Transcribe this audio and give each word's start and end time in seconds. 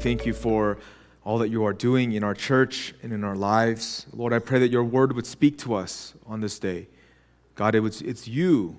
thank 0.00 0.24
you 0.24 0.32
for 0.32 0.78
all 1.24 1.36
that 1.36 1.50
you 1.50 1.62
are 1.66 1.74
doing 1.74 2.12
in 2.12 2.24
our 2.24 2.32
church 2.32 2.94
and 3.02 3.12
in 3.12 3.22
our 3.22 3.36
lives. 3.36 4.06
Lord, 4.14 4.32
I 4.32 4.38
pray 4.38 4.58
that 4.60 4.70
your 4.70 4.82
word 4.82 5.14
would 5.14 5.26
speak 5.26 5.58
to 5.58 5.74
us 5.74 6.14
on 6.26 6.40
this 6.40 6.58
day. 6.58 6.86
God, 7.54 7.74
it 7.74 7.80
was, 7.80 8.00
it's 8.00 8.26
you 8.26 8.78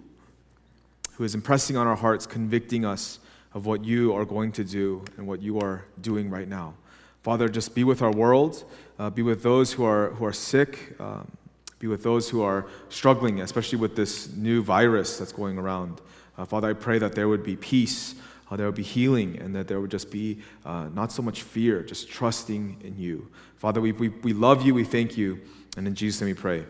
who 1.13 1.23
is 1.23 1.35
impressing 1.35 1.77
on 1.77 1.85
our 1.85 1.95
hearts, 1.95 2.25
convicting 2.25 2.85
us 2.85 3.19
of 3.53 3.67
what 3.67 3.85
you 3.85 4.15
are 4.15 4.25
going 4.25 4.51
to 4.53 4.63
do 4.63 5.05
and 5.17 5.27
what 5.27 5.43
you 5.43 5.59
are 5.59 5.85
doing 6.01 6.27
right 6.27 6.47
now. 6.47 6.73
Father, 7.21 7.47
just 7.47 7.75
be 7.75 7.83
with 7.83 8.01
our 8.01 8.11
world, 8.11 8.63
uh, 8.97 9.11
be 9.11 9.21
with 9.21 9.43
those 9.43 9.71
who 9.71 9.83
are, 9.83 10.09
who 10.11 10.25
are 10.25 10.33
sick, 10.33 10.95
um, 10.99 11.29
be 11.77 11.85
with 11.85 12.01
those 12.01 12.31
who 12.31 12.41
are 12.41 12.65
struggling, 12.89 13.41
especially 13.41 13.77
with 13.77 13.95
this 13.95 14.33
new 14.35 14.63
virus 14.63 15.19
that's 15.19 15.31
going 15.31 15.59
around. 15.59 16.01
Uh, 16.35 16.45
Father, 16.45 16.71
I 16.71 16.73
pray 16.73 16.97
that 16.97 17.13
there 17.13 17.27
would 17.27 17.43
be 17.43 17.55
peace, 17.55 18.15
uh, 18.51 18.57
there 18.57 18.65
would 18.65 18.75
be 18.75 18.83
healing, 18.83 19.39
and 19.39 19.55
that 19.55 19.69
there 19.69 19.79
would 19.79 19.91
just 19.91 20.11
be 20.11 20.39
uh, 20.65 20.89
not 20.93 21.11
so 21.11 21.21
much 21.21 21.41
fear, 21.41 21.81
just 21.81 22.09
trusting 22.09 22.81
in 22.83 22.99
you. 22.99 23.29
Father, 23.55 23.79
we, 23.79 23.93
we, 23.93 24.09
we 24.09 24.33
love 24.33 24.63
you, 24.63 24.73
we 24.73 24.83
thank 24.83 25.17
you, 25.17 25.39
and 25.77 25.87
in 25.87 25.95
Jesus' 25.95 26.19
name 26.19 26.27
we 26.27 26.33
pray. 26.33 26.65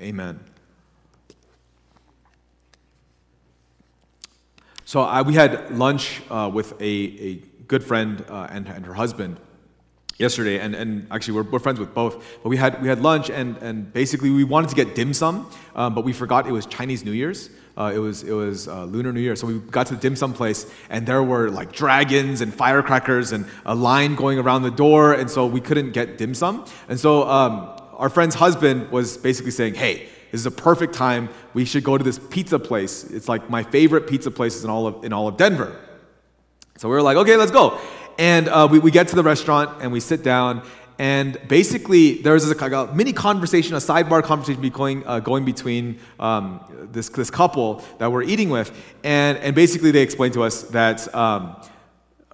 Amen. 0.00 0.40
So 4.86 5.02
I, 5.02 5.22
we 5.22 5.34
had 5.34 5.76
lunch 5.76 6.22
uh, 6.30 6.50
with 6.52 6.72
a, 6.80 6.84
a 6.84 7.34
good 7.66 7.84
friend 7.84 8.24
uh, 8.28 8.46
and, 8.50 8.66
and 8.68 8.86
her 8.86 8.94
husband 8.94 9.38
yesterday, 10.16 10.60
and, 10.60 10.74
and 10.74 11.08
actually 11.10 11.34
we're, 11.34 11.50
we're 11.50 11.58
friends 11.58 11.78
with 11.78 11.92
both. 11.92 12.24
But 12.42 12.48
we 12.48 12.56
had 12.56 12.80
we 12.80 12.88
had 12.88 13.02
lunch, 13.02 13.28
and, 13.28 13.58
and 13.58 13.92
basically 13.92 14.30
we 14.30 14.44
wanted 14.44 14.70
to 14.70 14.76
get 14.76 14.94
dim 14.94 15.12
sum, 15.12 15.50
um, 15.74 15.94
but 15.94 16.04
we 16.04 16.12
forgot 16.14 16.46
it 16.46 16.52
was 16.52 16.64
Chinese 16.66 17.04
New 17.04 17.12
Year's. 17.12 17.50
Uh, 17.76 17.92
it 17.94 17.98
was 17.98 18.22
it 18.22 18.32
was 18.32 18.68
uh, 18.68 18.84
Lunar 18.84 19.12
New 19.12 19.20
Year, 19.20 19.36
so 19.36 19.46
we 19.46 19.58
got 19.58 19.86
to 19.88 19.94
the 19.94 20.00
dim 20.00 20.16
sum 20.16 20.32
place, 20.32 20.66
and 20.88 21.06
there 21.06 21.22
were 21.22 21.50
like 21.50 21.72
dragons 21.72 22.40
and 22.40 22.54
firecrackers 22.54 23.32
and 23.32 23.46
a 23.66 23.74
line 23.74 24.14
going 24.14 24.38
around 24.38 24.62
the 24.62 24.70
door, 24.70 25.12
and 25.12 25.30
so 25.30 25.46
we 25.46 25.60
couldn't 25.60 25.92
get 25.92 26.16
dim 26.16 26.34
sum. 26.34 26.64
And 26.88 26.98
so 26.98 27.28
um, 27.28 27.78
our 27.94 28.08
friend's 28.08 28.34
husband 28.34 28.90
was 28.90 29.16
basically 29.16 29.52
saying, 29.52 29.74
"Hey." 29.74 30.08
This 30.32 30.40
is 30.40 30.46
a 30.46 30.50
perfect 30.50 30.92
time. 30.92 31.28
We 31.54 31.64
should 31.64 31.84
go 31.84 31.96
to 31.96 32.02
this 32.02 32.18
pizza 32.18 32.58
place. 32.58 33.04
It's 33.04 33.28
like 33.28 33.48
my 33.48 33.62
favorite 33.62 34.08
pizza 34.08 34.30
places 34.30 34.64
in 34.64 34.70
all 34.70 34.86
of, 34.86 35.04
in 35.04 35.12
all 35.12 35.28
of 35.28 35.36
Denver. 35.36 35.74
So 36.76 36.88
we 36.88 36.94
were 36.94 37.00
like, 37.00 37.16
okay, 37.16 37.36
let's 37.36 37.52
go. 37.52 37.80
And 38.18 38.48
uh, 38.48 38.68
we, 38.70 38.78
we 38.78 38.90
get 38.90 39.08
to 39.08 39.16
the 39.16 39.22
restaurant 39.22 39.82
and 39.82 39.92
we 39.92 40.00
sit 40.00 40.22
down. 40.22 40.62
And 40.98 41.38
basically, 41.48 42.22
there's 42.22 42.50
a, 42.50 42.54
a 42.54 42.94
mini 42.94 43.12
conversation, 43.12 43.74
a 43.74 43.78
sidebar 43.78 44.22
conversation 44.22 44.66
going, 44.70 45.06
uh, 45.06 45.20
going 45.20 45.44
between 45.44 45.98
um, 46.18 46.60
this, 46.92 47.08
this 47.10 47.30
couple 47.30 47.82
that 47.98 48.10
we're 48.10 48.22
eating 48.22 48.48
with. 48.48 48.72
And, 49.04 49.38
and 49.38 49.54
basically, 49.54 49.90
they 49.90 50.02
explained 50.02 50.34
to 50.34 50.42
us 50.42 50.62
that. 50.64 51.14
Um, 51.14 51.56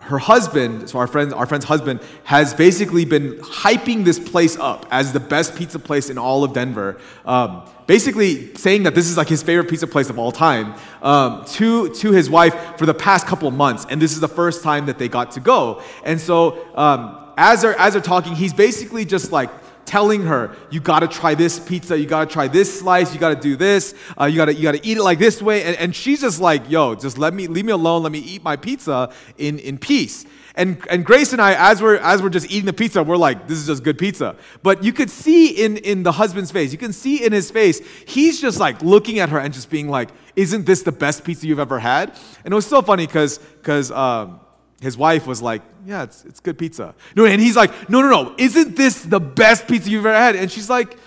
her 0.02 0.18
husband, 0.18 0.90
so 0.90 0.98
our 0.98 1.06
friend, 1.06 1.32
our 1.32 1.46
friend's 1.46 1.64
husband, 1.64 2.00
has 2.24 2.54
basically 2.54 3.04
been 3.04 3.38
hyping 3.38 4.04
this 4.04 4.18
place 4.18 4.58
up 4.58 4.84
as 4.90 5.12
the 5.12 5.20
best 5.20 5.54
pizza 5.54 5.78
place 5.78 6.10
in 6.10 6.18
all 6.18 6.42
of 6.42 6.52
Denver. 6.52 7.00
Um, 7.24 7.62
basically 7.86 8.52
saying 8.56 8.82
that 8.82 8.96
this 8.96 9.08
is 9.08 9.16
like 9.16 9.28
his 9.28 9.44
favorite 9.44 9.70
pizza 9.70 9.86
place 9.86 10.10
of 10.10 10.18
all 10.18 10.32
time 10.32 10.74
um, 11.02 11.44
to, 11.44 11.88
to 11.94 12.10
his 12.10 12.28
wife 12.28 12.76
for 12.76 12.84
the 12.84 12.94
past 12.94 13.28
couple 13.28 13.48
months. 13.52 13.86
And 13.88 14.02
this 14.02 14.12
is 14.12 14.18
the 14.18 14.28
first 14.28 14.64
time 14.64 14.86
that 14.86 14.98
they 14.98 15.08
got 15.08 15.30
to 15.32 15.40
go. 15.40 15.80
And 16.04 16.20
so 16.20 16.66
um, 16.76 17.21
as, 17.36 17.62
they're, 17.62 17.78
as 17.78 17.92
they're 17.94 18.02
talking, 18.02 18.34
he's 18.34 18.52
basically 18.54 19.04
just 19.04 19.32
like, 19.32 19.50
telling 19.84 20.22
her, 20.22 20.56
you 20.70 20.80
gotta 20.80 21.08
try 21.08 21.34
this 21.34 21.58
pizza, 21.58 21.98
you 21.98 22.06
gotta 22.06 22.30
try 22.30 22.48
this 22.48 22.80
slice, 22.80 23.12
you 23.12 23.20
gotta 23.20 23.40
do 23.40 23.56
this, 23.56 23.94
uh, 24.20 24.24
you, 24.24 24.36
gotta, 24.36 24.54
you 24.54 24.62
gotta 24.62 24.80
eat 24.82 24.96
it 24.96 25.02
like 25.02 25.18
this 25.18 25.42
way. 25.42 25.64
And, 25.64 25.76
and 25.76 25.94
she's 25.94 26.20
just 26.20 26.40
like, 26.40 26.70
yo, 26.70 26.94
just 26.94 27.18
let 27.18 27.34
me, 27.34 27.46
leave 27.46 27.64
me 27.64 27.72
alone, 27.72 28.02
let 28.02 28.12
me 28.12 28.20
eat 28.20 28.42
my 28.42 28.56
pizza 28.56 29.12
in, 29.38 29.58
in 29.58 29.78
peace. 29.78 30.24
And, 30.54 30.84
and 30.90 31.04
Grace 31.04 31.32
and 31.32 31.40
I, 31.40 31.70
as 31.70 31.80
we're, 31.80 31.96
as 31.96 32.22
we're 32.22 32.28
just 32.28 32.50
eating 32.50 32.66
the 32.66 32.72
pizza, 32.72 33.02
we're 33.02 33.16
like, 33.16 33.48
this 33.48 33.58
is 33.58 33.66
just 33.66 33.82
good 33.82 33.98
pizza. 33.98 34.36
But 34.62 34.84
you 34.84 34.92
could 34.92 35.10
see 35.10 35.48
in, 35.48 35.78
in 35.78 36.02
the 36.02 36.12
husband's 36.12 36.50
face, 36.50 36.72
you 36.72 36.78
can 36.78 36.92
see 36.92 37.24
in 37.24 37.32
his 37.32 37.50
face, 37.50 37.80
he's 38.06 38.40
just 38.40 38.60
like 38.60 38.82
looking 38.82 39.18
at 39.18 39.30
her 39.30 39.38
and 39.38 39.52
just 39.52 39.70
being 39.70 39.88
like, 39.88 40.10
isn't 40.36 40.66
this 40.66 40.82
the 40.82 40.92
best 40.92 41.24
pizza 41.24 41.46
you've 41.46 41.58
ever 41.58 41.78
had? 41.78 42.18
And 42.44 42.52
it 42.52 42.54
was 42.54 42.66
so 42.66 42.82
funny 42.82 43.06
because 43.06 43.38
because 43.38 43.90
um, 43.90 44.40
his 44.82 44.98
wife 44.98 45.28
was 45.28 45.40
like, 45.40 45.62
yeah, 45.86 46.02
it's, 46.02 46.24
it's 46.24 46.40
good 46.40 46.58
pizza. 46.58 46.92
No, 47.14 47.24
and 47.24 47.40
he's 47.40 47.54
like, 47.54 47.88
no, 47.88 48.02
no, 48.02 48.08
no, 48.10 48.34
isn't 48.36 48.74
this 48.74 49.02
the 49.02 49.20
best 49.20 49.68
pizza 49.68 49.88
you've 49.88 50.04
ever 50.04 50.14
had? 50.14 50.34
And 50.34 50.50
she's 50.50 50.68
like, 50.68 50.98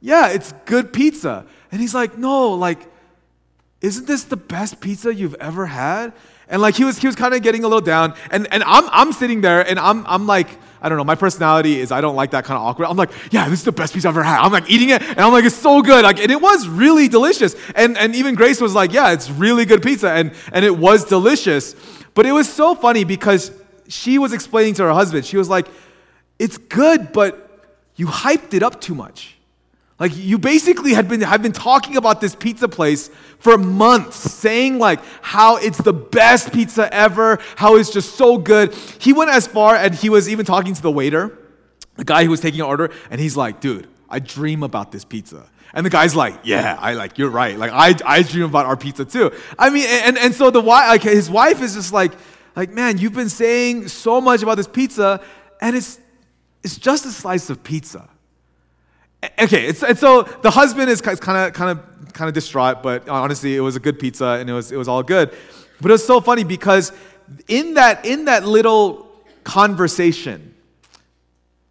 yeah, 0.00 0.28
it's 0.28 0.52
good 0.66 0.92
pizza. 0.92 1.44
And 1.72 1.80
he's 1.80 1.94
like, 1.94 2.16
no, 2.16 2.52
like, 2.52 2.78
isn't 3.80 4.06
this 4.06 4.22
the 4.22 4.36
best 4.36 4.80
pizza 4.80 5.12
you've 5.12 5.34
ever 5.34 5.66
had? 5.66 6.12
And 6.48 6.62
like 6.62 6.76
he 6.76 6.84
was 6.84 6.98
he 6.98 7.08
was 7.08 7.16
kind 7.16 7.34
of 7.34 7.42
getting 7.42 7.64
a 7.64 7.66
little 7.66 7.80
down. 7.80 8.14
And 8.30 8.46
and 8.52 8.62
I'm 8.62 8.84
I'm 8.92 9.12
sitting 9.12 9.40
there 9.40 9.66
and 9.68 9.80
I'm 9.80 10.06
I'm 10.06 10.26
like, 10.26 10.48
I 10.80 10.88
don't 10.88 10.96
know, 10.96 11.04
my 11.04 11.16
personality 11.16 11.80
is 11.80 11.90
I 11.90 12.00
don't 12.00 12.14
like 12.14 12.30
that 12.30 12.44
kind 12.44 12.56
of 12.56 12.64
awkward. 12.64 12.86
I'm 12.86 12.96
like, 12.96 13.10
yeah, 13.32 13.48
this 13.48 13.60
is 13.60 13.64
the 13.64 13.72
best 13.72 13.94
pizza 13.94 14.08
I've 14.08 14.14
ever 14.14 14.22
had. 14.22 14.40
I'm 14.40 14.52
like 14.52 14.70
eating 14.70 14.90
it, 14.90 15.02
and 15.02 15.20
I'm 15.20 15.32
like, 15.32 15.44
it's 15.44 15.56
so 15.56 15.82
good. 15.82 16.04
Like, 16.04 16.20
and 16.20 16.30
it 16.30 16.40
was 16.40 16.68
really 16.68 17.08
delicious. 17.08 17.56
And 17.74 17.98
and 17.98 18.14
even 18.14 18.36
Grace 18.36 18.60
was 18.60 18.74
like, 18.74 18.92
yeah, 18.92 19.12
it's 19.12 19.30
really 19.30 19.64
good 19.64 19.82
pizza. 19.82 20.10
And 20.10 20.32
and 20.52 20.64
it 20.64 20.76
was 20.76 21.04
delicious. 21.06 21.74
But 22.14 22.26
it 22.26 22.32
was 22.32 22.52
so 22.52 22.74
funny 22.74 23.04
because 23.04 23.50
she 23.88 24.18
was 24.18 24.32
explaining 24.32 24.74
to 24.74 24.84
her 24.84 24.92
husband, 24.92 25.26
she 25.26 25.36
was 25.36 25.48
like, 25.48 25.66
It's 26.38 26.56
good, 26.56 27.12
but 27.12 27.40
you 27.96 28.06
hyped 28.06 28.54
it 28.54 28.62
up 28.62 28.80
too 28.80 28.94
much. 28.94 29.36
Like 29.98 30.16
you 30.16 30.38
basically 30.38 30.92
had 30.92 31.08
been 31.08 31.20
have 31.20 31.42
been 31.42 31.52
talking 31.52 31.96
about 31.96 32.20
this 32.20 32.34
pizza 32.34 32.68
place 32.68 33.10
for 33.38 33.56
months, 33.56 34.16
saying 34.16 34.78
like 34.78 35.00
how 35.22 35.56
it's 35.56 35.78
the 35.78 35.92
best 35.92 36.52
pizza 36.52 36.92
ever, 36.92 37.38
how 37.56 37.76
it's 37.76 37.90
just 37.90 38.16
so 38.16 38.36
good. 38.36 38.74
He 38.98 39.12
went 39.12 39.30
as 39.30 39.46
far 39.46 39.76
and 39.76 39.94
he 39.94 40.08
was 40.08 40.28
even 40.28 40.44
talking 40.44 40.74
to 40.74 40.82
the 40.82 40.90
waiter, 40.90 41.38
the 41.94 42.04
guy 42.04 42.24
who 42.24 42.30
was 42.30 42.40
taking 42.40 42.60
an 42.60 42.66
order, 42.66 42.90
and 43.08 43.20
he's 43.20 43.36
like, 43.36 43.60
dude, 43.60 43.86
I 44.10 44.18
dream 44.18 44.64
about 44.64 44.90
this 44.90 45.04
pizza. 45.04 45.46
And 45.74 45.84
the 45.84 45.90
guy's 45.90 46.14
like, 46.14 46.38
yeah, 46.44 46.78
I 46.80 46.94
like, 46.94 47.18
you're 47.18 47.30
right. 47.30 47.58
Like, 47.58 47.72
I, 47.72 47.94
I 48.06 48.22
dream 48.22 48.44
about 48.44 48.66
our 48.66 48.76
pizza 48.76 49.04
too. 49.04 49.32
I 49.58 49.70
mean, 49.70 49.86
and, 49.88 50.16
and 50.16 50.32
so 50.32 50.50
the 50.50 50.60
wife, 50.60 50.88
like, 50.88 51.02
his 51.02 51.28
wife 51.28 51.60
is 51.60 51.74
just 51.74 51.92
like, 51.92 52.12
like, 52.54 52.70
man, 52.70 52.98
you've 52.98 53.12
been 53.12 53.28
saying 53.28 53.88
so 53.88 54.20
much 54.20 54.42
about 54.42 54.56
this 54.56 54.68
pizza, 54.68 55.20
and 55.60 55.74
it's, 55.74 55.98
it's 56.62 56.78
just 56.78 57.04
a 57.04 57.10
slice 57.10 57.50
of 57.50 57.64
pizza. 57.64 58.08
Okay, 59.40 59.66
it's, 59.66 59.82
and 59.82 59.98
so 59.98 60.22
the 60.22 60.50
husband 60.50 60.88
is 60.88 61.00
kind 61.00 61.18
of, 61.18 61.52
kind 61.52 61.78
of, 61.78 62.12
kind 62.12 62.28
of 62.28 62.34
distraught, 62.34 62.80
but 62.80 63.08
honestly, 63.08 63.56
it 63.56 63.60
was 63.60 63.74
a 63.74 63.80
good 63.80 63.98
pizza, 63.98 64.38
and 64.40 64.48
it 64.48 64.52
was, 64.52 64.70
it 64.70 64.76
was 64.76 64.86
all 64.86 65.02
good. 65.02 65.34
But 65.80 65.90
it 65.90 65.94
was 65.94 66.06
so 66.06 66.20
funny 66.20 66.44
because 66.44 66.92
in 67.48 67.74
that, 67.74 68.06
in 68.06 68.26
that 68.26 68.46
little 68.46 69.10
conversation, 69.42 70.54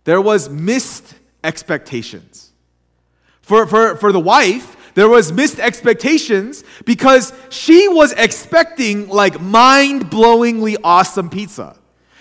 there 0.03 0.19
was 0.19 0.49
missed 0.49 1.15
expectations. 1.45 2.42
For, 3.43 3.67
for, 3.67 3.95
for 3.97 4.11
the 4.11 4.19
wife, 4.19 4.75
there 4.95 5.09
was 5.09 5.31
missed 5.31 5.59
expectations 5.59 6.63
because 6.85 7.33
she 7.49 7.87
was 7.87 8.13
expecting 8.13 9.09
like 9.09 9.39
mind-blowingly 9.39 10.77
awesome 10.83 11.29
pizza. 11.29 11.77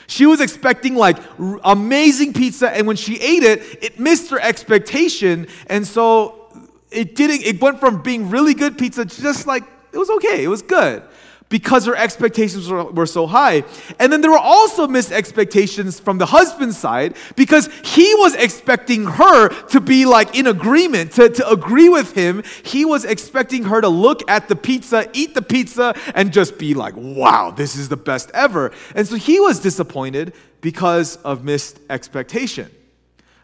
She 0.08 0.26
was 0.26 0.40
expecting 0.40 0.94
like 0.96 1.16
r- 1.38 1.60
amazing 1.64 2.32
pizza, 2.32 2.70
and 2.70 2.86
when 2.86 2.96
she 2.96 3.18
ate 3.20 3.44
it, 3.44 3.82
it 3.82 4.00
missed 4.00 4.30
her 4.30 4.40
expectation, 4.40 5.46
and 5.68 5.86
so 5.86 6.48
it 6.90 7.14
didn't. 7.14 7.42
It 7.42 7.62
went 7.62 7.80
from 7.80 8.02
being 8.02 8.28
really 8.28 8.52
good 8.52 8.76
pizza 8.76 9.06
to 9.06 9.22
just 9.22 9.46
like 9.46 9.62
it 9.92 9.98
was 9.98 10.10
okay, 10.10 10.44
it 10.44 10.48
was 10.48 10.60
good 10.60 11.02
because 11.52 11.84
her 11.84 11.94
expectations 11.94 12.66
were, 12.66 12.84
were, 12.84 13.04
so 13.04 13.26
high. 13.26 13.62
And 13.98 14.10
then 14.10 14.22
there 14.22 14.30
were 14.30 14.38
also 14.38 14.88
missed 14.88 15.12
expectations 15.12 16.00
from 16.00 16.16
the 16.16 16.24
husband's 16.24 16.78
side 16.78 17.14
because 17.36 17.68
he 17.84 18.14
was 18.14 18.34
expecting 18.34 19.04
her 19.04 19.50
to 19.68 19.78
be 19.78 20.06
like 20.06 20.34
in 20.34 20.46
agreement, 20.46 21.12
to, 21.12 21.28
to 21.28 21.50
agree 21.50 21.90
with 21.90 22.14
him. 22.14 22.42
He 22.64 22.86
was 22.86 23.04
expecting 23.04 23.64
her 23.64 23.82
to 23.82 23.88
look 23.88 24.28
at 24.30 24.48
the 24.48 24.56
pizza, 24.56 25.10
eat 25.12 25.34
the 25.34 25.42
pizza, 25.42 25.94
and 26.14 26.32
just 26.32 26.56
be 26.56 26.72
like, 26.72 26.94
wow, 26.96 27.50
this 27.50 27.76
is 27.76 27.90
the 27.90 27.98
best 27.98 28.30
ever. 28.32 28.72
And 28.94 29.06
so 29.06 29.16
he 29.16 29.38
was 29.38 29.60
disappointed 29.60 30.32
because 30.62 31.16
of 31.16 31.44
missed 31.44 31.80
expectation. 31.90 32.70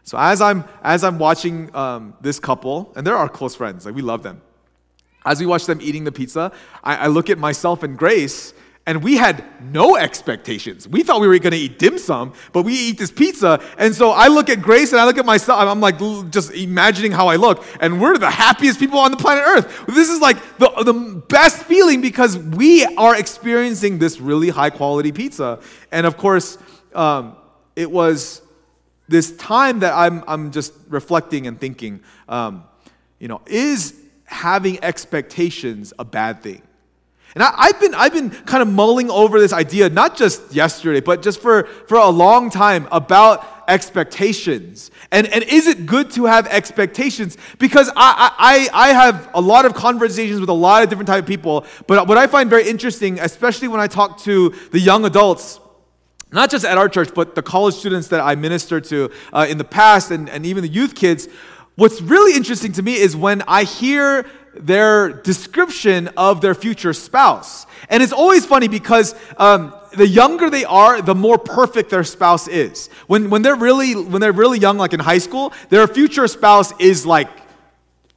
So 0.03 0.17
as 0.17 0.41
I'm 0.41 0.63
as 0.81 1.03
I'm 1.03 1.19
watching 1.19 1.73
um, 1.75 2.15
this 2.21 2.39
couple, 2.39 2.91
and 2.95 3.05
they're 3.05 3.15
our 3.15 3.29
close 3.29 3.55
friends, 3.55 3.85
like 3.85 3.93
we 3.93 4.01
love 4.01 4.23
them 4.23 4.41
as 5.25 5.39
we 5.39 5.45
watch 5.45 5.65
them 5.65 5.79
eating 5.81 6.03
the 6.03 6.11
pizza, 6.11 6.51
I, 6.83 6.95
I 6.95 7.07
look 7.07 7.29
at 7.29 7.37
myself 7.37 7.83
and 7.83 7.97
Grace, 7.97 8.53
and 8.89 9.03
we 9.03 9.17
had 9.17 9.43
no 9.71 9.97
expectations. 9.97 10.87
We 10.87 11.03
thought 11.03 11.21
we 11.21 11.27
were 11.27 11.37
going 11.37 11.51
to 11.51 11.57
eat 11.57 11.77
dim 11.77 11.99
sum, 11.99 12.33
but 12.53 12.63
we 12.63 12.73
eat 12.73 12.97
this 12.97 13.11
pizza. 13.11 13.61
And 13.77 13.93
so 13.93 14.09
I 14.09 14.29
look 14.29 14.49
at 14.49 14.63
Grace 14.63 14.91
and 14.93 14.99
I 14.99 15.05
look 15.05 15.19
at 15.19 15.27
myself. 15.27 15.59
I'm 15.59 15.79
like 15.79 15.99
just 16.31 16.51
imagining 16.53 17.11
how 17.11 17.27
I 17.27 17.35
look. 17.35 17.63
And 17.81 18.01
we're 18.01 18.17
the 18.17 18.31
happiest 18.31 18.79
people 18.79 18.97
on 18.97 19.11
the 19.11 19.17
planet 19.17 19.43
Earth. 19.45 19.85
This 19.87 20.09
is 20.09 20.19
like 20.19 20.37
the, 20.57 20.71
the 20.83 20.93
best 20.93 21.63
feeling 21.65 22.01
because 22.01 22.35
we 22.35 22.83
are 22.95 23.15
experiencing 23.15 23.99
this 23.99 24.19
really 24.19 24.49
high 24.49 24.71
quality 24.71 25.11
pizza. 25.11 25.59
And 25.91 26.07
of 26.07 26.17
course, 26.17 26.57
um, 26.95 27.37
it 27.75 27.91
was 27.91 28.41
this 29.07 29.35
time 29.37 29.81
that 29.81 29.93
I'm, 29.93 30.23
I'm 30.27 30.49
just 30.49 30.73
reflecting 30.87 31.45
and 31.45 31.59
thinking, 31.59 31.99
um, 32.27 32.63
you 33.19 33.27
know, 33.27 33.41
is 33.45 33.98
having 34.29 34.83
expectations 34.83 35.93
a 35.99 36.05
bad 36.05 36.41
thing? 36.41 36.61
And 37.35 37.43
I, 37.43 37.67
have 37.67 37.79
been, 37.79 37.93
I've 37.93 38.13
been 38.13 38.31
kind 38.31 38.63
of 38.63 38.67
mulling 38.67 39.11
over 39.11 39.39
this 39.39 39.53
idea, 39.53 39.87
not 39.89 40.17
just 40.17 40.51
yesterday, 40.51 40.99
but 40.99 41.21
just 41.21 41.41
for, 41.41 41.65
for 41.87 41.97
a 41.97 42.09
long 42.09 42.49
time 42.49 42.87
about 42.91 43.45
expectations. 43.67 44.89
And, 45.11 45.27
and 45.27 45.43
is 45.43 45.67
it 45.67 45.85
good 45.85 46.09
to 46.11 46.25
have 46.25 46.47
expectations? 46.47 47.37
Because 47.59 47.89
I, 47.95 48.31
I, 48.37 48.69
I 48.73 48.93
have 48.93 49.29
a 49.35 49.41
lot 49.41 49.65
of 49.65 49.75
conversations 49.75 50.39
with 50.39 50.49
a 50.49 50.53
lot 50.53 50.81
of 50.81 50.89
different 50.89 51.07
type 51.07 51.23
of 51.23 51.27
people, 51.27 51.67
but 51.85 52.07
what 52.07 52.17
I 52.17 52.25
find 52.25 52.49
very 52.49 52.67
interesting, 52.67 53.19
especially 53.19 53.67
when 53.67 53.79
I 53.79 53.85
talk 53.85 54.19
to 54.21 54.49
the 54.71 54.79
young 54.79 55.05
adults, 55.05 55.59
not 56.31 56.49
just 56.49 56.65
at 56.65 56.79
our 56.79 56.89
church, 56.89 57.13
but 57.13 57.35
the 57.35 57.43
college 57.43 57.75
students 57.75 58.07
that 58.07 58.21
I 58.21 58.35
minister 58.35 58.81
to 58.81 59.11
uh, 59.33 59.45
in 59.47 59.59
the 59.59 59.63
past 59.63 60.09
and, 60.09 60.29
and 60.29 60.47
even 60.47 60.63
the 60.63 60.69
youth 60.69 60.95
kids, 60.95 61.27
what's 61.79 62.01
really 62.01 62.35
interesting 62.35 62.73
to 62.73 62.83
me 62.83 62.95
is 62.95 63.15
when 63.15 63.41
I 63.47 63.63
hear 63.63 64.25
their 64.53 65.09
description 65.09 66.09
of 66.17 66.41
their 66.41 66.53
future 66.53 66.91
spouse. 66.91 67.65
And 67.87 68.03
it's 68.03 68.11
always 68.11 68.45
funny 68.45 68.67
because 68.67 69.15
um, 69.37 69.73
the 69.93 70.05
younger 70.07 70.49
they 70.49 70.65
are, 70.65 71.01
the 71.01 71.15
more 71.15 71.37
perfect 71.37 71.89
their 71.89 72.03
spouse 72.03 72.47
is. 72.47 72.89
When, 73.07 73.29
when, 73.29 73.41
they're 73.41 73.55
really, 73.55 73.95
when 73.95 74.19
they're 74.21 74.33
really 74.33 74.59
young, 74.59 74.77
like 74.77 74.93
in 74.93 74.99
high 74.99 75.19
school, 75.19 75.53
their 75.69 75.87
future 75.87 76.27
spouse 76.27 76.73
is 76.79 77.05
like 77.05 77.29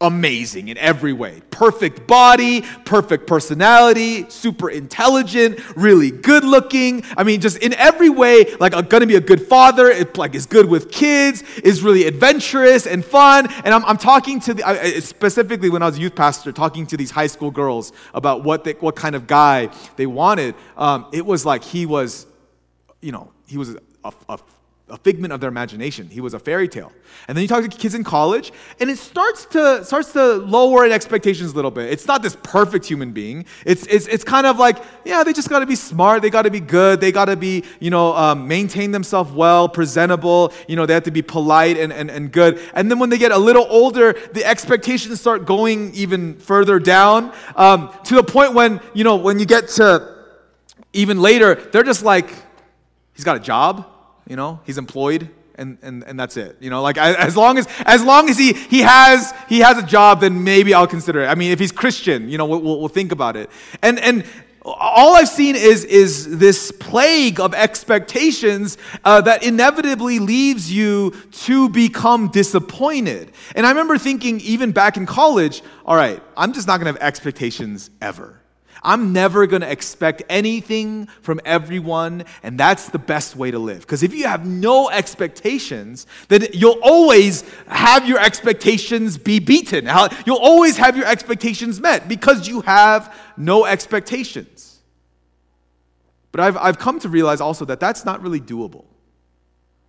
amazing 0.03 0.69
in 0.69 0.77
every 0.79 1.13
way. 1.13 1.41
Perfect 1.51 2.07
body, 2.07 2.63
perfect 2.85 3.27
personality, 3.27 4.29
super 4.29 4.69
intelligent, 4.69 5.61
really 5.77 6.11
good 6.11 6.45
looking. 6.45 7.05
I 7.17 7.25
mean, 7.25 7.41
just 7.41 7.59
in 7.59 7.73
every 7.75 8.11
way, 8.11 8.55
like 8.57 8.73
gonna 8.89 9.07
be 9.07 9.15
a 9.15 9.21
good 9.21 9.41
father, 9.41 9.93
like 10.17 10.35
is 10.35 10.47
good 10.47 10.67
with 10.69 10.91
kids, 10.91 11.43
is 11.65 11.83
really 11.83 12.05
adventurous 12.05 12.87
and 12.87 13.05
fun. 13.05 13.51
And 13.65 13.73
I'm, 13.73 13.85
I'm 13.85 13.97
talking 13.97 14.41
to 14.41 14.55
the, 14.55 14.65
I, 14.65 15.01
specifically 15.01 15.71
when 15.71 15.83
I 15.83 15.87
was 15.87 15.97
a 15.97 16.01
youth 16.01 16.15
pastor, 16.15 16.53
talking 16.53 16.87
to 16.89 16.97
these 16.97 17.11
high 17.11 17.29
school 17.29 17.51
girls 17.51 17.93
about 18.13 18.45
what 18.45 18.65
they, 18.65 18.73
what 18.75 18.97
kind 18.97 19.15
of 19.15 19.27
guy 19.27 19.71
they 19.97 20.07
wanted. 20.07 20.55
Um, 20.77 21.07
it 21.13 21.25
was 21.25 21.47
like 21.47 21.63
he 21.63 21.87
was, 21.87 22.27
you 23.01 23.13
know, 23.13 23.33
he 23.47 23.57
was 23.57 23.77
a, 24.05 24.13
a 24.29 24.39
a 24.93 24.99
figment 24.99 25.33
of 25.33 25.41
their 25.41 25.49
imagination. 25.49 26.07
He 26.09 26.21
was 26.21 26.35
a 26.35 26.39
fairy 26.39 26.69
tale. 26.69 26.93
And 27.27 27.35
then 27.35 27.43
you 27.43 27.49
talk 27.49 27.63
to 27.63 27.69
kids 27.69 27.95
in 27.95 28.05
college, 28.05 28.53
and 28.79 28.91
it 28.91 28.99
starts 28.99 29.47
to 29.47 29.83
starts 29.87 30.13
to 30.13 30.35
lower 30.35 30.85
expectations 30.85 31.53
a 31.53 31.57
little 31.57 31.71
bit. 31.71 31.91
It's 31.91 32.07
not 32.07 32.23
this 32.23 32.37
perfect 32.43 32.85
human 32.85 33.13
being. 33.13 33.47
It's 33.65 33.87
it's, 33.87 34.07
it's 34.07 34.23
kind 34.23 34.47
of 34.47 34.59
like 34.59 34.77
yeah, 35.07 35.25
they 35.25 35.33
just 35.33 35.49
got 35.49 35.61
to 35.61 35.67
be 35.67 35.77
smart. 35.77 36.21
They 36.21 36.29
got 36.29 36.43
to 36.43 36.51
be 36.51 36.61
good. 36.61 37.01
They 37.01 37.11
got 37.11 37.25
to 37.25 37.37
be 37.37 37.65
you 37.81 37.89
know 37.89 38.15
um, 38.15 38.47
maintain 38.47 38.91
themselves 38.91 39.33
well, 39.33 39.67
presentable. 39.67 40.53
You 40.69 40.77
know 40.77 40.85
they 40.85 40.95
have 40.95 41.05
to 41.05 41.11
be 41.11 41.23
polite 41.23 41.79
and, 41.79 41.91
and 41.91 42.11
and 42.11 42.31
good. 42.31 42.61
And 42.75 42.91
then 42.91 42.99
when 42.99 43.09
they 43.09 43.19
get 43.19 43.33
a 43.33 43.39
little 43.39 43.67
older, 43.71 44.13
the 44.35 44.45
expectations 44.45 45.19
start 45.19 45.47
going 45.47 45.95
even 45.95 46.39
further 46.39 46.79
down 46.79 47.33
um, 47.57 47.91
to 48.05 48.15
the 48.15 48.23
point 48.23 48.53
when 48.53 48.79
you 48.93 49.05
know 49.05 49.17
when 49.17 49.39
you 49.39 49.47
get 49.47 49.69
to 49.69 50.13
even 50.93 51.23
later, 51.23 51.55
they're 51.55 51.83
just 51.83 52.03
like 52.03 52.31
he's 53.15 53.25
got 53.25 53.37
a 53.37 53.41
job 53.41 53.89
you 54.27 54.37
know, 54.37 54.61
he's 54.65 54.79
employed 54.79 55.29
and, 55.57 55.79
and, 55.83 56.05
and 56.05 56.19
that's 56.19 56.37
it. 56.37 56.57
You 56.61 56.71
know, 56.71 56.83
like 56.83 56.99
as 56.99 57.37
long 57.37 57.59
as 57.59 57.67
as 57.85 58.05
long 58.05 58.29
as 58.29 58.39
he 58.39 58.53
he 58.53 58.81
has 58.81 59.33
he 59.49 59.61
has 59.61 59.79
a 59.79 59.83
job, 59.83 60.21
then 60.21 60.45
maybe 60.45 60.75
I'll 60.75 60.87
consider 60.87 61.23
it. 61.23 61.27
I 61.27 61.35
mean, 61.35 61.53
if 61.53 61.59
he's 61.59 61.73
Christian, 61.73 62.29
you 62.29 62.39
know, 62.39 62.47
we'll, 62.47 62.61
we'll 62.61 62.89
think 62.89 63.13
about 63.13 63.37
it. 63.37 63.51
And 63.83 63.99
and 63.99 64.25
all 64.65 65.17
I've 65.17 65.29
seen 65.29 65.57
is 65.57 65.85
is 65.85 66.39
this 66.39 66.71
plague 66.71 67.41
of 67.41 67.55
expectations 67.55 68.79
uh, 69.05 69.21
that 69.23 69.43
inevitably 69.43 70.19
leaves 70.19 70.73
you 70.73 71.15
to 71.33 71.69
become 71.69 72.29
disappointed. 72.29 73.33
And 73.55 73.67
I 73.67 73.71
remember 73.71 73.99
thinking, 73.99 74.41
even 74.41 74.73
back 74.73 74.97
in 74.97 75.07
college, 75.07 75.63
all 75.85 75.97
right, 75.97 76.23
I'm 76.37 76.53
just 76.53 76.67
not 76.67 76.79
going 76.81 76.93
to 76.93 76.99
have 76.99 77.07
expectations 77.07 77.91
ever. 78.01 78.42
I'm 78.83 79.13
never 79.13 79.47
going 79.47 79.63
to 79.63 79.71
expect 79.71 80.23
anything 80.29 81.07
from 81.21 81.41
everyone, 81.45 82.25
and 82.43 82.59
that's 82.59 82.89
the 82.89 82.99
best 82.99 83.37
way 83.37 83.51
to 83.51 83.59
live. 83.59 83.81
Because 83.81 84.03
if 84.03 84.13
you 84.13 84.27
have 84.27 84.45
no 84.45 84.91
expectations, 84.91 86.07
then 86.29 86.47
you'll 86.53 86.81
always 86.83 87.43
have 87.69 88.09
your 88.09 88.19
expectations 88.19 89.19
be 89.19 89.39
beaten. 89.39 89.89
You'll 90.27 90.37
always 90.37 90.77
have 90.79 90.97
your 90.97 91.07
expectations 91.07 91.81
met 91.81 92.09
because 92.09 92.49
you 92.49 92.63
have 92.63 93.17
no 93.37 93.65
expectations. 93.67 94.81
But 96.33 96.41
I've, 96.41 96.57
I've 96.57 96.79
come 96.79 96.99
to 97.01 97.09
realize 97.09 97.41
also 97.41 97.65
that 97.67 97.79
that's 97.79 98.05
not 98.05 98.23
really 98.23 98.41
doable. 98.41 98.87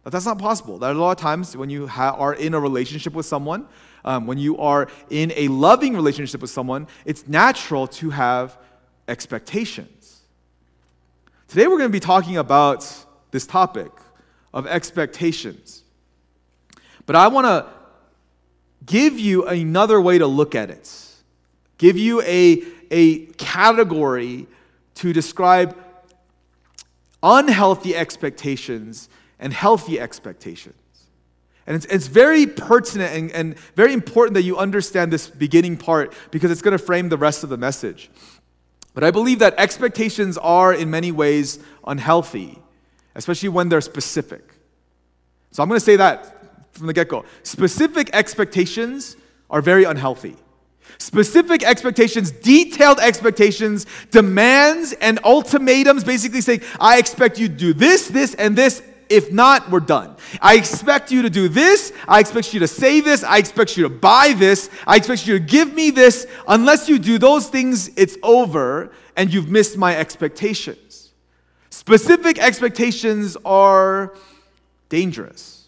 That 0.04 0.12
that's 0.12 0.26
not 0.26 0.38
possible. 0.38 0.84
Are 0.84 0.92
a 0.92 0.94
lot 0.94 1.12
of 1.12 1.18
times 1.18 1.56
when 1.56 1.70
you 1.70 1.88
ha- 1.88 2.16
are 2.18 2.34
in 2.34 2.54
a 2.54 2.60
relationship 2.60 3.14
with 3.14 3.26
someone, 3.26 3.66
um, 4.04 4.28
when 4.28 4.38
you 4.38 4.58
are 4.58 4.90
in 5.10 5.32
a 5.36 5.48
loving 5.48 5.96
relationship 5.96 6.42
with 6.42 6.52
someone, 6.52 6.88
it's 7.06 7.26
natural 7.28 7.88
to 7.88 8.10
have 8.10 8.58
expectations. 9.08 10.22
Today 11.48 11.68
we're 11.68 11.78
going 11.78 11.90
to 11.90 11.94
be 11.94 12.00
talking 12.00 12.38
about 12.38 13.06
this 13.32 13.46
topic 13.46 13.92
of 14.54 14.68
expectations. 14.68 15.84
But 17.06 17.16
I 17.16 17.28
want 17.28 17.46
to 17.46 17.68
give 18.86 19.20
you 19.20 19.48
another 19.48 20.00
way 20.00 20.18
to 20.18 20.28
look 20.28 20.56
at 20.56 20.70
it, 20.70 20.92
give 21.78 21.98
you 21.98 22.22
a, 22.22 22.64
a 22.92 23.26
category 23.38 24.48
to 24.96 25.14
describe 25.14 25.78
unhealthy 27.22 27.96
expectations 27.96 29.10
and 29.40 29.54
healthy 29.54 30.00
expectations. 30.00 30.76
And 31.66 31.76
it's, 31.78 31.86
it's 31.86 32.08
very 32.08 32.46
pertinent 32.46 33.14
and, 33.14 33.32
and 33.32 33.60
very 33.76 33.94
important 33.94 34.34
that 34.36 34.44
you 34.44 34.58
understand 34.58 35.14
this 35.14 35.30
beginning 35.30 35.78
part 35.78 36.14
because 36.32 36.52
it's 36.52 36.62
going 36.62 36.78
to 36.78 36.84
frame 36.84 37.10
the 37.10 37.18
rest 37.18 37.44
of 37.44 37.50
the 37.50 37.58
message. 37.58 38.10
But 38.94 39.04
I 39.04 39.12
believe 39.12 39.40
that 39.40 39.56
expectations 39.58 40.38
are, 40.38 40.74
in 40.74 40.90
many 40.92 41.12
ways, 41.12 41.60
unhealthy, 41.86 42.60
especially 43.16 43.50
when 43.50 43.70
they're 43.70 43.82
specific. 43.82 44.54
So 45.52 45.64
I'm 45.64 45.70
going 45.70 45.80
to 45.80 45.86
say 45.86 45.96
that 45.96 46.74
from 46.74 46.88
the 46.88 46.94
get 46.94 47.08
go. 47.08 47.26
Specific 47.44 48.10
expectations 48.14 49.16
are 49.50 49.62
very 49.62 49.84
unhealthy. 49.84 50.36
Specific 50.98 51.64
expectations, 51.64 52.32
detailed 52.32 53.00
expectations, 53.00 53.86
demands, 54.12 54.94
and 54.94 55.20
ultimatums 55.24 56.04
basically 56.04 56.42
saying, 56.42 56.62
I 56.80 56.98
expect 56.98 57.40
you 57.40 57.48
to 57.48 57.54
do 57.54 57.74
this, 57.74 58.08
this, 58.08 58.36
and 58.36 58.56
this, 58.56 58.82
if 59.14 59.32
not, 59.32 59.70
we're 59.70 59.80
done. 59.80 60.16
I 60.42 60.56
expect 60.56 61.12
you 61.12 61.22
to 61.22 61.30
do 61.30 61.48
this. 61.48 61.94
I 62.08 62.20
expect 62.20 62.54
you 62.54 62.60
to 62.62 62.68
say 62.68 63.00
this. 63.00 63.24
I 63.24 63.38
expect 63.38 63.78
you 63.78 63.84
to 63.84 63.90
buy 63.90 64.34
this. 64.36 64.70
I 64.88 64.96
expect 64.96 65.28
you 65.28 65.38
to 65.38 65.46
give 65.46 65.74
me 65.74 65.92
this. 65.92 66.26
Unless 66.48 66.90
you 66.90 66.98
do 66.98 67.20
those 67.20 67.48
things, 67.48 67.92
it's 67.96 68.18
over 68.24 68.92
and 69.16 69.32
you've 69.32 69.50
missed 69.50 69.78
my 69.78 69.96
expectations. 69.96 71.12
Specific 71.70 72.40
expectations 72.40 73.38
are 73.46 74.16
dangerous 74.90 75.68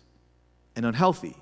and 0.76 0.86
unhealthy. 0.86 1.38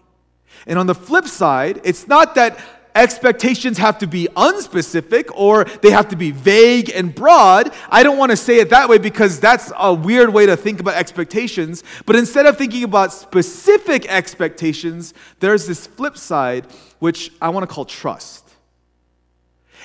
And 0.68 0.78
on 0.78 0.88
the 0.88 0.96
flip 0.96 1.26
side, 1.26 1.80
it's 1.86 2.08
not 2.08 2.36
that 2.36 2.60
expectations 2.96 3.78
have 3.78 3.98
to 4.00 4.08
be 4.08 4.28
unspecific 4.36 5.30
or 5.34 5.66
they 5.82 5.92
have 5.92 6.10
to 6.10 6.16
be 6.16 6.32
vague 6.32 6.90
and 6.90 7.14
broad. 7.14 7.74
I 7.90 8.04
don't 8.04 8.18
want 8.18 8.32
to 8.32 8.38
say 8.38 8.60
it 8.60 8.70
that 8.70 8.90
way 8.90 8.98
because 8.98 9.40
that's 9.40 9.72
a 9.78 9.94
weird 9.94 10.34
way 10.34 10.46
to 10.46 10.56
think 10.56 10.80
about 10.80 10.96
expectations. 10.96 11.84
But 12.06 12.16
instead 12.16 12.46
of 12.46 12.58
thinking 12.58 12.84
about 12.84 13.14
specific 13.14 14.08
expectations, 14.12 15.14
there's 15.40 15.68
this 15.68 15.88
flip 15.88 16.18
side, 16.18 16.66
which 17.00 17.32
I 17.42 17.50
want 17.50 17.68
to 17.68 17.74
call 17.74 17.86
trust. 17.86 18.44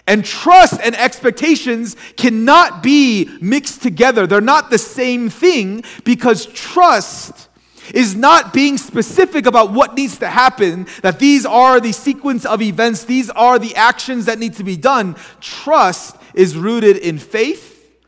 And 0.07 0.25
trust 0.25 0.81
and 0.83 0.97
expectations 0.97 1.95
cannot 2.17 2.83
be 2.83 3.29
mixed 3.43 3.83
together. 3.83 4.27
They're 4.27 4.41
not 4.41 4.71
the 4.71 4.79
same 4.79 5.29
thing 5.29 5.85
because 6.03 6.47
trust 6.47 7.48
is 7.95 8.15
not 8.15 8.53
being 8.53 8.79
specific 8.79 9.47
about 9.47 9.73
what 9.73 9.95
needs 9.95 10.19
to 10.19 10.29
happen, 10.29 10.87
that 11.03 11.19
these 11.19 11.45
are 11.45 11.81
the 11.81 11.93
sequence 11.93 12.45
of 12.45 12.63
events, 12.63 13.05
these 13.05 13.31
are 13.31 13.59
the 13.59 13.75
actions 13.77 14.27
that 14.27 14.39
need 14.39 14.55
to 14.55 14.65
be 14.65 14.77
done. 14.77 15.17
Trust 15.41 16.17
is 16.35 16.57
rooted 16.57 16.97
in 16.97 17.19
faith 17.19 17.99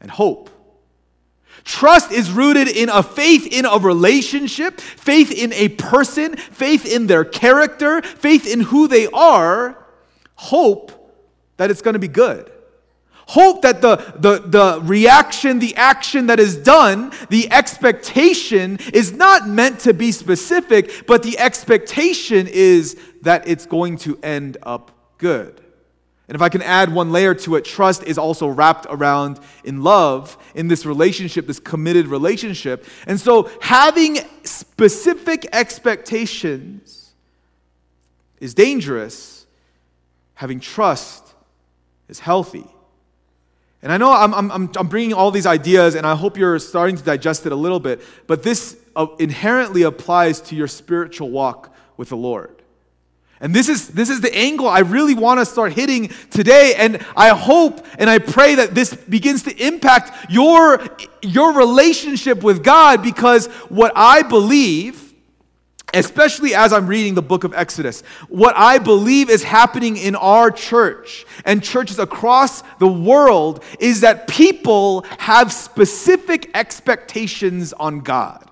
and 0.00 0.10
hope. 0.10 0.50
Trust 1.64 2.10
is 2.10 2.30
rooted 2.30 2.68
in 2.68 2.88
a 2.88 3.02
faith 3.02 3.46
in 3.46 3.64
a 3.64 3.78
relationship, 3.78 4.80
faith 4.80 5.30
in 5.30 5.52
a 5.52 5.68
person, 5.70 6.36
faith 6.36 6.84
in 6.84 7.06
their 7.06 7.24
character, 7.24 8.02
faith 8.02 8.52
in 8.52 8.60
who 8.60 8.88
they 8.88 9.06
are, 9.08 9.78
hope 10.34 10.92
that 11.56 11.70
it's 11.70 11.82
going 11.82 11.94
to 11.94 12.00
be 12.00 12.08
good. 12.08 12.51
Hope 13.28 13.62
that 13.62 13.80
the, 13.80 13.96
the, 14.16 14.40
the 14.40 14.80
reaction, 14.82 15.58
the 15.58 15.74
action 15.76 16.26
that 16.26 16.40
is 16.40 16.56
done, 16.56 17.12
the 17.30 17.50
expectation 17.52 18.78
is 18.92 19.12
not 19.12 19.48
meant 19.48 19.80
to 19.80 19.94
be 19.94 20.12
specific, 20.12 21.06
but 21.06 21.22
the 21.22 21.38
expectation 21.38 22.48
is 22.48 23.00
that 23.22 23.46
it's 23.46 23.66
going 23.66 23.96
to 23.98 24.18
end 24.22 24.58
up 24.62 24.90
good. 25.18 25.60
And 26.28 26.34
if 26.34 26.42
I 26.42 26.48
can 26.48 26.62
add 26.62 26.92
one 26.92 27.12
layer 27.12 27.34
to 27.34 27.56
it, 27.56 27.64
trust 27.64 28.04
is 28.04 28.16
also 28.16 28.48
wrapped 28.48 28.86
around 28.88 29.38
in 29.64 29.82
love, 29.82 30.38
in 30.54 30.68
this 30.68 30.86
relationship, 30.86 31.46
this 31.46 31.60
committed 31.60 32.06
relationship. 32.06 32.86
And 33.06 33.20
so 33.20 33.50
having 33.60 34.18
specific 34.42 35.46
expectations 35.52 37.12
is 38.40 38.54
dangerous, 38.54 39.46
having 40.34 40.58
trust 40.58 41.34
is 42.08 42.18
healthy. 42.18 42.66
And 43.82 43.92
I 43.92 43.96
know 43.96 44.12
I'm, 44.12 44.32
I'm, 44.32 44.70
I'm 44.76 44.86
bringing 44.86 45.12
all 45.12 45.30
these 45.30 45.46
ideas, 45.46 45.96
and 45.96 46.06
I 46.06 46.14
hope 46.14 46.36
you're 46.36 46.58
starting 46.60 46.96
to 46.96 47.02
digest 47.02 47.46
it 47.46 47.52
a 47.52 47.56
little 47.56 47.80
bit, 47.80 48.00
but 48.28 48.42
this 48.42 48.76
uh, 48.94 49.06
inherently 49.18 49.82
applies 49.82 50.40
to 50.42 50.54
your 50.54 50.68
spiritual 50.68 51.30
walk 51.30 51.74
with 51.96 52.10
the 52.10 52.16
Lord. 52.16 52.62
And 53.40 53.52
this 53.52 53.68
is, 53.68 53.88
this 53.88 54.08
is 54.08 54.20
the 54.20 54.32
angle 54.36 54.68
I 54.68 54.80
really 54.80 55.14
want 55.14 55.40
to 55.40 55.44
start 55.44 55.72
hitting 55.72 56.10
today. 56.30 56.74
And 56.76 57.04
I 57.16 57.30
hope 57.30 57.84
and 57.98 58.08
I 58.08 58.20
pray 58.20 58.54
that 58.54 58.72
this 58.72 58.94
begins 58.94 59.42
to 59.42 59.66
impact 59.66 60.30
your, 60.30 60.80
your 61.22 61.52
relationship 61.52 62.44
with 62.44 62.62
God 62.62 63.02
because 63.02 63.46
what 63.68 63.92
I 63.96 64.22
believe 64.22 65.11
especially 65.94 66.54
as 66.54 66.72
I'm 66.72 66.86
reading 66.86 67.14
the 67.14 67.22
book 67.22 67.44
of 67.44 67.54
Exodus, 67.54 68.02
what 68.28 68.56
I 68.56 68.78
believe 68.78 69.30
is 69.30 69.42
happening 69.42 69.96
in 69.96 70.16
our 70.16 70.50
church 70.50 71.26
and 71.44 71.62
churches 71.62 71.98
across 71.98 72.62
the 72.78 72.88
world 72.88 73.62
is 73.78 74.00
that 74.00 74.28
people 74.28 75.02
have 75.18 75.52
specific 75.52 76.50
expectations 76.54 77.72
on 77.72 78.00
God. 78.00 78.50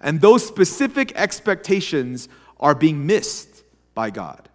And 0.00 0.20
those 0.20 0.46
specific 0.46 1.12
expectations 1.16 2.28
are 2.60 2.74
being 2.74 3.06
missed 3.06 3.64
by 3.94 4.10
God. 4.10 4.48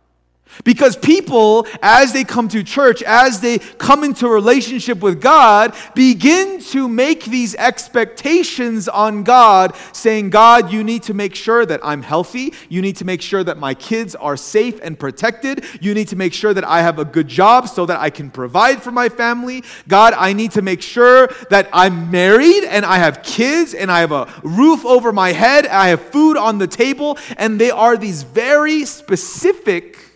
Because 0.63 0.95
people, 0.95 1.67
as 1.81 2.11
they 2.11 2.23
come 2.23 2.47
to 2.49 2.63
church, 2.63 3.01
as 3.03 3.39
they 3.39 3.59
come 3.59 4.03
into 4.03 4.27
relationship 4.27 4.99
with 4.99 5.21
God, 5.21 5.73
begin 5.95 6.59
to 6.59 6.87
make 6.87 7.25
these 7.25 7.55
expectations 7.55 8.87
on 8.87 9.23
God, 9.23 9.75
saying, 9.93 10.31
God, 10.31 10.71
you 10.71 10.83
need 10.83 11.03
to 11.03 11.13
make 11.13 11.33
sure 11.35 11.65
that 11.65 11.79
I'm 11.83 12.01
healthy. 12.01 12.53
You 12.67 12.81
need 12.81 12.97
to 12.97 13.05
make 13.05 13.21
sure 13.21 13.43
that 13.43 13.57
my 13.57 13.73
kids 13.73 14.15
are 14.15 14.35
safe 14.35 14.79
and 14.83 14.99
protected. 14.99 15.63
You 15.79 15.93
need 15.93 16.09
to 16.09 16.15
make 16.15 16.33
sure 16.33 16.53
that 16.53 16.65
I 16.65 16.81
have 16.81 16.99
a 16.99 17.05
good 17.05 17.27
job 17.27 17.69
so 17.69 17.85
that 17.85 17.99
I 17.99 18.09
can 18.09 18.29
provide 18.29 18.83
for 18.83 18.91
my 18.91 19.07
family. 19.07 19.63
God, 19.87 20.13
I 20.13 20.33
need 20.33 20.51
to 20.51 20.61
make 20.61 20.81
sure 20.81 21.27
that 21.49 21.69
I'm 21.71 22.11
married 22.11 22.65
and 22.65 22.85
I 22.85 22.97
have 22.97 23.23
kids 23.23 23.73
and 23.73 23.91
I 23.91 24.01
have 24.01 24.11
a 24.11 24.27
roof 24.43 24.85
over 24.85 25.13
my 25.13 25.31
head. 25.31 25.67
I 25.67 25.89
have 25.89 26.01
food 26.01 26.37
on 26.37 26.57
the 26.57 26.67
table. 26.67 27.17
And 27.37 27.59
they 27.59 27.71
are 27.71 27.95
these 27.95 28.23
very 28.23 28.85
specific 28.85 30.08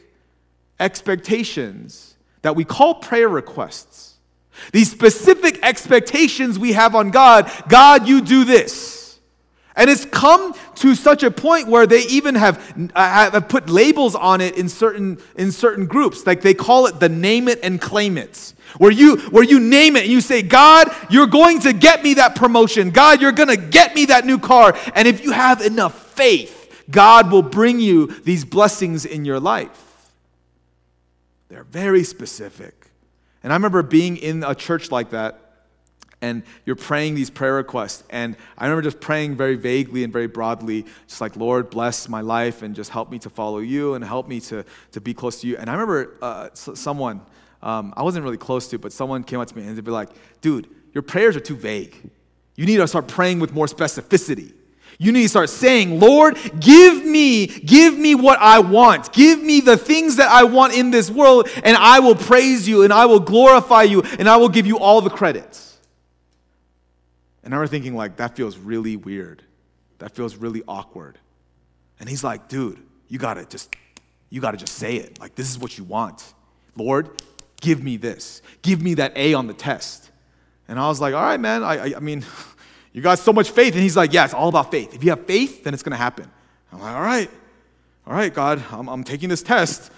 expectations 0.83 2.15
that 2.41 2.55
we 2.55 2.65
call 2.65 2.95
prayer 2.95 3.29
requests. 3.29 4.15
These 4.71 4.91
specific 4.91 5.59
expectations 5.63 6.59
we 6.59 6.73
have 6.73 6.93
on 6.93 7.09
God 7.09 7.51
God, 7.67 8.07
you 8.07 8.21
do 8.21 8.43
this. 8.43 9.19
And 9.75 9.89
it's 9.89 10.05
come 10.05 10.53
to 10.75 10.93
such 10.93 11.23
a 11.23 11.31
point 11.31 11.67
where 11.67 11.87
they 11.87 12.03
even 12.03 12.35
have, 12.35 12.91
uh, 12.93 13.31
have 13.31 13.49
put 13.49 13.69
labels 13.69 14.13
on 14.13 14.39
it 14.39 14.55
in 14.55 14.69
certain, 14.69 15.17
in 15.35 15.51
certain 15.51 15.87
groups. 15.87 16.27
Like 16.27 16.41
they 16.41 16.53
call 16.53 16.85
it 16.85 16.99
the 16.99 17.09
name 17.09 17.47
it 17.47 17.59
and 17.63 17.81
claim 17.81 18.17
it. 18.19 18.53
Where 18.77 18.91
you, 18.91 19.17
where 19.31 19.43
you 19.43 19.59
name 19.59 19.95
it 19.95 20.03
and 20.03 20.11
you 20.11 20.21
say, 20.21 20.43
God, 20.43 20.93
you're 21.09 21.27
going 21.27 21.61
to 21.61 21.73
get 21.73 22.03
me 22.03 22.15
that 22.15 22.35
promotion. 22.35 22.91
God, 22.91 23.19
you're 23.19 23.31
going 23.31 23.49
to 23.49 23.57
get 23.57 23.95
me 23.95 24.05
that 24.05 24.27
new 24.27 24.37
car. 24.37 24.77
And 24.93 25.07
if 25.07 25.23
you 25.23 25.31
have 25.31 25.61
enough 25.61 26.13
faith, 26.13 26.85
God 26.91 27.31
will 27.31 27.41
bring 27.41 27.79
you 27.79 28.07
these 28.21 28.45
blessings 28.45 29.05
in 29.05 29.25
your 29.25 29.39
life. 29.39 29.92
They're 31.53 31.63
very 31.63 32.03
specific. 32.03 32.87
And 33.43 33.53
I 33.53 33.55
remember 33.55 33.83
being 33.83 34.17
in 34.17 34.43
a 34.43 34.55
church 34.55 34.89
like 34.89 35.11
that, 35.11 35.39
and 36.19 36.41
you're 36.65 36.75
praying 36.75 37.13
these 37.13 37.29
prayer 37.29 37.53
requests. 37.53 38.03
And 38.09 38.35
I 38.57 38.63
remember 38.63 38.81
just 38.81 38.99
praying 38.99 39.35
very 39.35 39.55
vaguely 39.55 40.03
and 40.03 40.11
very 40.11 40.25
broadly, 40.25 40.87
just 41.07 41.21
like, 41.21 41.35
Lord, 41.35 41.69
bless 41.69 42.09
my 42.09 42.21
life 42.21 42.63
and 42.63 42.73
just 42.73 42.89
help 42.89 43.11
me 43.11 43.19
to 43.19 43.29
follow 43.29 43.59
you 43.59 43.93
and 43.93 44.03
help 44.03 44.27
me 44.27 44.39
to, 44.39 44.65
to 44.93 44.99
be 44.99 45.13
close 45.13 45.41
to 45.41 45.47
you. 45.47 45.55
And 45.57 45.69
I 45.69 45.73
remember 45.73 46.17
uh, 46.23 46.49
someone, 46.53 47.21
um, 47.61 47.93
I 47.95 48.01
wasn't 48.01 48.23
really 48.23 48.37
close 48.37 48.67
to, 48.69 48.79
but 48.79 48.91
someone 48.91 49.23
came 49.23 49.39
up 49.39 49.47
to 49.49 49.55
me 49.55 49.67
and 49.67 49.77
they'd 49.77 49.85
be 49.85 49.91
like, 49.91 50.09
dude, 50.41 50.67
your 50.91 51.03
prayers 51.03 51.35
are 51.35 51.39
too 51.39 51.55
vague. 51.55 51.95
You 52.55 52.65
need 52.65 52.77
to 52.77 52.87
start 52.87 53.07
praying 53.07 53.39
with 53.39 53.53
more 53.53 53.67
specificity. 53.67 54.53
You 54.99 55.11
need 55.11 55.23
to 55.23 55.29
start 55.29 55.49
saying, 55.49 55.99
Lord, 55.99 56.37
give 56.59 57.05
me, 57.05 57.47
give 57.47 57.97
me 57.97 58.15
what 58.15 58.39
I 58.39 58.59
want. 58.59 59.13
Give 59.13 59.41
me 59.41 59.59
the 59.59 59.77
things 59.77 60.17
that 60.17 60.29
I 60.29 60.43
want 60.43 60.73
in 60.73 60.91
this 60.91 61.09
world, 61.09 61.49
and 61.63 61.75
I 61.77 61.99
will 61.99 62.15
praise 62.15 62.67
you, 62.67 62.83
and 62.83 62.93
I 62.93 63.05
will 63.05 63.19
glorify 63.19 63.83
you, 63.83 64.01
and 64.19 64.29
I 64.29 64.37
will 64.37 64.49
give 64.49 64.67
you 64.67 64.79
all 64.79 65.01
the 65.01 65.09
credits. 65.09 65.77
And 67.43 67.53
I 67.53 67.59
was 67.59 67.69
thinking, 67.69 67.95
like, 67.95 68.17
that 68.17 68.35
feels 68.35 68.57
really 68.57 68.95
weird. 68.95 69.43
That 69.99 70.15
feels 70.15 70.35
really 70.35 70.63
awkward. 70.67 71.17
And 71.99 72.09
he's 72.09 72.23
like, 72.23 72.47
dude, 72.47 72.79
you 73.07 73.19
gotta 73.19 73.45
just, 73.45 73.75
you 74.29 74.41
gotta 74.41 74.57
just 74.57 74.73
say 74.73 74.97
it. 74.97 75.19
Like, 75.19 75.35
this 75.35 75.49
is 75.49 75.59
what 75.59 75.77
you 75.77 75.83
want. 75.83 76.33
Lord, 76.75 77.09
give 77.61 77.83
me 77.83 77.97
this. 77.97 78.41
Give 78.61 78.81
me 78.81 78.95
that 78.95 79.15
A 79.15 79.33
on 79.33 79.47
the 79.47 79.53
test. 79.53 80.11
And 80.67 80.79
I 80.79 80.87
was 80.87 81.01
like, 81.01 81.13
all 81.13 81.21
right, 81.21 81.39
man, 81.39 81.63
I, 81.63 81.73
I, 81.73 81.97
I 81.97 81.99
mean, 81.99 82.25
You 82.93 83.01
got 83.01 83.19
so 83.19 83.33
much 83.33 83.49
faith. 83.49 83.73
And 83.73 83.81
he's 83.81 83.97
like, 83.97 84.13
Yeah, 84.13 84.25
it's 84.25 84.33
all 84.33 84.49
about 84.49 84.71
faith. 84.71 84.93
If 84.93 85.03
you 85.03 85.09
have 85.09 85.25
faith, 85.25 85.63
then 85.63 85.73
it's 85.73 85.83
going 85.83 85.91
to 85.91 85.97
happen. 85.97 86.31
I'm 86.71 86.79
like, 86.79 86.95
All 86.95 87.01
right, 87.01 87.29
all 88.05 88.13
right, 88.13 88.33
God, 88.33 88.63
I'm, 88.71 88.87
I'm 88.87 89.03
taking 89.03 89.29
this 89.29 89.41
test. 89.41 89.91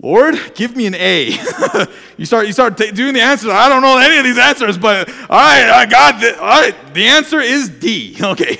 Lord, 0.00 0.34
give 0.54 0.76
me 0.76 0.86
an 0.86 0.94
A. 0.94 1.30
you 2.16 2.26
start, 2.26 2.46
you 2.46 2.52
start 2.52 2.76
t- 2.76 2.90
doing 2.90 3.14
the 3.14 3.20
answers. 3.20 3.50
I 3.50 3.68
don't 3.68 3.82
know 3.82 3.98
any 3.98 4.18
of 4.18 4.24
these 4.24 4.38
answers, 4.38 4.76
but 4.76 5.08
all 5.08 5.38
right, 5.38 5.70
I 5.70 5.86
got 5.86 6.20
the, 6.20 6.38
all 6.40 6.60
right, 6.60 6.94
the 6.94 7.06
answer 7.06 7.40
is 7.40 7.68
D. 7.68 8.16
Okay. 8.22 8.56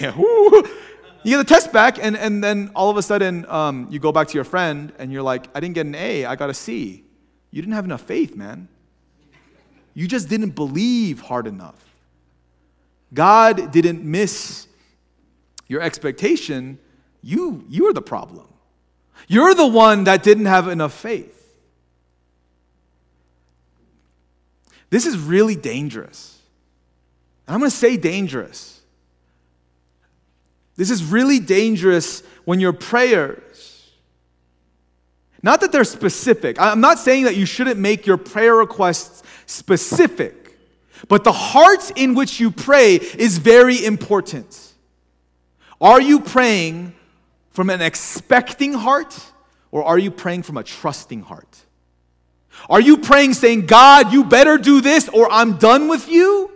you 1.23 1.31
get 1.31 1.39
the 1.39 1.45
test 1.45 1.73
back, 1.73 1.99
and, 2.03 2.17
and 2.17 2.43
then 2.43 2.71
all 2.75 2.91
of 2.91 2.97
a 2.97 3.03
sudden, 3.03 3.47
um, 3.47 3.89
you 3.91 3.99
go 3.99 4.13
back 4.13 4.29
to 4.29 4.35
your 4.35 4.45
friend, 4.45 4.93
and 4.99 5.13
you're 5.13 5.23
like, 5.23 5.49
I 5.55 5.61
didn't 5.61 5.75
get 5.75 5.87
an 5.87 5.95
A, 5.95 6.25
I 6.27 6.37
got 6.37 6.51
a 6.51 6.55
C. 6.55 7.05
You 7.51 7.63
didn't 7.63 7.75
have 7.75 7.85
enough 7.85 8.03
faith, 8.03 8.37
man. 8.37 8.69
You 9.95 10.09
just 10.09 10.29
didn't 10.29 10.51
believe 10.51 11.21
hard 11.21 11.47
enough. 11.47 11.84
God 13.15 13.73
didn't 13.73 14.03
miss 14.03 14.67
your 15.69 15.81
expectation, 15.81 16.79
you, 17.23 17.65
you 17.69 17.87
are 17.87 17.93
the 17.93 18.03
problem. 18.03 18.47
You're 19.29 19.55
the 19.55 19.67
one 19.67 20.05
that 20.05 20.23
didn't 20.23 20.47
have 20.47 20.69
enough 20.69 20.93
faith. 20.93 21.31
This 24.91 25.07
is 25.07 25.17
really 25.17 25.57
dangerous. 25.57 26.39
I'm 27.49 27.59
going 27.59 27.71
to 27.71 27.77
say 27.77 27.97
dangerous. 27.97 28.81
This 30.77 30.91
is 30.91 31.05
really 31.05 31.39
dangerous 31.39 32.23
when 32.45 32.61
your 32.61 32.73
prayers, 32.73 33.91
not 35.43 35.61
that 35.61 35.73
they're 35.73 35.85
specific, 35.85 36.61
I'm 36.61 36.81
not 36.81 36.99
saying 36.99 37.25
that 37.25 37.37
you 37.37 37.47
shouldn't 37.47 37.79
make 37.79 38.07
your 38.07 38.17
prayer 38.17 38.55
requests 38.55 39.23
specific. 39.47 40.44
But 41.09 41.25
the 41.25 41.33
heart 41.33 41.93
in 41.97 42.15
which 42.15 42.41
you 42.41 42.51
pray 42.51 42.95
is 42.95 43.39
very 43.39 43.85
important. 43.85 44.73
Are 45.81 46.01
you 46.01 46.21
praying 46.21 46.95
from 47.51 47.71
an 47.71 47.81
expecting 47.81 48.73
heart 48.73 49.19
or 49.71 49.85
are 49.85 49.99
you 49.99 50.11
praying 50.11 50.43
from 50.45 50.57
a 50.57 50.63
trusting 50.63 51.23
heart? 51.23 51.61
Are 52.71 52.81
you 52.81 52.99
praying 52.99 53.35
saying, 53.35 53.67
God, 53.67 54.13
you 54.13 54.25
better 54.25 54.57
do 54.59 54.81
this 54.81 55.09
or 55.09 55.31
I'm 55.31 55.59
done 55.59 55.89
with 55.89 56.09
you? 56.09 56.51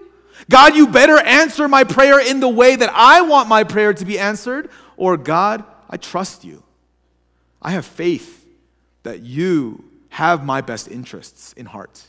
God, 0.48 0.76
you 0.76 0.86
better 0.86 1.18
answer 1.18 1.68
my 1.68 1.84
prayer 1.84 2.20
in 2.20 2.40
the 2.40 2.48
way 2.48 2.76
that 2.76 2.90
I 2.94 3.20
want 3.22 3.48
my 3.48 3.64
prayer 3.64 3.92
to 3.92 4.04
be 4.04 4.18
answered? 4.18 4.70
Or 4.96 5.16
God, 5.16 5.64
I 5.90 5.96
trust 5.96 6.44
you. 6.44 6.62
I 7.60 7.72
have 7.72 7.84
faith 7.84 8.46
that 9.02 9.20
you 9.20 9.84
have 10.10 10.44
my 10.44 10.60
best 10.60 10.88
interests 10.88 11.52
in 11.54 11.66
heart. 11.66 12.02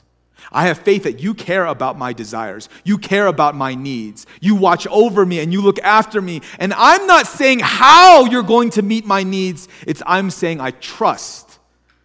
I 0.51 0.67
have 0.67 0.79
faith 0.79 1.03
that 1.03 1.19
you 1.19 1.33
care 1.33 1.65
about 1.65 1.97
my 1.97 2.13
desires. 2.13 2.69
You 2.83 2.97
care 2.97 3.27
about 3.27 3.55
my 3.55 3.75
needs. 3.75 4.25
You 4.41 4.55
watch 4.55 4.87
over 4.87 5.25
me 5.25 5.39
and 5.39 5.53
you 5.53 5.61
look 5.61 5.79
after 5.79 6.21
me. 6.21 6.41
And 6.57 6.73
I'm 6.73 7.05
not 7.05 7.27
saying 7.27 7.59
how 7.59 8.25
you're 8.25 8.43
going 8.43 8.71
to 8.71 8.81
meet 8.81 9.05
my 9.05 9.23
needs, 9.23 9.67
it's 9.85 10.01
I'm 10.05 10.31
saying 10.31 10.59
I 10.59 10.71
trust 10.71 11.59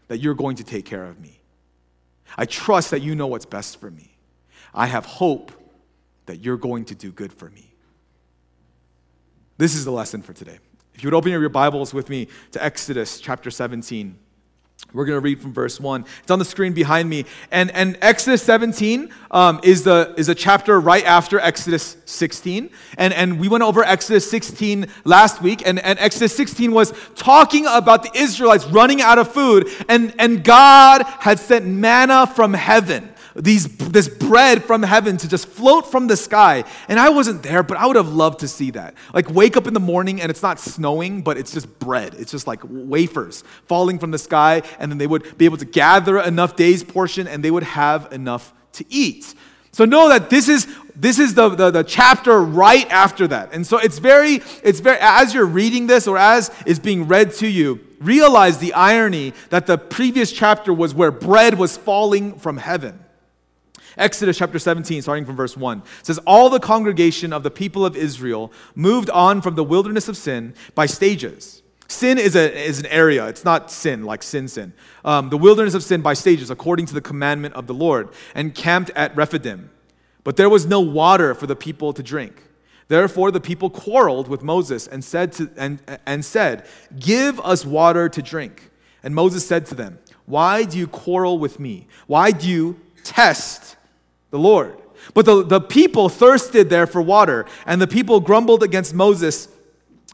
that 0.09 0.19
you're 0.19 0.35
going 0.35 0.57
to 0.57 0.65
take 0.65 0.85
care 0.85 1.05
of 1.05 1.19
me. 1.21 1.41
I 2.37 2.45
trust 2.47 2.91
that 2.91 3.01
you 3.01 3.15
know 3.15 3.27
what's 3.27 3.47
best 3.47 3.81
for 3.81 3.91
me. 3.91 4.17
I 4.75 4.87
have 4.87 5.07
hope 5.07 5.53
that 6.27 6.45
you're 6.45 6.57
going 6.57 6.85
to 6.87 6.95
do 6.95 7.13
good 7.13 7.33
for 7.33 7.49
me. 7.51 7.75
This 9.57 9.75
is 9.75 9.85
the 9.85 9.93
lesson 9.93 10.21
for 10.21 10.33
today. 10.33 10.59
If 10.95 11.03
you 11.03 11.09
would 11.09 11.15
open 11.15 11.31
your 11.31 11.49
Bibles 11.49 11.95
with 11.95 12.11
me 12.11 12.29
to 12.53 12.63
Exodus 12.63 13.21
chapter 13.21 13.51
17. 13.51 14.19
We're 14.95 15.07
going 15.07 15.17
to 15.17 15.21
read 15.21 15.41
from 15.41 15.53
verse 15.53 15.81
1. 15.81 16.05
It's 16.23 16.31
on 16.31 16.39
the 16.39 16.45
screen 16.45 16.73
behind 16.73 17.11
me. 17.11 17.25
And, 17.51 17.73
and 17.73 17.99
Exodus 18.01 18.45
17 18.45 19.11
um, 19.33 19.59
is, 19.65 19.83
the, 19.83 20.15
is 20.17 20.29
a 20.29 20.37
chapter 20.37 20.79
right 20.79 21.05
after 21.05 21.41
Exodus 21.41 21.97
16. 22.05 22.71
And, 22.97 23.13
and 23.13 23.41
we 23.41 23.49
went 23.49 23.65
over 23.65 23.83
Exodus 23.83 24.31
16 24.31 24.87
last 25.05 25.43
week. 25.43 25.67
And, 25.67 25.81
and 25.81 25.99
Exodus 25.99 26.37
16 26.37 26.71
was 26.71 26.93
talking 27.17 27.67
about 27.67 28.05
the 28.05 28.17
Israelites 28.17 28.67
running 28.67 29.03
out 29.03 29.19
of 29.19 29.33
food. 29.33 29.69
And, 29.89 30.15
and 30.21 30.45
God 30.45 31.03
had 31.03 31.41
sent 31.41 31.67
manna 31.67 32.29
from 32.29 32.55
heaven 32.55 33.13
these, 33.37 33.67
this 33.76 34.09
bread 34.09 34.64
from 34.64 34.83
heaven 34.83 35.17
to 35.19 35.29
just 35.29 35.47
float 35.47 35.91
from 35.91 36.07
the 36.07 36.17
sky. 36.17 36.64
And 36.88 37.00
I 37.00 37.09
wasn't 37.09 37.43
there, 37.43 37.62
but 37.62 37.76
I 37.76 37.87
would 37.87 37.97
have 37.97 38.09
loved 38.09 38.41
to 38.41 38.49
see 38.49 38.71
that. 38.73 38.95
Like, 39.12 39.29
wake 39.31 39.57
up 39.57 39.67
in 39.67 39.75
the 39.75 39.81
morning 39.81 40.21
and 40.21 40.31
it's 40.31 40.43
not 40.43 40.61
snowing, 40.61 41.23
but 41.23 41.37
it's 41.37 41.53
just 41.53 41.79
bread. 41.79 42.14
It's 42.14 42.31
just 42.31 42.47
like 42.47 42.61
wafers 42.64 43.43
falling 43.67 43.99
from 43.99 44.11
the 44.11 44.19
sky. 44.19 44.62
And 44.79 44.91
then 44.91 44.99
they 44.99 45.07
would 45.07 45.37
be 45.37 45.45
able 45.45 45.59
to 45.59 45.64
gather 45.64 46.19
enough 46.19 46.57
day's 46.57 46.85
portion 46.85 47.26
and 47.26 47.45
they 47.45 47.50
would 47.50 47.64
have 47.64 48.12
enough 48.12 48.53
to 48.75 48.85
eat. 48.88 49.35
So 49.73 49.85
know 49.85 50.09
that 50.09 50.31
this 50.31 50.49
is 50.49 50.69
this 50.97 51.19
is 51.19 51.35
the, 51.35 51.49
the, 51.49 51.71
the, 51.73 51.83
chapter 51.83 52.41
right 52.41 52.88
after 52.88 53.26
that. 53.26 53.53
And 53.53 53.67
so 53.67 53.79
it's 53.79 53.99
very, 53.99 54.41
it's 54.62 54.79
very, 54.79 54.99
as 55.00 55.35
you're 55.35 55.45
reading 55.45 55.88
this 55.88 56.07
or 56.07 56.17
as 56.17 56.53
is 56.67 56.79
being 56.79 57.09
read 57.09 57.33
to 57.35 57.49
you, 57.49 57.81
realize 58.00 58.59
the 58.59 58.73
irony 58.75 59.33
that 59.50 59.67
the 59.67 59.76
previous 59.76 60.31
chapter 60.31 60.73
was 60.73 60.95
where 60.95 61.11
bread 61.11 61.59
was 61.59 61.76
falling 61.76 62.38
from 62.38 62.59
heaven. 62.59 63.04
Exodus 63.97 64.39
chapter 64.39 64.59
17, 64.59 65.03
starting 65.03 65.25
from 65.25 65.37
verse 65.37 65.57
1, 65.57 65.83
says, 66.03 66.19
All 66.27 66.51
the 66.51 66.61
congregation 66.61 67.33
of 67.33 67.43
the 67.43 67.51
people 67.51 67.87
of 67.87 67.97
Israel 67.97 68.53
moved 68.75 69.11
on 69.11 69.41
from 69.41 69.55
the 69.55 69.65
wilderness 69.65 70.09
of 70.09 70.17
sin 70.17 70.55
by 70.75 70.87
stages. 70.87 71.63
Sin 71.87 72.19
is, 72.19 72.35
a, 72.35 72.67
is 72.67 72.81
an 72.81 72.87
area, 72.87 73.27
it's 73.29 73.45
not 73.45 73.71
sin 73.71 74.05
like 74.05 74.23
sin, 74.23 74.49
sin. 74.49 74.73
Um, 75.05 75.29
the 75.29 75.37
wilderness 75.37 75.75
of 75.75 75.83
sin 75.83 76.01
by 76.01 76.15
stages, 76.15 76.51
according 76.51 76.87
to 76.87 76.95
the 76.95 77.01
commandment 77.01 77.55
of 77.55 77.67
the 77.67 77.75
Lord, 77.75 78.09
and 78.35 78.55
camped 78.55 78.91
at 78.97 79.15
Rephidim. 79.15 79.71
But 80.25 80.37
there 80.37 80.49
was 80.49 80.67
no 80.67 80.81
water 80.81 81.35
for 81.35 81.47
the 81.47 81.55
people 81.55 81.93
to 81.93 82.03
drink. 82.03 82.43
Therefore, 82.89 83.31
the 83.31 83.41
people 83.41 83.71
quarreled 83.71 84.29
with 84.29 84.43
Moses 84.43 84.87
and 84.87 85.05
said, 85.05 85.33
to, 85.33 85.51
and, 85.57 85.81
and 86.07 86.25
said, 86.25 86.67
Give 86.99 87.39
us 87.41 87.65
water 87.65 88.09
to 88.09 88.23
drink. 88.23 88.71
And 89.03 89.15
Moses 89.15 89.47
said 89.47 89.67
to 89.67 89.75
them, 89.75 89.99
Why 90.27 90.65
do 90.65 90.79
you 90.79 90.87
quarrel 90.87 91.39
with 91.39 91.61
me? 91.61 91.87
Why 92.07 92.31
do 92.31 92.49
you 92.49 92.81
test 93.05 93.77
the 94.35 94.38
Lord? 94.41 94.76
But 95.14 95.26
the, 95.26 95.45
the 95.45 95.61
people 95.61 96.09
thirsted 96.09 96.69
there 96.69 96.87
for 96.87 97.00
water, 97.00 97.47
and 97.67 97.81
the 97.81 97.87
people 97.87 98.21
grumbled 98.21 98.62
against 98.62 98.93
Moses 98.93 99.49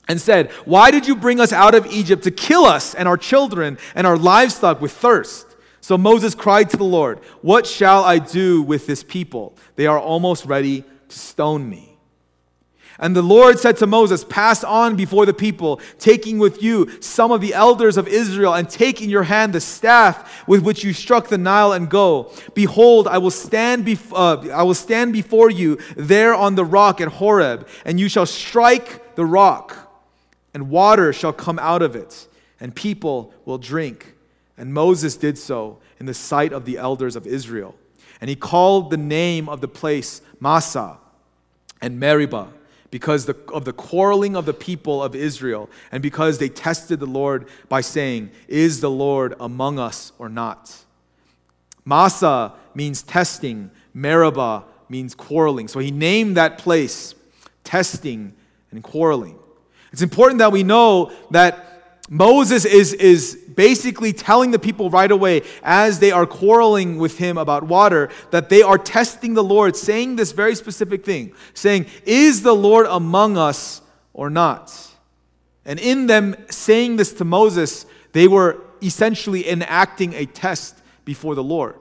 and 0.08 0.20
said, 0.20 0.50
Why 0.64 0.90
did 0.90 1.08
you 1.08 1.16
bring 1.16 1.40
us 1.40 1.52
out 1.52 1.74
of 1.74 1.86
Egypt 1.86 2.24
to 2.24 2.30
kill 2.30 2.64
us 2.64 2.94
and 2.94 3.08
our 3.08 3.16
children 3.16 3.78
and 3.94 4.06
our 4.06 4.18
livestock 4.18 4.80
with 4.80 4.92
thirst? 4.92 5.46
So 5.80 5.96
Moses 5.96 6.34
cried 6.34 6.68
to 6.70 6.76
the 6.76 6.84
Lord, 6.84 7.20
What 7.40 7.66
shall 7.66 8.04
I 8.04 8.18
do 8.18 8.62
with 8.62 8.86
this 8.86 9.02
people? 9.02 9.56
They 9.76 9.86
are 9.86 9.98
almost 9.98 10.44
ready 10.44 10.84
to 11.08 11.18
stone 11.18 11.68
me. 11.68 11.89
And 13.02 13.16
the 13.16 13.22
Lord 13.22 13.58
said 13.58 13.78
to 13.78 13.86
Moses, 13.86 14.24
Pass 14.24 14.62
on 14.62 14.94
before 14.94 15.24
the 15.24 15.32
people, 15.32 15.80
taking 15.98 16.38
with 16.38 16.62
you 16.62 17.00
some 17.00 17.32
of 17.32 17.40
the 17.40 17.54
elders 17.54 17.96
of 17.96 18.06
Israel, 18.06 18.52
and 18.52 18.68
take 18.68 19.00
in 19.00 19.08
your 19.08 19.22
hand 19.22 19.54
the 19.54 19.60
staff 19.60 20.46
with 20.46 20.62
which 20.62 20.84
you 20.84 20.92
struck 20.92 21.28
the 21.28 21.38
Nile, 21.38 21.72
and 21.72 21.88
go. 21.88 22.30
Behold, 22.52 23.08
I 23.08 23.16
will 23.16 23.30
stand, 23.30 23.86
bef- 23.86 24.12
uh, 24.12 24.52
I 24.52 24.62
will 24.64 24.74
stand 24.74 25.14
before 25.14 25.48
you 25.50 25.78
there 25.96 26.34
on 26.34 26.56
the 26.56 26.64
rock 26.64 27.00
at 27.00 27.08
Horeb, 27.08 27.66
and 27.86 27.98
you 27.98 28.10
shall 28.10 28.26
strike 28.26 29.16
the 29.16 29.24
rock, 29.24 29.90
and 30.52 30.68
water 30.68 31.14
shall 31.14 31.32
come 31.32 31.58
out 31.58 31.80
of 31.80 31.96
it, 31.96 32.28
and 32.60 32.74
people 32.76 33.32
will 33.46 33.58
drink. 33.58 34.14
And 34.58 34.74
Moses 34.74 35.16
did 35.16 35.38
so 35.38 35.78
in 35.98 36.04
the 36.04 36.12
sight 36.12 36.52
of 36.52 36.66
the 36.66 36.76
elders 36.76 37.16
of 37.16 37.26
Israel. 37.26 37.74
And 38.20 38.28
he 38.28 38.36
called 38.36 38.90
the 38.90 38.98
name 38.98 39.48
of 39.48 39.62
the 39.62 39.68
place 39.68 40.20
Massah 40.38 40.98
and 41.80 41.98
Meribah 41.98 42.48
because 42.90 43.28
of 43.28 43.64
the 43.64 43.72
quarreling 43.72 44.36
of 44.36 44.46
the 44.46 44.54
people 44.54 45.02
of 45.02 45.14
Israel 45.14 45.70
and 45.92 46.02
because 46.02 46.38
they 46.38 46.48
tested 46.48 47.00
the 47.00 47.06
Lord 47.06 47.46
by 47.68 47.80
saying, 47.80 48.30
Is 48.48 48.80
the 48.80 48.90
Lord 48.90 49.34
among 49.38 49.78
us 49.78 50.12
or 50.18 50.28
not? 50.28 50.84
Massah 51.84 52.52
means 52.74 53.02
testing, 53.02 53.70
Meribah 53.94 54.64
means 54.88 55.14
quarreling. 55.14 55.68
So 55.68 55.78
he 55.78 55.90
named 55.90 56.36
that 56.36 56.58
place 56.58 57.14
testing 57.64 58.34
and 58.70 58.82
quarreling. 58.82 59.38
It's 59.92 60.02
important 60.02 60.38
that 60.38 60.52
we 60.52 60.62
know 60.62 61.12
that 61.30 61.69
Moses 62.12 62.64
is, 62.64 62.92
is 62.92 63.36
basically 63.54 64.12
telling 64.12 64.50
the 64.50 64.58
people 64.58 64.90
right 64.90 65.10
away, 65.10 65.42
as 65.62 66.00
they 66.00 66.10
are 66.10 66.26
quarreling 66.26 66.98
with 66.98 67.18
him 67.18 67.38
about 67.38 67.62
water, 67.62 68.10
that 68.32 68.48
they 68.48 68.62
are 68.62 68.76
testing 68.76 69.34
the 69.34 69.44
Lord, 69.44 69.76
saying 69.76 70.16
this 70.16 70.32
very 70.32 70.56
specific 70.56 71.04
thing, 71.04 71.32
saying, 71.54 71.86
Is 72.04 72.42
the 72.42 72.54
Lord 72.54 72.86
among 72.86 73.38
us 73.38 73.80
or 74.12 74.28
not? 74.28 74.76
And 75.64 75.78
in 75.78 76.08
them 76.08 76.34
saying 76.50 76.96
this 76.96 77.12
to 77.14 77.24
Moses, 77.24 77.86
they 78.10 78.26
were 78.26 78.60
essentially 78.82 79.48
enacting 79.48 80.14
a 80.14 80.26
test 80.26 80.76
before 81.04 81.36
the 81.36 81.44
Lord. 81.44 81.76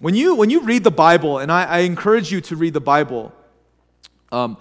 When 0.00 0.16
you, 0.16 0.34
when 0.34 0.50
you 0.50 0.62
read 0.62 0.82
the 0.82 0.90
Bible, 0.90 1.38
and 1.38 1.52
I, 1.52 1.64
I 1.64 1.78
encourage 1.80 2.32
you 2.32 2.40
to 2.40 2.56
read 2.56 2.74
the 2.74 2.80
Bible, 2.80 3.32
um, 4.32 4.56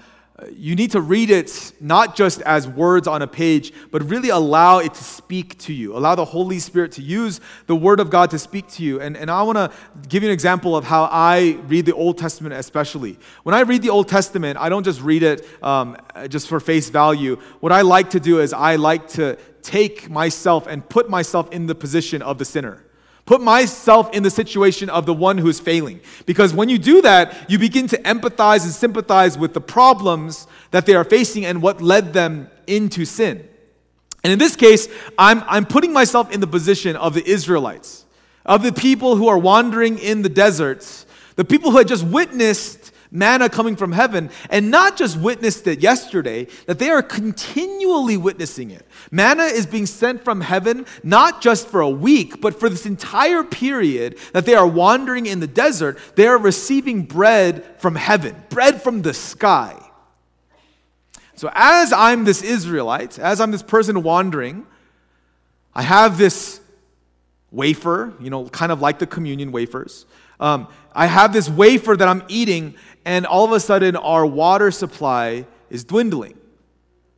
you 0.53 0.75
need 0.75 0.91
to 0.91 1.01
read 1.01 1.31
it 1.31 1.73
not 1.79 2.15
just 2.15 2.41
as 2.41 2.67
words 2.67 3.07
on 3.07 3.23
a 3.23 3.27
page, 3.27 3.73
but 3.89 4.03
really 4.03 4.29
allow 4.29 4.77
it 4.77 4.93
to 4.93 5.03
speak 5.03 5.57
to 5.57 5.73
you. 5.73 5.97
Allow 5.97 6.13
the 6.13 6.25
Holy 6.25 6.59
Spirit 6.59 6.91
to 6.93 7.01
use 7.01 7.41
the 7.65 7.75
Word 7.75 7.99
of 7.99 8.11
God 8.11 8.29
to 8.31 8.39
speak 8.39 8.67
to 8.73 8.83
you. 8.83 9.01
And, 9.01 9.17
and 9.17 9.31
I 9.31 9.41
want 9.41 9.57
to 9.57 9.71
give 10.07 10.21
you 10.21 10.29
an 10.29 10.33
example 10.33 10.77
of 10.77 10.83
how 10.83 11.09
I 11.11 11.57
read 11.65 11.87
the 11.87 11.95
Old 11.95 12.19
Testament, 12.19 12.53
especially. 12.53 13.17
When 13.43 13.55
I 13.55 13.61
read 13.61 13.81
the 13.81 13.89
Old 13.89 14.09
Testament, 14.09 14.59
I 14.59 14.69
don't 14.69 14.83
just 14.83 15.01
read 15.01 15.23
it 15.23 15.47
um, 15.63 15.97
just 16.29 16.47
for 16.47 16.59
face 16.59 16.91
value. 16.91 17.37
What 17.59 17.71
I 17.71 17.81
like 17.81 18.11
to 18.11 18.19
do 18.19 18.39
is 18.39 18.53
I 18.53 18.75
like 18.75 19.07
to 19.09 19.39
take 19.63 20.07
myself 20.07 20.67
and 20.67 20.87
put 20.87 21.09
myself 21.09 21.51
in 21.51 21.65
the 21.65 21.75
position 21.75 22.21
of 22.21 22.37
the 22.37 22.45
sinner 22.45 22.83
put 23.27 23.41
myself 23.41 24.09
in 24.13 24.23
the 24.23 24.31
situation 24.31 24.89
of 24.89 25.05
the 25.05 25.13
one 25.13 25.37
who 25.37 25.49
is 25.49 25.59
failing. 25.59 25.99
Because 26.25 26.53
when 26.53 26.69
you 26.69 26.79
do 26.79 27.03
that, 27.03 27.51
you 27.51 27.59
begin 27.59 27.85
to 27.89 27.97
empathize 27.99 28.63
and 28.63 28.71
sympathize 28.71 29.37
with 29.37 29.53
the 29.53 29.61
problems 29.61 30.47
that 30.71 30.87
they 30.87 30.95
are 30.95 31.03
facing 31.03 31.45
and 31.45 31.61
what 31.61 31.81
led 31.81 32.13
them 32.13 32.49
into 32.65 33.05
sin. 33.05 33.47
And 34.23 34.33
in 34.33 34.39
this 34.39 34.55
case, 34.55 34.87
I'm, 35.17 35.43
I'm 35.45 35.65
putting 35.65 35.93
myself 35.93 36.31
in 36.31 36.39
the 36.39 36.47
position 36.47 36.95
of 36.95 37.13
the 37.13 37.29
Israelites, 37.29 38.05
of 38.45 38.63
the 38.63 38.71
people 38.71 39.17
who 39.17 39.27
are 39.27 39.37
wandering 39.37 39.99
in 39.99 40.21
the 40.21 40.29
deserts, 40.29 41.05
the 41.35 41.45
people 41.45 41.71
who 41.71 41.77
had 41.77 41.87
just 41.87 42.05
witnessed 42.05 42.93
manna 43.11 43.49
coming 43.49 43.75
from 43.75 43.91
heaven, 43.91 44.29
and 44.49 44.71
not 44.71 44.97
just 44.97 45.19
witnessed 45.19 45.67
it 45.67 45.79
yesterday, 45.79 46.47
that 46.65 46.79
they 46.79 46.89
are 46.89 47.01
continually 47.01 48.17
witnessing 48.17 48.71
it. 48.71 48.85
Manna 49.11 49.43
is 49.43 49.65
being 49.65 49.85
sent 49.85 50.23
from 50.23 50.41
heaven 50.41 50.85
not 51.03 51.41
just 51.41 51.67
for 51.67 51.81
a 51.81 51.89
week, 51.89 52.41
but 52.41 52.59
for 52.59 52.69
this 52.69 52.85
entire 52.85 53.43
period 53.43 54.17
that 54.33 54.45
they 54.45 54.55
are 54.55 54.67
wandering 54.67 55.25
in 55.25 55.39
the 55.39 55.47
desert. 55.47 55.97
They 56.15 56.27
are 56.27 56.37
receiving 56.37 57.03
bread 57.03 57.63
from 57.79 57.95
heaven, 57.95 58.35
bread 58.49 58.81
from 58.81 59.01
the 59.01 59.13
sky. 59.13 59.75
So, 61.35 61.51
as 61.53 61.93
I'm 61.93 62.23
this 62.23 62.41
Israelite, 62.41 63.19
as 63.19 63.39
I'm 63.39 63.51
this 63.51 63.61
person 63.61 64.01
wandering, 64.01 64.65
I 65.75 65.83
have 65.83 66.17
this 66.17 66.59
wafer, 67.51 68.13
you 68.19 68.31
know, 68.31 68.49
kind 68.49 68.71
of 68.71 68.81
like 68.81 68.97
the 68.97 69.05
communion 69.05 69.51
wafers. 69.51 70.07
Um, 70.39 70.67
I 70.93 71.05
have 71.05 71.33
this 71.33 71.47
wafer 71.47 71.95
that 71.95 72.07
I'm 72.07 72.23
eating, 72.27 72.73
and 73.07 73.25
all 73.25 73.45
of 73.45 73.53
a 73.53 73.59
sudden 73.59 73.95
our 73.95 74.25
water 74.25 74.69
supply 74.69 75.47
is 75.69 75.85
dwindling. 75.85 76.37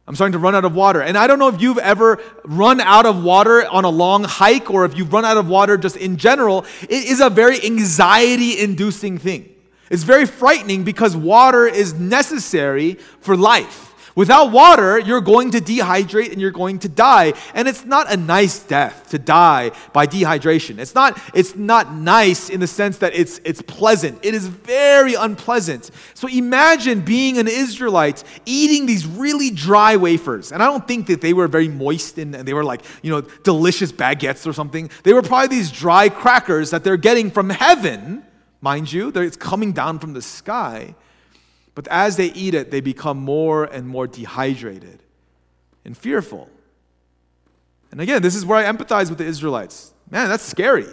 I'm 0.07 0.13
starting 0.15 0.33
to 0.33 0.39
run 0.39 0.55
out 0.55 0.63
of 0.63 0.75
water. 0.75 1.01
And 1.01 1.17
I 1.17 1.25
don't 1.25 1.39
know 1.39 1.49
if 1.49 1.61
you've 1.61 1.79
ever 1.79 2.21
run 2.43 2.79
out 2.79 3.07
of 3.07 3.23
water 3.23 3.67
on 3.67 3.85
a 3.85 3.89
long 3.89 4.23
hike 4.23 4.69
or 4.71 4.85
if 4.85 4.95
you've 4.95 5.11
run 5.11 5.25
out 5.25 5.37
of 5.37 5.47
water 5.49 5.77
just 5.77 5.97
in 5.97 6.17
general. 6.17 6.65
It 6.83 7.05
is 7.05 7.21
a 7.21 7.29
very 7.29 7.63
anxiety 7.63 8.59
inducing 8.59 9.17
thing. 9.17 9.53
It's 9.89 10.03
very 10.03 10.25
frightening 10.25 10.83
because 10.83 11.15
water 11.15 11.65
is 11.65 11.95
necessary 11.95 12.93
for 13.19 13.35
life. 13.35 13.88
Without 14.19 14.51
water, 14.51 14.99
you're 14.99 15.21
going 15.21 15.51
to 15.51 15.61
dehydrate 15.61 16.33
and 16.33 16.41
you're 16.41 16.51
going 16.51 16.77
to 16.79 16.89
die. 16.89 17.31
And 17.53 17.69
it's 17.69 17.85
not 17.85 18.11
a 18.11 18.17
nice 18.17 18.59
death 18.59 19.11
to 19.11 19.17
die 19.17 19.71
by 19.93 20.07
dehydration. 20.07 20.77
It's 20.77 20.93
not, 20.93 21.17
it's 21.33 21.55
not 21.55 21.93
nice 21.93 22.49
in 22.49 22.59
the 22.59 22.67
sense 22.67 22.97
that 22.97 23.15
it's, 23.15 23.39
it's 23.45 23.61
pleasant. 23.61 24.19
It 24.21 24.33
is 24.33 24.45
very 24.45 25.13
unpleasant. 25.13 25.91
So 26.15 26.27
imagine 26.27 26.99
being 26.99 27.37
an 27.37 27.47
Israelite 27.47 28.25
eating 28.45 28.87
these 28.87 29.05
really 29.05 29.51
dry 29.51 29.95
wafers. 29.95 30.51
And 30.51 30.61
I 30.61 30.65
don't 30.65 30.85
think 30.85 31.07
that 31.07 31.21
they 31.21 31.31
were 31.31 31.47
very 31.47 31.69
moist 31.69 32.17
and 32.17 32.33
they 32.33 32.53
were 32.53 32.65
like, 32.65 32.81
you 33.01 33.11
know, 33.11 33.21
delicious 33.45 33.93
baguettes 33.93 34.45
or 34.45 34.51
something. 34.51 34.89
They 35.03 35.13
were 35.13 35.21
probably 35.21 35.47
these 35.47 35.71
dry 35.71 36.09
crackers 36.09 36.71
that 36.71 36.83
they're 36.83 36.97
getting 36.97 37.31
from 37.31 37.49
heaven, 37.51 38.25
mind 38.59 38.91
you. 38.91 39.13
It's 39.15 39.37
coming 39.37 39.71
down 39.71 39.97
from 39.97 40.11
the 40.11 40.21
sky. 40.21 40.95
But 41.75 41.87
as 41.87 42.17
they 42.17 42.27
eat 42.33 42.53
it, 42.53 42.71
they 42.71 42.81
become 42.81 43.17
more 43.17 43.65
and 43.65 43.87
more 43.87 44.07
dehydrated 44.07 44.99
and 45.85 45.97
fearful. 45.97 46.49
And 47.91 48.01
again, 48.01 48.21
this 48.21 48.35
is 48.35 48.45
where 48.45 48.57
I 48.57 48.71
empathize 48.71 49.09
with 49.09 49.17
the 49.17 49.25
Israelites. 49.25 49.93
Man, 50.09 50.29
that's 50.29 50.43
scary. 50.43 50.87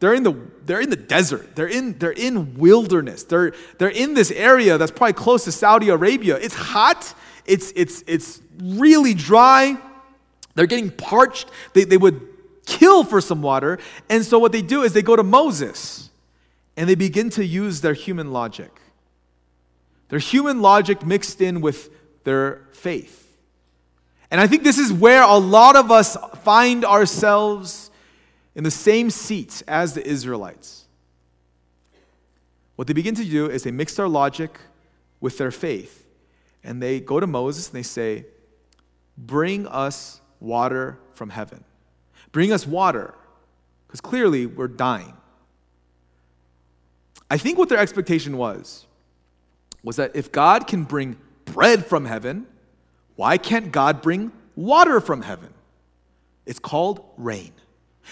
They're 0.00 0.14
in 0.14 0.22
the, 0.22 0.34
they're 0.64 0.80
in 0.80 0.90
the 0.90 0.96
desert. 0.96 1.54
They're 1.56 1.68
in, 1.68 1.98
they're 1.98 2.10
in 2.10 2.56
wilderness. 2.56 3.24
They're, 3.24 3.52
they're 3.78 3.88
in 3.88 4.14
this 4.14 4.30
area 4.30 4.76
that's 4.76 4.90
probably 4.90 5.14
close 5.14 5.44
to 5.44 5.52
Saudi 5.52 5.88
Arabia. 5.88 6.36
It's 6.36 6.54
hot. 6.54 7.14
It's, 7.46 7.72
it's, 7.76 8.02
it's 8.06 8.40
really 8.60 9.14
dry. 9.14 9.76
They're 10.54 10.66
getting 10.66 10.90
parched. 10.90 11.48
They, 11.72 11.84
they 11.84 11.96
would 11.96 12.20
kill 12.66 13.04
for 13.04 13.20
some 13.20 13.42
water. 13.42 13.78
And 14.08 14.24
so 14.24 14.38
what 14.38 14.52
they 14.52 14.62
do 14.62 14.82
is 14.82 14.92
they 14.92 15.02
go 15.02 15.16
to 15.16 15.22
Moses 15.22 16.10
and 16.76 16.88
they 16.88 16.94
begin 16.94 17.30
to 17.30 17.44
use 17.44 17.80
their 17.80 17.94
human 17.94 18.32
logic. 18.32 18.70
Their 20.14 20.20
human 20.20 20.62
logic 20.62 21.04
mixed 21.04 21.40
in 21.40 21.60
with 21.60 21.90
their 22.22 22.68
faith. 22.70 23.36
And 24.30 24.40
I 24.40 24.46
think 24.46 24.62
this 24.62 24.78
is 24.78 24.92
where 24.92 25.24
a 25.24 25.38
lot 25.38 25.74
of 25.74 25.90
us 25.90 26.16
find 26.44 26.84
ourselves 26.84 27.90
in 28.54 28.62
the 28.62 28.70
same 28.70 29.10
seats 29.10 29.62
as 29.62 29.94
the 29.94 30.06
Israelites. 30.06 30.84
what 32.76 32.86
they 32.86 32.94
begin 32.94 33.16
to 33.16 33.24
do 33.24 33.50
is 33.50 33.64
they 33.64 33.72
mix 33.72 33.96
their 33.96 34.06
logic 34.06 34.56
with 35.20 35.36
their 35.36 35.50
faith. 35.50 36.06
And 36.62 36.80
they 36.80 37.00
go 37.00 37.18
to 37.18 37.26
Moses 37.26 37.66
and 37.66 37.74
they 37.74 37.82
say, 37.82 38.26
Bring 39.18 39.66
us 39.66 40.20
water 40.38 40.96
from 41.14 41.30
heaven. 41.30 41.64
Bring 42.30 42.52
us 42.52 42.68
water, 42.68 43.14
because 43.88 44.00
clearly 44.00 44.46
we're 44.46 44.68
dying. 44.68 45.16
I 47.28 47.36
think 47.36 47.58
what 47.58 47.68
their 47.68 47.78
expectation 47.78 48.36
was 48.36 48.86
was 49.84 49.96
that 49.96 50.16
if 50.16 50.32
God 50.32 50.66
can 50.66 50.82
bring 50.82 51.16
bread 51.44 51.86
from 51.86 52.06
heaven, 52.06 52.46
why 53.14 53.38
can't 53.38 53.70
God 53.70 54.02
bring 54.02 54.32
water 54.56 55.00
from 55.00 55.22
heaven? 55.22 55.52
It's 56.46 56.58
called 56.58 57.04
rain. 57.16 57.52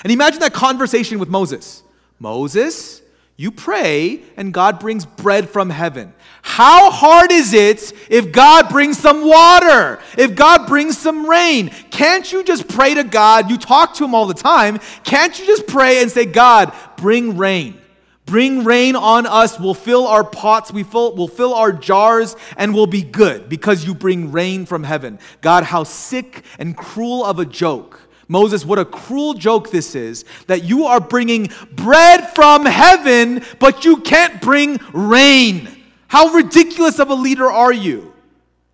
And 0.05 0.13
imagine 0.13 0.41
that 0.41 0.53
conversation 0.53 1.19
with 1.19 1.29
Moses. 1.29 1.83
Moses, 2.19 3.03
you 3.37 3.51
pray 3.51 4.23
and 4.37 4.55
God 4.55 4.79
brings 4.79 5.05
bread 5.05 5.51
from 5.51 5.71
heaven. 5.71 6.15
How 6.43 6.91
hard 6.91 7.33
is 7.33 7.53
it 7.53 7.93
if 8.09 8.33
God 8.33 8.69
brings 8.69 8.99
some 8.99 9.27
water? 9.27 9.99
If 10.17 10.35
God 10.35 10.67
brings 10.67 10.99
some 10.99 11.29
rain? 11.29 11.71
Can't 11.91 12.31
you 12.31 12.45
just 12.45 12.69
pray 12.69 12.95
to 12.95 13.05
God? 13.05 13.51
You 13.51 13.57
talk 13.57 13.95
to 13.95 14.05
Him 14.05 14.15
all 14.15 14.27
the 14.27 14.35
time. 14.35 14.79
Can't 15.05 15.39
you 15.39 15.47
just 15.47 15.67
pray 15.67 16.03
and 16.03 16.11
say, 16.11 16.27
God, 16.27 16.73
bring 16.97 17.37
rain? 17.37 17.82
Bring 18.25 18.65
rain 18.65 18.97
on 18.97 19.27
us. 19.27 19.59
We'll 19.59 19.75
fill 19.75 20.07
our 20.07 20.25
pots, 20.25 20.73
we 20.73 20.85
fill, 20.85 21.15
we'll 21.15 21.29
fill 21.29 21.55
our 21.55 21.73
jars, 21.73 22.37
and 22.57 22.75
we'll 22.75 22.87
be 22.87 23.03
good 23.03 23.49
because 23.49 23.85
you 23.85 23.95
bring 23.95 24.33
rain 24.33 24.65
from 24.65 24.85
heaven. 24.85 25.19
God, 25.41 25.65
how 25.65 25.85
sick 25.85 26.45
and 26.59 26.77
cruel 26.77 27.25
of 27.25 27.39
a 27.39 27.45
joke 27.45 28.03
Moses, 28.33 28.65
what 28.65 28.79
a 28.79 28.85
cruel 28.87 29.35
joke 29.35 29.71
this 29.71 29.95
is 29.95 30.25
that 30.47 30.65
you 30.65 30.87
are 30.87 31.01
bringing 31.01 31.51
bread 31.73 32.31
from 32.35 32.65
heaven, 32.65 33.43
but 33.59 33.85
you 33.85 33.99
can't 33.99 34.41
bring 34.41 34.81
rain. 34.95 35.69
How 36.09 36.33
ridiculous 36.33 36.99
of 36.99 37.11
a 37.11 37.15
leader 37.15 37.51
are 37.51 37.73
you? 37.73 38.15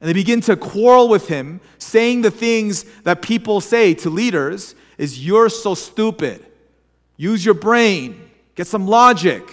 And 0.01 0.09
they 0.09 0.13
begin 0.13 0.41
to 0.43 0.57
quarrel 0.57 1.09
with 1.09 1.27
him, 1.27 1.61
saying 1.79 2.23
the 2.23 2.31
things 2.31 2.85
that 3.03 3.21
people 3.21 3.61
say 3.61 3.95
to 3.95 4.11
leaders 4.11 4.77
is 4.97 5.27
you're 5.27 5.49
so 5.49 5.75
stupid. 5.75 6.47
Use 7.17 7.45
your 7.45 7.55
brain. 7.55 8.28
Get 8.59 8.67
some 8.67 8.89
logic. 8.89 9.49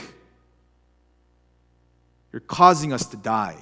You're 2.34 2.40
causing 2.40 2.92
us 2.92 3.06
to 3.10 3.18
die. 3.18 3.56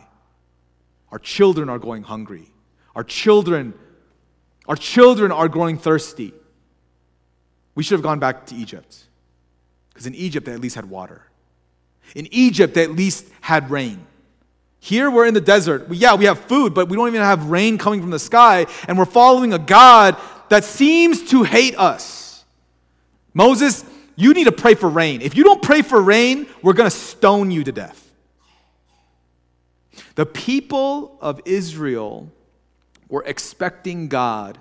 Our 1.12 1.20
children 1.20 1.68
are 1.68 1.80
going 1.80 2.04
hungry. 2.04 2.48
Our 2.96 3.04
children 3.04 3.74
our 4.70 4.78
children 4.78 5.34
are 5.34 5.50
growing 5.50 5.78
thirsty. 5.78 6.34
We 7.76 7.84
should 7.84 7.96
have 7.96 8.04
gone 8.04 8.20
back 8.20 8.46
to 8.46 8.56
Egypt. 8.56 9.04
Because 9.90 10.06
in 10.08 10.16
Egypt, 10.16 10.46
they 10.46 10.54
at 10.54 10.62
least 10.62 10.76
had 10.76 10.90
water. 10.90 11.24
In 12.16 12.30
Egypt, 12.32 12.74
they 12.74 12.84
at 12.84 12.92
least 12.92 13.28
had 13.42 13.70
rain. 13.70 14.08
Here, 14.80 15.12
we're 15.12 15.26
in 15.26 15.34
the 15.34 15.42
desert. 15.42 15.90
We, 15.90 15.98
yeah, 15.98 16.16
we 16.16 16.24
have 16.24 16.40
food, 16.40 16.74
but 16.74 16.88
we 16.88 16.96
don't 16.96 17.10
even 17.10 17.20
have 17.20 17.48
rain 17.48 17.78
coming 17.78 18.00
from 18.00 18.12
the 18.12 18.20
sky, 18.20 18.66
and 18.88 18.98
we're 18.98 19.04
following 19.04 19.52
a 19.52 19.60
God 19.60 20.16
that 20.48 20.64
seems 20.64 21.30
to 21.32 21.44
hate 21.44 21.78
us. 21.78 22.46
Moses, 23.34 23.84
you 24.16 24.34
need 24.34 24.46
to 24.46 24.52
pray 24.52 24.76
for 24.76 24.90
rain. 24.90 25.22
If 25.22 25.36
you 25.36 25.44
don't 25.44 25.62
pray 25.62 25.82
for 25.82 26.02
rain, 26.02 26.48
we're 26.62 26.74
going 26.74 26.90
to 26.90 26.96
stone 26.96 27.52
you 27.52 27.64
to 27.64 27.72
death. 27.72 28.12
The 30.16 30.26
people 30.26 31.18
of 31.22 31.42
Israel 31.46 32.32
were 33.10 33.24
expecting 33.26 34.08
God. 34.08 34.58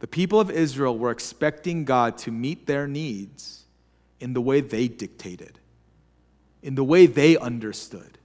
The 0.00 0.06
people 0.06 0.40
of 0.40 0.50
Israel 0.50 0.96
were 0.96 1.10
expecting 1.10 1.84
God 1.84 2.18
to 2.18 2.30
meet 2.30 2.66
their 2.66 2.86
needs 2.86 3.64
in 4.18 4.32
the 4.32 4.40
way 4.40 4.60
they 4.60 4.88
dictated, 4.88 5.58
in 6.62 6.74
the 6.74 6.84
way 6.84 7.06
they 7.06 7.36
understood, 7.36 8.18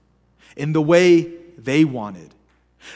in 0.56 0.72
the 0.72 0.82
way 0.82 1.22
they 1.58 1.84
wanted. 1.84 2.34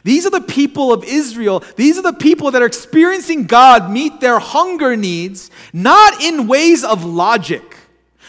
These 0.05 0.27
are 0.27 0.31
the 0.31 0.41
people 0.41 0.93
of 0.93 1.05
Israel. 1.05 1.65
These 1.77 1.99
are 1.99 2.03
the 2.03 2.13
people 2.13 2.51
that 2.53 2.63
are 2.63 2.67
experiencing 2.67 3.45
God 3.47 3.91
meet 3.91 4.21
their 4.21 4.39
hunger 4.39 4.97
needs, 4.97 5.51
not 5.73 6.23
in 6.23 6.47
ways 6.47 6.85
of 6.85 7.05
logic, 7.05 7.77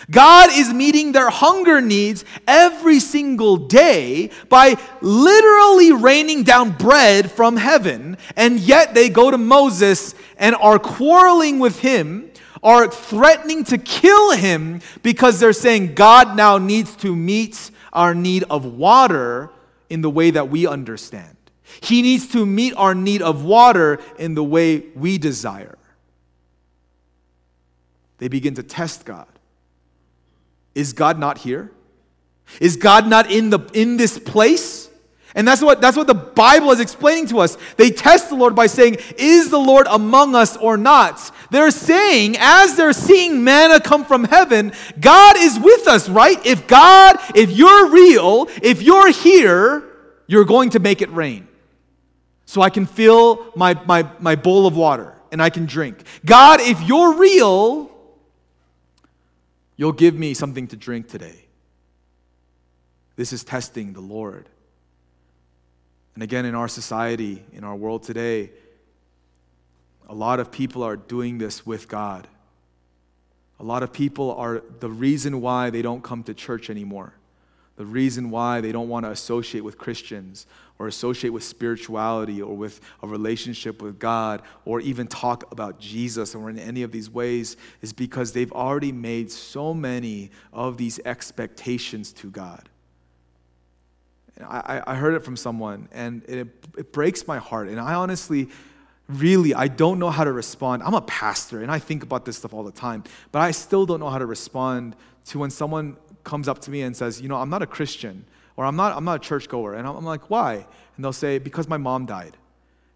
God 0.09 0.49
is 0.51 0.73
meeting 0.73 1.11
their 1.11 1.29
hunger 1.29 1.79
needs 1.79 2.25
every 2.47 2.99
single 2.99 3.57
day 3.57 4.31
by 4.49 4.77
literally 5.01 5.91
raining 5.91 6.43
down 6.43 6.71
bread 6.71 7.31
from 7.31 7.57
heaven, 7.57 8.17
and 8.35 8.59
yet 8.59 8.93
they 8.93 9.09
go 9.09 9.29
to 9.29 9.37
Moses 9.37 10.15
and 10.37 10.55
are 10.55 10.79
quarreling 10.79 11.59
with 11.59 11.79
him, 11.79 12.31
are 12.63 12.89
threatening 12.89 13.63
to 13.65 13.77
kill 13.77 14.31
him 14.31 14.81
because 15.01 15.39
they're 15.39 15.53
saying 15.53 15.93
God 15.93 16.35
now 16.35 16.57
needs 16.57 16.95
to 16.97 17.15
meet 17.15 17.71
our 17.93 18.15
need 18.15 18.43
of 18.49 18.65
water 18.65 19.49
in 19.89 20.01
the 20.01 20.09
way 20.09 20.31
that 20.31 20.49
we 20.49 20.67
understand. 20.67 21.37
He 21.79 22.01
needs 22.01 22.27
to 22.29 22.45
meet 22.45 22.73
our 22.75 22.93
need 22.93 23.21
of 23.21 23.43
water 23.43 23.99
in 24.19 24.35
the 24.35 24.43
way 24.43 24.79
we 24.95 25.17
desire. 25.17 25.77
They 28.17 28.27
begin 28.27 28.55
to 28.55 28.63
test 28.63 29.05
God. 29.05 29.27
Is 30.75 30.93
God 30.93 31.17
not 31.17 31.39
here? 31.39 31.71
Is 32.59 32.75
God 32.75 33.07
not 33.07 33.31
in, 33.31 33.49
the, 33.49 33.59
in 33.73 33.97
this 33.97 34.19
place? 34.19 34.89
And 35.33 35.47
that's 35.47 35.61
what, 35.61 35.79
that's 35.79 35.95
what 35.95 36.07
the 36.07 36.13
Bible 36.13 36.71
is 36.71 36.79
explaining 36.79 37.27
to 37.27 37.39
us. 37.39 37.57
They 37.77 37.89
test 37.89 38.29
the 38.29 38.35
Lord 38.35 38.53
by 38.53 38.67
saying, 38.67 38.97
Is 39.17 39.49
the 39.49 39.57
Lord 39.57 39.87
among 39.89 40.35
us 40.35 40.57
or 40.57 40.75
not? 40.75 41.31
They're 41.51 41.71
saying, 41.71 42.35
as 42.39 42.75
they're 42.75 42.93
seeing 42.93 43.43
manna 43.43 43.79
come 43.79 44.05
from 44.05 44.23
heaven, 44.23 44.73
God 44.99 45.35
is 45.37 45.59
with 45.59 45.87
us, 45.87 46.07
right? 46.09 46.43
If 46.45 46.67
God, 46.67 47.17
if 47.35 47.51
you're 47.51 47.89
real, 47.89 48.47
if 48.61 48.81
you're 48.81 49.11
here, 49.11 49.83
you're 50.27 50.45
going 50.45 50.71
to 50.71 50.79
make 50.79 51.01
it 51.01 51.11
rain. 51.11 51.47
So 52.51 52.61
I 52.61 52.69
can 52.69 52.85
fill 52.85 53.51
my, 53.55 53.73
my, 53.85 54.07
my 54.19 54.35
bowl 54.35 54.67
of 54.67 54.75
water 54.75 55.15
and 55.31 55.41
I 55.41 55.49
can 55.49 55.65
drink. 55.65 56.03
God, 56.25 56.59
if 56.61 56.81
you're 56.81 57.13
real, 57.15 57.91
You'll 59.81 59.93
give 59.93 60.13
me 60.13 60.35
something 60.35 60.67
to 60.67 60.75
drink 60.75 61.07
today. 61.07 61.45
This 63.15 63.33
is 63.33 63.43
testing 63.43 63.93
the 63.93 63.99
Lord. 63.99 64.47
And 66.13 66.21
again, 66.21 66.45
in 66.45 66.53
our 66.53 66.67
society, 66.67 67.43
in 67.51 67.63
our 67.63 67.75
world 67.75 68.03
today, 68.03 68.51
a 70.07 70.13
lot 70.13 70.39
of 70.39 70.51
people 70.51 70.83
are 70.83 70.95
doing 70.95 71.39
this 71.39 71.65
with 71.65 71.87
God. 71.87 72.27
A 73.59 73.63
lot 73.63 73.81
of 73.81 73.91
people 73.91 74.35
are 74.35 74.61
the 74.81 74.89
reason 74.91 75.41
why 75.41 75.71
they 75.71 75.81
don't 75.81 76.03
come 76.03 76.21
to 76.25 76.35
church 76.35 76.69
anymore, 76.69 77.15
the 77.75 77.85
reason 77.87 78.29
why 78.29 78.61
they 78.61 78.71
don't 78.71 78.87
want 78.87 79.07
to 79.07 79.09
associate 79.09 79.61
with 79.61 79.79
Christians 79.79 80.45
or 80.81 80.87
associate 80.87 81.29
with 81.29 81.43
spirituality 81.43 82.41
or 82.41 82.57
with 82.57 82.81
a 83.03 83.07
relationship 83.07 83.83
with 83.83 83.99
God 83.99 84.41
or 84.65 84.81
even 84.81 85.05
talk 85.05 85.51
about 85.51 85.79
Jesus 85.79 86.33
or 86.33 86.49
in 86.49 86.57
any 86.57 86.81
of 86.81 86.91
these 86.91 87.07
ways 87.07 87.55
is 87.83 87.93
because 87.93 88.33
they've 88.33 88.51
already 88.51 88.91
made 88.91 89.29
so 89.29 89.75
many 89.75 90.31
of 90.51 90.77
these 90.77 90.99
expectations 91.05 92.11
to 92.13 92.31
God. 92.31 92.67
I, 94.43 94.81
I 94.87 94.95
heard 94.95 95.13
it 95.13 95.23
from 95.23 95.37
someone 95.37 95.87
and 95.91 96.23
it, 96.23 96.47
it 96.75 96.91
breaks 96.91 97.27
my 97.27 97.37
heart. 97.37 97.67
And 97.67 97.79
I 97.79 97.93
honestly, 97.93 98.49
really, 99.07 99.53
I 99.53 99.67
don't 99.67 99.99
know 99.99 100.09
how 100.09 100.23
to 100.23 100.31
respond. 100.31 100.81
I'm 100.81 100.95
a 100.95 101.01
pastor 101.01 101.61
and 101.61 101.71
I 101.71 101.77
think 101.77 102.01
about 102.01 102.25
this 102.25 102.37
stuff 102.37 102.55
all 102.55 102.63
the 102.63 102.71
time, 102.71 103.03
but 103.31 103.43
I 103.43 103.51
still 103.51 103.85
don't 103.85 103.99
know 103.99 104.09
how 104.09 104.17
to 104.17 104.25
respond 104.25 104.95
to 105.25 105.37
when 105.37 105.51
someone 105.51 105.95
comes 106.23 106.47
up 106.47 106.57
to 106.61 106.71
me 106.71 106.81
and 106.81 106.97
says, 106.97 107.21
You 107.21 107.29
know, 107.29 107.35
I'm 107.35 107.51
not 107.51 107.61
a 107.61 107.67
Christian 107.67 108.25
or 108.57 108.65
I'm 108.65 108.75
not, 108.75 108.95
I'm 108.95 109.05
not 109.05 109.17
a 109.17 109.19
churchgoer. 109.19 109.73
And 109.73 109.87
I'm 109.87 110.05
like, 110.05 110.29
why? 110.29 110.65
And 110.95 111.05
they'll 111.05 111.13
say, 111.13 111.39
because 111.39 111.67
my 111.67 111.77
mom 111.77 112.05
died. 112.05 112.37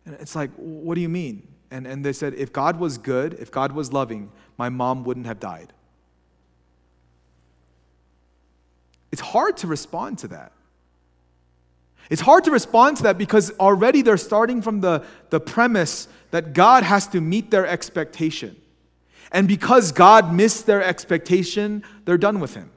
And 0.05 0.15
it's 0.15 0.35
like, 0.35 0.51
what 0.55 0.95
do 0.95 1.01
you 1.01 1.09
mean? 1.09 1.47
And, 1.71 1.87
and 1.87 2.05
they 2.05 2.13
said, 2.13 2.33
if 2.35 2.53
God 2.53 2.79
was 2.79 2.97
good, 2.97 3.33
if 3.35 3.51
God 3.51 3.71
was 3.71 3.91
loving, 3.91 4.31
my 4.57 4.69
mom 4.69 5.03
wouldn't 5.03 5.25
have 5.25 5.39
died. 5.39 5.73
It's 9.11 9.21
hard 9.21 9.57
to 9.57 9.67
respond 9.67 10.19
to 10.19 10.27
that. 10.29 10.51
It's 12.09 12.21
hard 12.21 12.43
to 12.43 12.51
respond 12.51 12.97
to 12.97 13.03
that 13.03 13.17
because 13.17 13.51
already 13.59 14.01
they're 14.01 14.17
starting 14.17 14.61
from 14.61 14.81
the, 14.81 15.03
the 15.29 15.39
premise 15.39 16.07
that 16.31 16.53
God 16.53 16.83
has 16.83 17.07
to 17.07 17.21
meet 17.21 17.49
their 17.49 17.65
expectation. 17.65 18.55
And 19.31 19.47
because 19.47 19.91
God 19.91 20.33
missed 20.33 20.65
their 20.65 20.83
expectation, 20.83 21.83
they're 22.05 22.17
done 22.17 22.39
with 22.39 22.53
Him. 22.53 22.71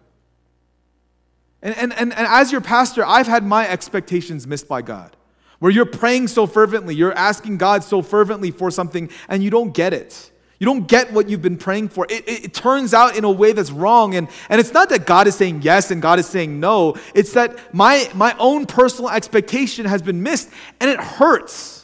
And, 1.63 1.77
and, 1.77 1.93
and, 1.93 2.13
and 2.13 2.27
as 2.27 2.53
your 2.53 2.61
pastor, 2.61 3.05
I've 3.05 3.27
had 3.27 3.45
my 3.45 3.69
expectations 3.69 4.47
missed 4.47 4.69
by 4.69 4.83
God. 4.83 5.17
Where 5.59 5.73
you're 5.73 5.87
praying 5.87 6.29
so 6.29 6.47
fervently, 6.47 6.95
you're 6.95 7.13
asking 7.13 7.59
God 7.59 7.83
so 7.83 8.01
fervently 8.01 8.53
for 8.53 8.71
something, 8.71 9.11
and 9.29 9.43
you 9.43 9.51
don't 9.51 9.75
get 9.75 9.93
it. 9.93 10.31
You 10.61 10.67
don't 10.67 10.87
get 10.89 11.13
what 11.13 11.29
you've 11.29 11.43
been 11.43 11.57
praying 11.57 11.89
for. 11.89 12.07
It, 12.09 12.29
it, 12.29 12.45
it, 12.47 12.55
turns 12.55 12.93
out 12.93 13.17
in 13.17 13.25
a 13.25 13.31
way 13.31 13.53
that's 13.53 13.71
wrong. 13.71 14.17
And, 14.17 14.29
and 14.49 14.61
it's 14.61 14.73
not 14.73 14.89
that 14.89 15.07
God 15.07 15.29
is 15.29 15.37
saying 15.37 15.63
yes 15.63 15.93
and 15.93 16.03
God 16.03 16.19
is 16.19 16.27
saying 16.27 16.59
no. 16.59 16.97
It's 17.15 17.33
that 17.35 17.73
my, 17.73 18.11
my 18.15 18.35
own 18.39 18.67
personal 18.67 19.11
expectation 19.11 19.87
has 19.87 20.03
been 20.03 20.23
missed, 20.23 20.51
and 20.81 20.91
it 20.91 20.99
hurts. 20.99 21.79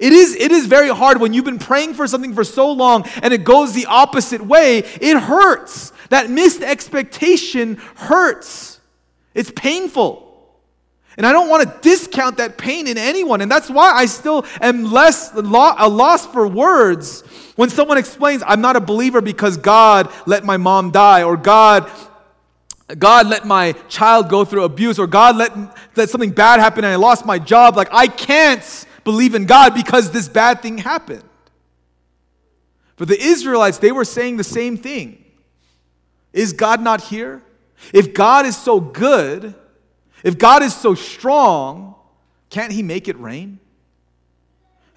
It 0.00 0.12
is, 0.12 0.34
it 0.34 0.50
is 0.50 0.66
very 0.66 0.88
hard 0.88 1.20
when 1.20 1.32
you've 1.32 1.44
been 1.44 1.58
praying 1.58 1.94
for 1.94 2.06
something 2.06 2.34
for 2.34 2.44
so 2.44 2.72
long 2.72 3.08
and 3.22 3.32
it 3.32 3.44
goes 3.44 3.74
the 3.74 3.86
opposite 3.86 4.44
way. 4.44 4.78
It 4.78 5.18
hurts. 5.18 5.92
That 6.10 6.30
missed 6.30 6.62
expectation 6.62 7.76
hurts. 7.94 8.73
It's 9.34 9.50
painful. 9.50 10.22
And 11.16 11.26
I 11.26 11.32
don't 11.32 11.48
want 11.48 11.62
to 11.62 11.88
discount 11.88 12.38
that 12.38 12.58
pain 12.58 12.86
in 12.86 12.98
anyone. 12.98 13.40
And 13.40 13.50
that's 13.50 13.70
why 13.70 13.92
I 13.92 14.06
still 14.06 14.44
am 14.60 14.84
less 14.84 15.32
a 15.32 15.42
loss 15.42 16.26
for 16.26 16.46
words 16.46 17.22
when 17.56 17.70
someone 17.70 17.98
explains, 17.98 18.42
I'm 18.46 18.60
not 18.60 18.74
a 18.74 18.80
believer 18.80 19.20
because 19.20 19.56
God 19.56 20.12
let 20.26 20.44
my 20.44 20.56
mom 20.56 20.90
die, 20.90 21.22
or 21.22 21.36
God, 21.36 21.88
God 22.98 23.28
let 23.28 23.46
my 23.46 23.72
child 23.88 24.28
go 24.28 24.44
through 24.44 24.64
abuse, 24.64 24.98
or 24.98 25.06
God 25.06 25.36
let, 25.36 25.52
let 25.96 26.10
something 26.10 26.32
bad 26.32 26.58
happen 26.58 26.84
and 26.84 26.92
I 26.92 26.96
lost 26.96 27.24
my 27.24 27.38
job. 27.38 27.76
Like, 27.76 27.88
I 27.92 28.08
can't 28.08 28.86
believe 29.04 29.36
in 29.36 29.46
God 29.46 29.74
because 29.74 30.10
this 30.10 30.28
bad 30.28 30.62
thing 30.62 30.78
happened. 30.78 31.22
For 32.96 33.06
the 33.06 33.20
Israelites, 33.20 33.78
they 33.78 33.92
were 33.92 34.04
saying 34.04 34.36
the 34.36 34.44
same 34.44 34.76
thing. 34.76 35.24
Is 36.32 36.52
God 36.52 36.80
not 36.80 37.02
here? 37.02 37.42
If 37.92 38.14
God 38.14 38.46
is 38.46 38.56
so 38.56 38.80
good, 38.80 39.54
if 40.22 40.38
God 40.38 40.62
is 40.62 40.74
so 40.74 40.94
strong, 40.94 41.94
can't 42.50 42.72
He 42.72 42.82
make 42.82 43.08
it 43.08 43.18
rain? 43.18 43.58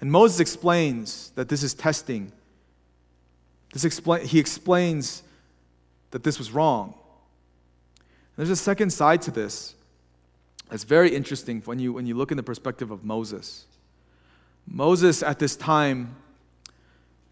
And 0.00 0.12
Moses 0.12 0.40
explains 0.40 1.30
that 1.34 1.48
this 1.48 1.62
is 1.62 1.74
testing. 1.74 2.32
This 3.72 3.84
expla- 3.84 4.22
he 4.22 4.38
explains 4.38 5.22
that 6.10 6.22
this 6.22 6.38
was 6.38 6.52
wrong. 6.52 6.94
There's 8.36 8.50
a 8.50 8.56
second 8.56 8.90
side 8.90 9.22
to 9.22 9.30
this 9.30 9.74
that's 10.70 10.84
very 10.84 11.14
interesting 11.14 11.62
when 11.64 11.78
you, 11.78 11.92
when 11.92 12.06
you 12.06 12.14
look 12.14 12.30
in 12.30 12.36
the 12.36 12.42
perspective 12.42 12.90
of 12.90 13.04
Moses. 13.04 13.66
Moses, 14.66 15.22
at 15.22 15.38
this 15.38 15.56
time, 15.56 16.14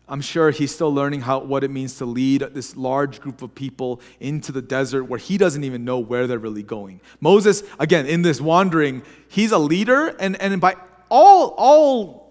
I'm 0.08 0.20
sure 0.20 0.50
he's 0.50 0.72
still 0.72 0.92
learning 0.94 1.22
how, 1.22 1.40
what 1.40 1.64
it 1.64 1.70
means 1.70 1.98
to 1.98 2.04
lead 2.04 2.42
this 2.52 2.76
large 2.76 3.20
group 3.20 3.42
of 3.42 3.54
people 3.54 4.00
into 4.20 4.52
the 4.52 4.62
desert 4.62 5.04
where 5.04 5.18
he 5.18 5.36
doesn't 5.36 5.64
even 5.64 5.84
know 5.84 5.98
where 5.98 6.28
they're 6.28 6.38
really 6.38 6.62
going. 6.62 7.00
Moses, 7.20 7.64
again, 7.80 8.06
in 8.06 8.22
this 8.22 8.40
wandering, 8.40 9.02
he's 9.28 9.50
a 9.50 9.58
leader, 9.58 10.14
and, 10.20 10.40
and 10.40 10.60
by 10.60 10.76
all, 11.08 11.54
all 11.56 12.26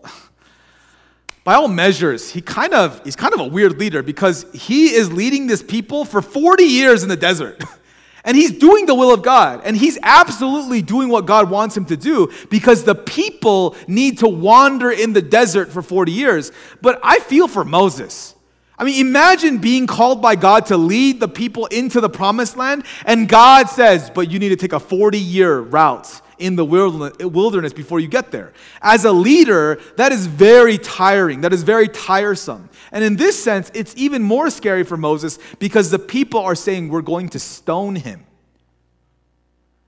by 1.44 1.54
all 1.54 1.68
measures, 1.68 2.32
he 2.32 2.42
kind 2.42 2.74
of 2.74 3.04
he's 3.04 3.16
kind 3.16 3.32
of 3.32 3.40
a 3.40 3.48
weird 3.48 3.78
leader 3.78 4.02
because 4.02 4.48
he 4.52 4.88
is 4.88 5.14
leading 5.14 5.46
this 5.46 5.62
people 5.62 6.04
for 6.04 6.20
40 6.20 6.64
years 6.64 7.04
in 7.04 7.10
the 7.10 7.16
desert. 7.16 7.64
And 8.26 8.36
he's 8.36 8.52
doing 8.52 8.88
the 8.88 8.96
will 8.96 9.14
of 9.14 9.22
God. 9.22 9.62
And 9.64 9.78
he's 9.78 9.98
absolutely 10.02 10.82
doing 10.82 11.10
what 11.10 11.26
God 11.26 11.50
wants 11.50 11.78
him 11.78 11.86
to 11.86 11.96
do 11.96 12.32
because 12.50 12.84
the 12.84 12.96
people 12.96 13.76
need 13.88 14.18
to 14.18 14.28
wander 14.28 14.92
in 14.92 15.14
the 15.14 15.22
desert 15.22 15.72
for 15.72 15.82
40 15.82 16.12
years. 16.12 16.52
But 16.82 17.00
I 17.04 17.20
feel 17.20 17.48
for 17.48 17.64
Moses. 17.64 18.36
I 18.78 18.84
mean, 18.84 19.08
imagine 19.08 19.60
being 19.60 19.88
called 19.88 20.22
by 20.22 20.36
God 20.36 20.66
to 20.66 20.76
lead 20.78 21.20
the 21.20 21.30
people 21.30 21.68
into 21.68 22.02
the 22.02 22.10
promised 22.10 22.58
land, 22.58 22.84
and 23.06 23.30
God 23.30 23.70
says, 23.70 24.10
but 24.10 24.30
you 24.30 24.38
need 24.38 24.50
to 24.50 24.58
take 24.58 24.74
a 24.74 24.82
40 24.82 25.18
year 25.18 25.60
route 25.60 26.22
in 26.38 26.56
the 26.56 26.66
wilderness 26.66 27.74
before 27.74 28.00
you 28.00 28.08
get 28.08 28.32
there. 28.32 28.54
As 28.82 29.06
a 29.06 29.12
leader, 29.12 29.80
that 29.98 30.12
is 30.12 30.28
very 30.28 30.78
tiring. 30.78 31.42
That 31.42 31.54
is 31.54 31.64
very 31.64 31.88
tiresome. 31.88 32.70
And 32.92 33.04
in 33.04 33.16
this 33.16 33.42
sense, 33.42 33.72
it's 33.74 33.94
even 33.98 34.24
more 34.24 34.50
scary 34.50 34.84
for 34.84 34.98
Moses 34.98 35.40
because 35.60 35.92
the 35.92 36.00
people 36.00 36.40
are 36.42 36.56
saying, 36.56 36.90
We're 36.90 37.02
going 37.02 37.30
to 37.30 37.40
stone 37.40 37.96
him. 37.96 38.26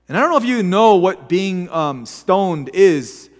And 0.08 0.16
I 0.16 0.20
don't 0.20 0.30
know 0.30 0.38
if 0.38 0.44
you 0.44 0.62
know 0.62 0.96
what 0.96 1.28
being 1.28 1.68
um, 1.70 2.06
stoned 2.06 2.70
is. 2.72 3.30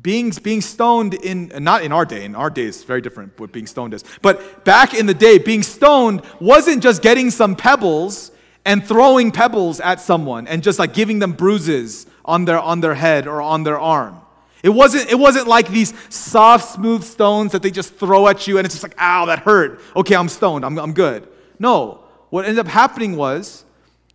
Being, 0.00 0.30
being 0.42 0.62
stoned 0.62 1.12
in, 1.12 1.52
not 1.60 1.82
in 1.82 1.92
our 1.92 2.06
day, 2.06 2.24
in 2.24 2.34
our 2.34 2.48
day 2.48 2.64
is 2.64 2.82
very 2.82 3.02
different 3.02 3.38
what 3.38 3.52
being 3.52 3.66
stoned 3.66 3.92
is. 3.92 4.02
But 4.22 4.64
back 4.64 4.94
in 4.94 5.04
the 5.04 5.12
day, 5.12 5.36
being 5.36 5.62
stoned 5.62 6.22
wasn't 6.40 6.82
just 6.82 7.02
getting 7.02 7.30
some 7.30 7.54
pebbles 7.54 8.32
and 8.64 8.84
throwing 8.86 9.32
pebbles 9.32 9.80
at 9.80 10.00
someone 10.00 10.46
and 10.46 10.62
just 10.62 10.78
like 10.78 10.94
giving 10.94 11.18
them 11.18 11.32
bruises 11.32 12.06
on 12.24 12.44
their, 12.44 12.58
on 12.58 12.80
their 12.80 12.94
head 12.94 13.26
or 13.26 13.42
on 13.42 13.64
their 13.64 13.78
arm. 13.78 14.20
It 14.62 14.68
wasn't, 14.68 15.10
it 15.10 15.18
wasn't 15.18 15.48
like 15.48 15.68
these 15.68 15.92
soft, 16.08 16.74
smooth 16.74 17.02
stones 17.02 17.52
that 17.52 17.62
they 17.62 17.72
just 17.72 17.96
throw 17.96 18.28
at 18.28 18.46
you 18.46 18.58
and 18.58 18.64
it's 18.64 18.74
just 18.74 18.84
like, 18.84 18.94
ow, 18.98 19.26
that 19.26 19.40
hurt. 19.40 19.80
Okay, 19.96 20.14
I'm 20.14 20.28
stoned, 20.28 20.64
I'm, 20.64 20.78
I'm 20.78 20.92
good. 20.92 21.26
No, 21.58 22.04
what 22.30 22.44
ended 22.44 22.60
up 22.60 22.68
happening 22.68 23.16
was 23.16 23.64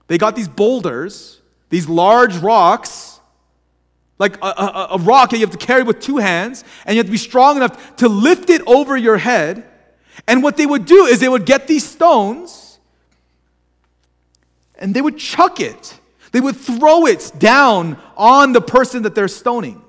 they 0.07 0.17
got 0.17 0.35
these 0.35 0.47
boulders, 0.47 1.41
these 1.69 1.89
large 1.89 2.37
rocks, 2.37 3.19
like 4.19 4.37
a, 4.37 4.47
a, 4.47 4.87
a 4.91 4.97
rock 4.99 5.29
that 5.29 5.37
you 5.37 5.45
have 5.45 5.57
to 5.57 5.63
carry 5.63 5.83
with 5.83 5.99
two 5.99 6.17
hands, 6.17 6.63
and 6.85 6.95
you 6.95 6.99
have 6.99 7.05
to 7.05 7.11
be 7.11 7.17
strong 7.17 7.57
enough 7.57 7.97
to 7.97 8.09
lift 8.09 8.49
it 8.49 8.61
over 8.65 8.97
your 8.97 9.17
head. 9.17 9.65
And 10.27 10.41
what 10.41 10.57
they 10.57 10.65
would 10.65 10.85
do 10.85 11.05
is 11.05 11.19
they 11.19 11.29
would 11.29 11.45
get 11.45 11.67
these 11.67 11.87
stones 11.87 12.66
and 14.79 14.93
they 14.93 15.01
would 15.01 15.17
chuck 15.17 15.59
it. 15.59 15.99
They 16.31 16.41
would 16.41 16.55
throw 16.55 17.05
it 17.05 17.31
down 17.37 17.97
on 18.15 18.53
the 18.53 18.61
person 18.61 19.03
that 19.03 19.15
they're 19.15 19.27
stoning. 19.27 19.81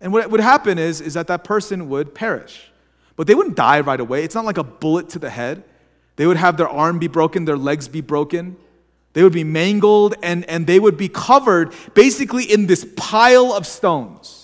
And 0.00 0.12
what 0.12 0.30
would 0.30 0.40
happen 0.40 0.78
is, 0.78 1.00
is 1.00 1.14
that 1.14 1.28
that 1.28 1.44
person 1.44 1.88
would 1.88 2.14
perish. 2.14 2.70
But 3.16 3.26
they 3.26 3.34
wouldn't 3.34 3.56
die 3.56 3.80
right 3.80 4.00
away. 4.00 4.24
It's 4.24 4.34
not 4.34 4.44
like 4.44 4.58
a 4.58 4.64
bullet 4.64 5.10
to 5.10 5.18
the 5.18 5.30
head. 5.30 5.62
They 6.16 6.26
would 6.26 6.36
have 6.36 6.56
their 6.56 6.68
arm 6.68 6.98
be 6.98 7.08
broken, 7.08 7.44
their 7.44 7.56
legs 7.56 7.88
be 7.88 8.00
broken. 8.00 8.56
They 9.12 9.22
would 9.22 9.32
be 9.32 9.44
mangled, 9.44 10.14
and, 10.22 10.48
and 10.48 10.66
they 10.66 10.80
would 10.80 10.96
be 10.96 11.08
covered 11.08 11.74
basically 11.94 12.44
in 12.44 12.66
this 12.66 12.86
pile 12.96 13.52
of 13.52 13.66
stones. 13.66 14.41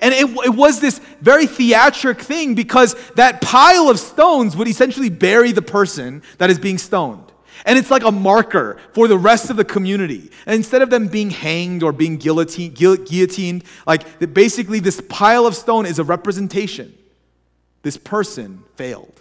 And 0.00 0.14
it, 0.14 0.28
it 0.46 0.54
was 0.54 0.80
this 0.80 1.00
very 1.20 1.46
theatric 1.46 2.20
thing 2.20 2.54
because 2.54 2.94
that 3.16 3.40
pile 3.40 3.88
of 3.88 3.98
stones 3.98 4.56
would 4.56 4.68
essentially 4.68 5.10
bury 5.10 5.52
the 5.52 5.62
person 5.62 6.22
that 6.38 6.50
is 6.50 6.58
being 6.58 6.78
stoned. 6.78 7.32
And 7.64 7.76
it's 7.76 7.90
like 7.90 8.04
a 8.04 8.12
marker 8.12 8.78
for 8.92 9.08
the 9.08 9.18
rest 9.18 9.50
of 9.50 9.56
the 9.56 9.64
community. 9.64 10.30
And 10.46 10.54
instead 10.54 10.82
of 10.82 10.90
them 10.90 11.08
being 11.08 11.30
hanged 11.30 11.82
or 11.82 11.92
being 11.92 12.16
guillotined, 12.16 12.74
guillotined 12.76 13.64
like 13.86 14.32
basically 14.32 14.78
this 14.78 15.00
pile 15.08 15.46
of 15.46 15.56
stone 15.56 15.84
is 15.84 15.98
a 15.98 16.04
representation. 16.04 16.94
This 17.82 17.96
person 17.96 18.62
failed. 18.76 19.20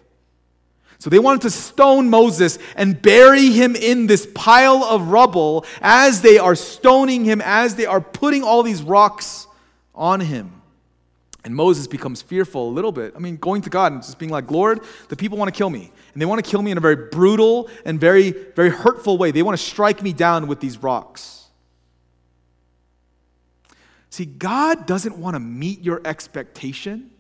So 1.00 1.10
they 1.10 1.20
wanted 1.20 1.42
to 1.44 1.52
stone 1.52 2.10
Moses 2.10 2.58
and 2.76 3.02
bury 3.02 3.52
him 3.52 3.76
in 3.76 4.08
this 4.08 4.28
pile 4.34 4.84
of 4.84 5.10
rubble 5.10 5.66
as 5.82 6.22
they 6.22 6.38
are 6.38 6.56
stoning 6.56 7.24
him, 7.24 7.42
as 7.44 7.76
they 7.76 7.86
are 7.86 8.02
putting 8.02 8.44
all 8.44 8.64
these 8.64 8.82
rocks 8.82 9.48
on 9.94 10.20
him. 10.20 10.57
And 11.48 11.56
Moses 11.56 11.88
becomes 11.88 12.22
fearful 12.22 12.68
a 12.68 12.74
little 12.74 12.92
bit. 12.92 13.14
I 13.16 13.20
mean, 13.20 13.38
going 13.38 13.62
to 13.62 13.70
God 13.70 13.94
and 13.94 14.02
just 14.02 14.20
being 14.20 14.30
like, 14.30 14.52
Lord, 14.52 14.82
the 15.08 15.16
people 15.16 15.38
want 15.38 15.48
to 15.48 15.58
kill 15.58 15.70
me. 15.70 15.94
And 16.12 16.22
they 16.22 16.26
want 16.26 16.44
to 16.44 16.52
kill 16.52 16.62
me 16.62 16.72
in 16.72 16.78
a 16.78 16.82
very 16.82 17.08
brutal 17.10 17.70
and 17.86 18.02
very, 18.02 18.32
very 18.32 18.70
hurtful 18.70 19.18
way. 19.18 19.32
They 19.32 19.44
want 19.44 19.58
to 19.58 19.66
strike 19.66 20.04
me 20.04 20.12
down 20.12 20.48
with 20.48 20.60
these 20.60 20.78
rocks. 20.84 21.46
See, 24.10 24.26
God 24.26 24.86
doesn't 24.86 25.18
want 25.18 25.36
to 25.36 25.40
meet 25.40 25.86
your 25.86 26.02
expectation. 26.04 27.12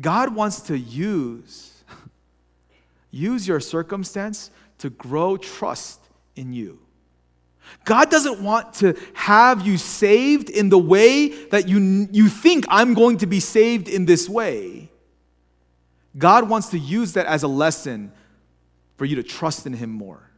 God 0.00 0.36
wants 0.36 0.60
to 0.60 0.78
use, 0.78 1.82
use 3.10 3.48
your 3.48 3.58
circumstance 3.58 4.52
to 4.78 4.90
grow 4.90 5.36
trust 5.36 5.98
in 6.36 6.52
you. 6.52 6.78
God 7.84 8.10
doesn't 8.10 8.40
want 8.40 8.74
to 8.74 8.96
have 9.14 9.66
you 9.66 9.78
saved 9.78 10.50
in 10.50 10.68
the 10.68 10.78
way 10.78 11.28
that 11.46 11.68
you, 11.68 12.08
you 12.12 12.28
think 12.28 12.64
I'm 12.68 12.94
going 12.94 13.18
to 13.18 13.26
be 13.26 13.40
saved 13.40 13.88
in 13.88 14.04
this 14.04 14.28
way. 14.28 14.90
God 16.16 16.48
wants 16.48 16.68
to 16.70 16.78
use 16.78 17.14
that 17.14 17.26
as 17.26 17.42
a 17.42 17.48
lesson 17.48 18.12
for 18.96 19.04
you 19.04 19.16
to 19.16 19.22
trust 19.22 19.66
in 19.66 19.72
Him 19.72 19.90
more. 19.90 20.30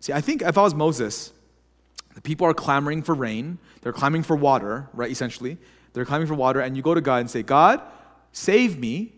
See, 0.00 0.12
I 0.12 0.20
think 0.20 0.42
if 0.42 0.58
I 0.58 0.62
was 0.62 0.74
Moses, 0.74 1.32
the 2.14 2.20
people 2.20 2.46
are 2.46 2.54
clamoring 2.54 3.02
for 3.02 3.14
rain, 3.14 3.58
they're 3.82 3.92
clamoring 3.92 4.22
for 4.22 4.36
water, 4.36 4.88
right? 4.92 5.10
Essentially, 5.10 5.58
they're 5.92 6.04
clamoring 6.04 6.28
for 6.28 6.34
water, 6.34 6.60
and 6.60 6.76
you 6.76 6.82
go 6.82 6.94
to 6.94 7.00
God 7.00 7.20
and 7.20 7.30
say, 7.30 7.42
God, 7.42 7.80
save 8.32 8.78
me. 8.78 9.12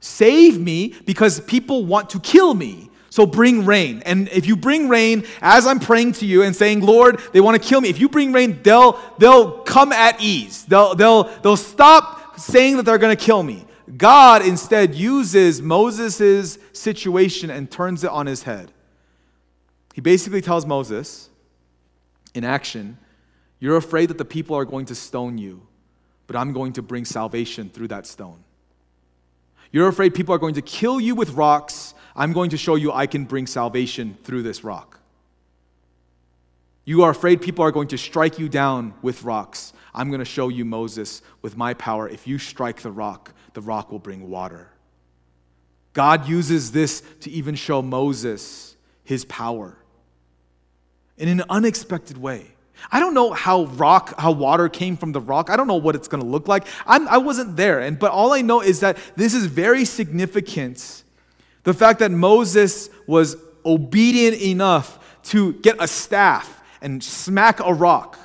Save 0.00 0.60
me 0.60 0.94
because 1.04 1.40
people 1.40 1.84
want 1.84 2.10
to 2.10 2.20
kill 2.20 2.54
me. 2.54 2.90
So 3.16 3.24
bring 3.24 3.64
rain. 3.64 4.02
And 4.04 4.28
if 4.28 4.44
you 4.44 4.56
bring 4.56 4.90
rain, 4.90 5.24
as 5.40 5.66
I'm 5.66 5.80
praying 5.80 6.12
to 6.20 6.26
you 6.26 6.42
and 6.42 6.54
saying, 6.54 6.82
Lord, 6.82 7.18
they 7.32 7.40
want 7.40 7.60
to 7.60 7.66
kill 7.66 7.80
me, 7.80 7.88
if 7.88 7.98
you 7.98 8.10
bring 8.10 8.30
rain, 8.30 8.60
they'll, 8.62 9.00
they'll 9.16 9.60
come 9.60 9.90
at 9.90 10.20
ease. 10.20 10.66
They'll, 10.66 10.94
they'll, 10.94 11.22
they'll 11.40 11.56
stop 11.56 12.38
saying 12.38 12.76
that 12.76 12.82
they're 12.82 12.98
going 12.98 13.16
to 13.16 13.24
kill 13.24 13.42
me. 13.42 13.64
God 13.96 14.44
instead 14.44 14.94
uses 14.94 15.62
Moses' 15.62 16.58
situation 16.74 17.48
and 17.48 17.70
turns 17.70 18.04
it 18.04 18.10
on 18.10 18.26
his 18.26 18.42
head. 18.42 18.70
He 19.94 20.02
basically 20.02 20.42
tells 20.42 20.66
Moses, 20.66 21.30
in 22.34 22.44
action, 22.44 22.98
You're 23.60 23.78
afraid 23.78 24.10
that 24.10 24.18
the 24.18 24.26
people 24.26 24.54
are 24.56 24.66
going 24.66 24.84
to 24.84 24.94
stone 24.94 25.38
you, 25.38 25.66
but 26.26 26.36
I'm 26.36 26.52
going 26.52 26.74
to 26.74 26.82
bring 26.82 27.06
salvation 27.06 27.70
through 27.70 27.88
that 27.88 28.06
stone. 28.06 28.44
You're 29.72 29.88
afraid 29.88 30.14
people 30.14 30.34
are 30.34 30.38
going 30.38 30.56
to 30.56 30.62
kill 30.62 31.00
you 31.00 31.14
with 31.14 31.30
rocks, 31.30 31.94
I'm 32.16 32.32
going 32.32 32.50
to 32.50 32.56
show 32.56 32.74
you 32.74 32.92
I 32.92 33.06
can 33.06 33.24
bring 33.24 33.46
salvation 33.46 34.16
through 34.24 34.42
this 34.42 34.64
rock. 34.64 35.00
You 36.86 37.02
are 37.02 37.10
afraid 37.10 37.42
people 37.42 37.64
are 37.64 37.72
going 37.72 37.88
to 37.88 37.98
strike 37.98 38.38
you 38.38 38.48
down 38.48 38.94
with 39.02 39.22
rocks. 39.22 39.72
I'm 39.94 40.08
going 40.08 40.20
to 40.20 40.24
show 40.24 40.48
you, 40.48 40.64
Moses, 40.64 41.20
with 41.42 41.56
my 41.56 41.74
power. 41.74 42.08
If 42.08 42.26
you 42.26 42.38
strike 42.38 42.80
the 42.80 42.90
rock, 42.90 43.32
the 43.54 43.60
rock 43.60 43.92
will 43.92 43.98
bring 43.98 44.30
water. 44.30 44.70
God 45.92 46.28
uses 46.28 46.72
this 46.72 47.02
to 47.20 47.30
even 47.30 47.54
show 47.54 47.82
Moses 47.82 48.76
his 49.04 49.24
power 49.24 49.76
in 51.18 51.28
an 51.28 51.42
unexpected 51.48 52.18
way. 52.18 52.46
I 52.92 53.00
don't 53.00 53.14
know 53.14 53.32
how 53.32 53.64
rock, 53.64 54.14
how 54.18 54.32
water 54.32 54.68
came 54.68 54.96
from 54.96 55.12
the 55.12 55.20
rock. 55.20 55.50
I 55.50 55.56
don't 55.56 55.66
know 55.66 55.76
what 55.76 55.94
it's 55.94 56.08
going 56.08 56.22
to 56.22 56.28
look 56.28 56.48
like. 56.48 56.66
I'm, 56.86 57.08
I 57.08 57.18
was 57.18 57.38
not 57.38 57.56
there, 57.56 57.80
and 57.80 57.98
but 57.98 58.10
all 58.12 58.32
I 58.32 58.42
know 58.42 58.60
is 58.60 58.80
that 58.80 58.98
this 59.16 59.34
is 59.34 59.46
very 59.46 59.84
significant. 59.84 61.02
The 61.66 61.74
fact 61.74 61.98
that 61.98 62.12
Moses 62.12 62.90
was 63.08 63.36
obedient 63.64 64.40
enough 64.40 65.20
to 65.30 65.54
get 65.54 65.74
a 65.80 65.88
staff 65.88 66.62
and 66.80 67.02
smack 67.02 67.58
a 67.58 67.74
rock, 67.74 68.16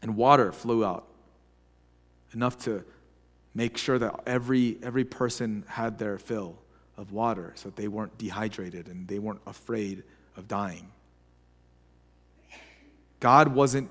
and 0.00 0.16
water 0.16 0.50
flew 0.50 0.82
out 0.82 1.06
enough 2.32 2.56
to 2.60 2.82
make 3.54 3.76
sure 3.76 3.98
that 3.98 4.18
every 4.26 4.78
every 4.82 5.04
person 5.04 5.64
had 5.68 5.98
their 5.98 6.18
fill 6.18 6.56
of 6.96 7.12
water, 7.12 7.52
so 7.56 7.68
that 7.68 7.76
they 7.76 7.88
weren't 7.88 8.16
dehydrated 8.16 8.88
and 8.88 9.06
they 9.06 9.18
weren't 9.18 9.42
afraid 9.46 10.04
of 10.38 10.48
dying. 10.48 10.90
God 13.20 13.48
wasn't 13.48 13.90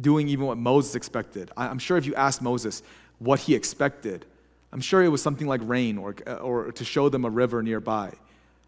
doing 0.00 0.28
even 0.28 0.46
what 0.46 0.56
Moses 0.56 0.94
expected. 0.94 1.50
I'm 1.58 1.78
sure 1.78 1.98
if 1.98 2.06
you 2.06 2.14
asked 2.14 2.40
Moses 2.40 2.82
what 3.18 3.40
he 3.40 3.54
expected, 3.54 4.24
I'm 4.72 4.80
sure 4.80 5.02
it 5.02 5.08
was 5.08 5.22
something 5.22 5.46
like 5.46 5.60
rain 5.64 5.98
or, 5.98 6.14
or 6.40 6.72
to 6.72 6.84
show 6.84 7.08
them 7.08 7.24
a 7.24 7.30
river 7.30 7.62
nearby. 7.62 8.12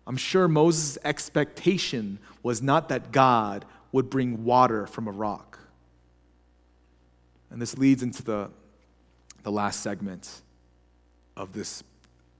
I'm 0.06 0.18
sure 0.18 0.48
Moses' 0.48 0.98
expectation 1.02 2.18
was 2.42 2.60
not 2.60 2.90
that 2.90 3.10
God 3.10 3.64
would 3.90 4.10
bring 4.10 4.44
water 4.44 4.86
from 4.86 5.08
a 5.08 5.10
rock. 5.10 5.58
And 7.50 7.62
this 7.62 7.78
leads 7.78 8.02
into 8.02 8.22
the, 8.22 8.50
the 9.44 9.52
last 9.52 9.80
segment 9.80 10.42
of 11.36 11.52
this 11.52 11.82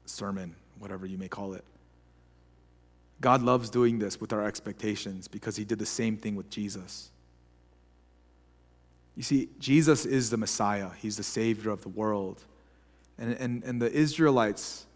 sermon, 0.05 0.55
whatever 0.79 1.07
you 1.07 1.17
may 1.17 1.29
call 1.29 1.55
it. 1.55 1.65
God 3.21 3.41
loves 3.41 3.71
doing 3.71 3.99
this 3.99 4.21
with 4.21 4.33
our 4.33 4.45
expectations 4.45 5.29
because 5.29 5.57
he 5.57 5.65
did 5.65 5.79
the 5.79 5.87
same 5.87 6.19
thing 6.19 6.35
with 6.35 6.51
Jesus. 6.51 7.11
You 9.17 9.23
see, 9.23 9.49
Jesus 9.59 10.05
is 10.05 10.29
the 10.29 10.37
Messiah, 10.37 10.91
he's 11.01 11.17
the 11.17 11.23
Savior 11.23 11.71
of 11.71 11.81
the 11.81 11.89
world. 11.89 12.43
And, 13.19 13.33
and, 13.35 13.65
and 13.65 13.83
the 13.83 13.91
Israelites, 13.91 14.87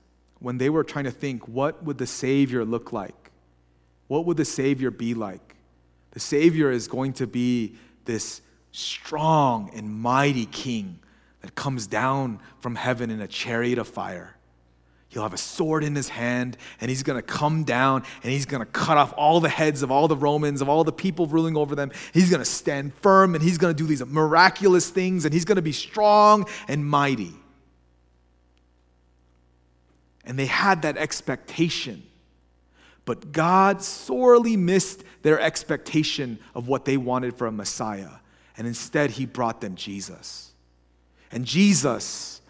when 0.40 0.58
they 0.58 0.70
were 0.70 0.84
trying 0.84 1.04
to 1.04 1.10
think, 1.10 1.46
what 1.46 1.82
would 1.84 1.98
the 1.98 2.06
Savior 2.06 2.64
look 2.64 2.92
like? 2.92 3.30
What 4.08 4.24
would 4.26 4.36
the 4.36 4.44
Savior 4.44 4.90
be 4.90 5.14
like? 5.14 5.56
The 6.12 6.20
Savior 6.20 6.70
is 6.70 6.88
going 6.88 7.12
to 7.14 7.26
be 7.26 7.76
this 8.04 8.40
strong 8.72 9.70
and 9.74 9.92
mighty 9.92 10.46
King 10.46 10.98
that 11.42 11.54
comes 11.54 11.86
down 11.86 12.40
from 12.60 12.74
heaven 12.74 13.10
in 13.10 13.20
a 13.20 13.28
chariot 13.28 13.78
of 13.78 13.86
fire. 13.86 14.34
He'll 15.08 15.22
have 15.22 15.32
a 15.32 15.38
sword 15.38 15.84
in 15.84 15.94
his 15.94 16.10
hand, 16.10 16.58
and 16.80 16.90
he's 16.90 17.02
going 17.02 17.18
to 17.18 17.22
come 17.22 17.64
down 17.64 18.02
and 18.22 18.30
he's 18.30 18.44
going 18.44 18.60
to 18.60 18.70
cut 18.70 18.98
off 18.98 19.14
all 19.16 19.40
the 19.40 19.48
heads 19.48 19.82
of 19.82 19.90
all 19.90 20.06
the 20.06 20.16
Romans, 20.16 20.60
of 20.60 20.68
all 20.68 20.84
the 20.84 20.92
people 20.92 21.26
ruling 21.26 21.56
over 21.56 21.74
them. 21.74 21.92
He's 22.12 22.28
going 22.28 22.40
to 22.40 22.44
stand 22.44 22.92
firm 22.94 23.34
and 23.34 23.42
he's 23.42 23.56
going 23.56 23.74
to 23.74 23.82
do 23.82 23.86
these 23.86 24.04
miraculous 24.04 24.90
things, 24.90 25.24
and 25.24 25.32
he's 25.32 25.44
going 25.46 25.56
to 25.56 25.62
be 25.62 25.72
strong 25.72 26.46
and 26.66 26.86
mighty. 26.86 27.32
And 30.28 30.38
they 30.38 30.46
had 30.46 30.82
that 30.82 30.96
expectation. 30.96 32.04
But 33.06 33.32
God 33.32 33.82
sorely 33.82 34.56
missed 34.56 35.02
their 35.22 35.40
expectation 35.40 36.38
of 36.54 36.68
what 36.68 36.84
they 36.84 36.98
wanted 36.98 37.34
for 37.34 37.46
a 37.46 37.52
Messiah. 37.52 38.10
And 38.58 38.66
instead, 38.66 39.12
he 39.12 39.24
brought 39.24 39.62
them 39.62 39.74
Jesus. 39.74 40.52
And 41.32 41.46
Jesus 41.46 42.42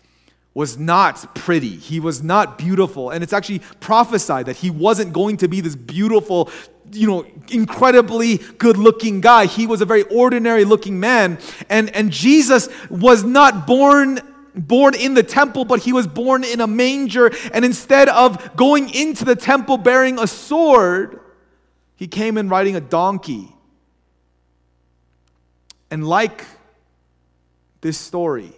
was 0.55 0.77
not 0.77 1.37
pretty. 1.37 1.77
He 1.77 2.01
was 2.01 2.21
not 2.21 2.59
beautiful. 2.59 3.11
And 3.11 3.23
it's 3.23 3.33
actually 3.33 3.61
prophesied 3.79 4.47
that 4.47 4.57
he 4.57 4.71
wasn't 4.71 5.12
going 5.12 5.37
to 5.37 5.47
be 5.47 5.61
this 5.61 5.77
beautiful, 5.77 6.51
you 6.91 7.07
know, 7.07 7.25
incredibly 7.49 8.38
good 8.59 8.77
looking 8.77 9.21
guy. 9.21 9.47
He 9.47 9.69
was 9.69 9.81
a 9.81 9.85
very 9.85 10.03
ordinary 10.03 10.64
looking 10.64 10.99
man. 10.99 11.38
And, 11.69 11.95
and 11.95 12.11
Jesus 12.11 12.69
was 12.91 13.23
not 13.23 13.69
born 13.69 14.19
born 14.61 14.94
in 14.94 15.14
the 15.14 15.23
temple, 15.23 15.64
but 15.64 15.81
he 15.81 15.92
was 15.92 16.07
born 16.07 16.44
in 16.44 16.61
a 16.61 16.66
manger. 16.66 17.31
And 17.53 17.64
instead 17.64 18.09
of 18.09 18.57
going 18.57 18.92
into 18.94 19.25
the 19.25 19.37
temple 19.37 19.79
bearing 19.79 20.18
a 20.18 20.27
sword, 20.27 21.21
he 21.97 22.07
came 22.07 22.38
in 22.38 22.49
riding 22.49 22.77
a 22.77 22.81
donkey. 22.81 23.53
And 25.90 26.07
like 26.07 26.44
this 27.81 27.99
story, 27.99 28.53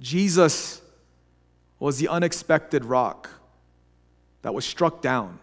Jesus 0.00 0.80
was 1.78 1.98
the 1.98 2.08
unexpected 2.08 2.84
rock 2.84 3.30
that 4.42 4.54
was 4.54 4.64
struck 4.64 5.00
down, 5.02 5.38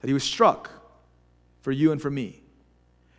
that 0.00 0.08
he 0.08 0.14
was 0.14 0.24
struck 0.24 0.70
for 1.62 1.72
you 1.72 1.92
and 1.92 2.00
for 2.00 2.10
me. 2.10 2.42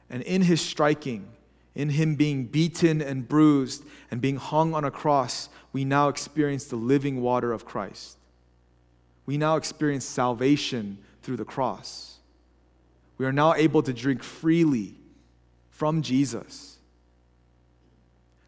And 0.10 0.22
in 0.24 0.42
his 0.42 0.62
striking, 0.62 1.33
in 1.76 1.90
him 1.90 2.16
being 2.16 2.46
beaten 2.46 3.02
and 3.02 3.28
bruised 3.28 3.84
and 4.12 4.22
being 4.22 4.38
hung 4.38 4.74
on 4.74 4.86
a 4.86 4.92
cross, 4.92 5.50
we 5.72 5.84
now 5.84 6.08
experience 6.08 6.66
the 6.66 6.76
living 6.76 7.22
water 7.22 7.52
of 7.52 7.66
Christ. 7.66 8.18
We 9.26 9.38
now 9.38 9.56
experience 9.56 10.06
salvation 10.06 11.00
through 11.24 11.38
the 11.38 11.46
cross. 11.46 12.18
We 13.18 13.26
are 13.26 13.32
now 13.32 13.54
able 13.54 13.82
to 13.84 13.94
drink 13.94 14.24
freely 14.24 14.96
from 15.72 16.02
Jesus. 16.02 16.78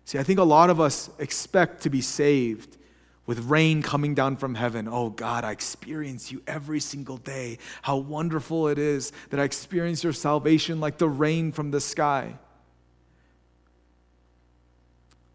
See, 0.06 0.20
I 0.20 0.24
think 0.24 0.40
a 0.40 0.44
lot 0.44 0.70
of 0.70 0.80
us 0.80 1.10
expect 1.18 1.82
to 1.84 1.90
be 1.90 2.02
saved 2.02 2.78
with 3.26 3.40
rain 3.46 3.82
coming 3.82 4.14
down 4.14 4.38
from 4.38 4.54
heaven. 4.54 4.88
Oh 4.88 5.10
God, 5.10 5.44
I 5.44 5.52
experience 5.52 6.32
you 6.32 6.44
every 6.46 6.80
single 6.80 7.18
day. 7.18 7.58
How 7.82 7.98
wonderful 7.98 8.68
it 8.68 8.78
is 8.78 9.12
that 9.32 9.40
I 9.40 9.44
experience 9.44 10.04
your 10.04 10.14
salvation 10.14 10.80
like 10.80 11.00
the 11.00 11.10
rain 11.10 11.52
from 11.52 11.72
the 11.72 11.82
sky. 11.82 12.36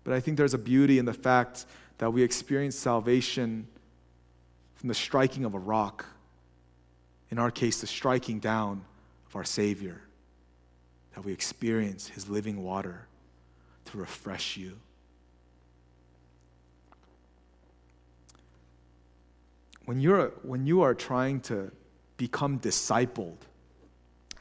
But 0.05 0.15
I 0.15 0.21
think 0.21 0.37
there's 0.37 0.55
a 0.55 0.59
beauty 0.59 0.99
in 0.99 1.05
the 1.05 1.13
fact 1.13 1.67
that 1.99 2.13
we 2.13 2.23
experience 2.23 2.77
salvation 2.77 3.67
from 4.75 4.89
the 4.89 4.95
striking 4.95 5.45
of 5.45 5.55
a 5.55 5.59
rock. 5.59 6.07
In 7.31 7.39
our 7.39 7.51
case, 7.51 7.81
the 7.81 7.87
striking 7.87 8.39
down 8.39 8.85
of 9.29 9.37
our 9.37 9.45
Savior. 9.45 10.01
That 11.15 11.25
we 11.25 11.33
experience 11.33 12.09
His 12.09 12.29
living 12.29 12.63
water 12.63 13.07
to 13.87 13.99
refresh 13.99 14.57
you. 14.57 14.79
When, 19.85 20.01
you're, 20.01 20.29
when 20.43 20.67
you 20.67 20.83
are 20.83 20.95
trying 20.95 21.41
to 21.43 21.71
become 22.17 22.59
discipled, 22.59 23.39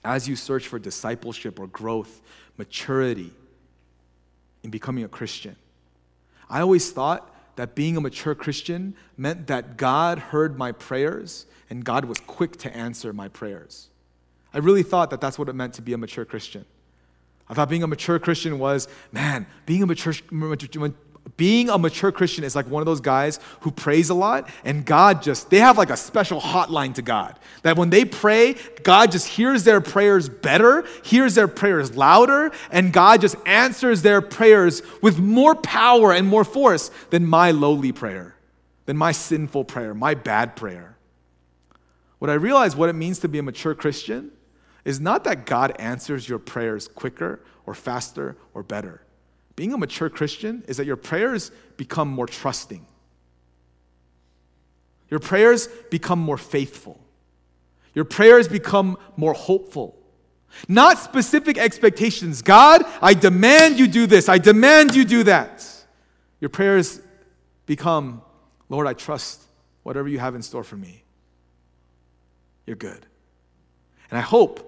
as 0.04 0.28
you 0.28 0.36
search 0.36 0.67
for 0.67 0.80
discipleship 0.80 1.60
or 1.60 1.67
growth, 1.67 2.22
maturity 2.58 3.32
in 4.63 4.69
becoming 4.69 5.04
a 5.04 5.08
Christian, 5.08 5.56
I 6.50 6.62
always 6.62 6.91
thought 6.91 7.34
that 7.56 7.76
being 7.76 7.98
a 7.98 8.02
mature 8.02 8.36
Christian 8.36 8.95
meant 9.17 9.48
that 9.48 9.78
God 9.78 10.17
heard 10.17 10.58
my 10.58 10.72
prayers 10.72 11.45
and 11.69 11.84
God 11.84 12.06
was 12.06 12.19
quick 12.22 12.58
to 12.58 12.76
answer 12.76 13.13
my 13.13 13.28
prayers. 13.28 13.89
I 14.54 14.60
really 14.60 14.84
thought 14.84 15.10
that 15.12 15.22
that's 15.22 15.38
what 15.38 15.50
it 15.50 15.54
meant 15.54 15.74
to 15.76 15.82
be 15.82 15.93
a 15.93 15.98
mature 15.98 16.26
Christian. 16.26 16.65
I 17.50 17.54
thought 17.54 17.69
being 17.69 17.84
a 17.84 17.88
mature 17.88 18.19
Christian 18.19 18.60
was, 18.60 18.88
man, 19.12 19.48
being 19.65 19.84
a 19.84 19.86
mature, 19.86 20.13
being 21.37 21.69
a 21.69 21.77
mature 21.77 22.11
Christian 22.11 22.43
is 22.43 22.55
like 22.55 22.67
one 22.67 22.81
of 22.81 22.85
those 22.85 23.01
guys 23.01 23.39
who 23.61 23.71
prays 23.71 24.09
a 24.09 24.13
lot 24.13 24.49
and 24.63 24.85
God 24.85 25.21
just, 25.21 25.49
they 25.49 25.59
have 25.59 25.77
like 25.77 25.89
a 25.89 25.97
special 25.97 26.39
hotline 26.39 26.93
to 26.95 27.01
God. 27.01 27.37
That 27.63 27.77
when 27.77 27.89
they 27.89 28.05
pray, 28.05 28.55
God 28.83 29.11
just 29.11 29.27
hears 29.27 29.63
their 29.63 29.81
prayers 29.81 30.29
better, 30.29 30.86
hears 31.03 31.36
their 31.36 31.47
prayers 31.47 31.95
louder, 31.95 32.51
and 32.71 32.93
God 32.93 33.21
just 33.21 33.36
answers 33.45 34.01
their 34.01 34.21
prayers 34.21 34.82
with 35.01 35.19
more 35.19 35.55
power 35.55 36.13
and 36.13 36.27
more 36.27 36.43
force 36.43 36.91
than 37.09 37.25
my 37.25 37.51
lowly 37.51 37.91
prayer, 37.91 38.36
than 38.86 38.97
my 38.97 39.11
sinful 39.11 39.65
prayer, 39.65 39.93
my 39.93 40.13
bad 40.13 40.55
prayer. 40.55 40.97
What 42.19 42.30
I 42.30 42.34
realized 42.34 42.77
what 42.77 42.89
it 42.89 42.93
means 42.93 43.19
to 43.19 43.27
be 43.27 43.39
a 43.39 43.43
mature 43.43 43.73
Christian 43.73 44.32
is 44.86 44.99
not 44.99 45.23
that 45.23 45.45
God 45.45 45.75
answers 45.80 46.27
your 46.27 46.39
prayers 46.39 46.88
quicker 46.88 47.41
or 47.65 47.73
faster 47.73 48.36
or 48.53 48.63
better. 48.63 49.01
Being 49.60 49.74
a 49.74 49.78
mature 49.78 50.10
Christian 50.10 50.64
is 50.70 50.78
that 50.78 50.86
your 50.86 50.95
prayers 50.95 51.51
become 51.76 52.07
more 52.07 52.28
trusting. 52.28 52.86
Your 55.10 55.20
prayers 55.20 55.68
become 55.91 56.18
more 56.18 56.38
faithful. 56.38 56.97
Your 57.93 58.05
prayers 58.05 58.47
become 58.47 58.97
more 59.18 59.34
hopeful. 59.34 59.97
Not 60.70 60.97
specific 60.97 61.57
expectations. 61.57 62.41
God, 62.41 62.86
I 63.01 63.14
demand 63.14 63.78
you 63.80 63.89
do 63.89 64.07
this. 64.07 64.30
I 64.30 64.38
demand 64.38 64.95
you 64.95 65.03
do 65.03 65.24
that. 65.24 65.68
Your 66.39 66.47
prayers 66.47 67.01
become, 67.66 68.22
Lord, 68.70 68.88
I 68.88 68.93
trust 68.93 69.43
whatever 69.84 70.07
you 70.07 70.20
have 70.20 70.36
in 70.36 70.41
store 70.41 70.64
for 70.64 70.78
me. 70.78 71.03
You're 72.66 72.78
good. 72.78 73.05
And 74.10 74.18
I 74.18 74.22
hope 74.22 74.66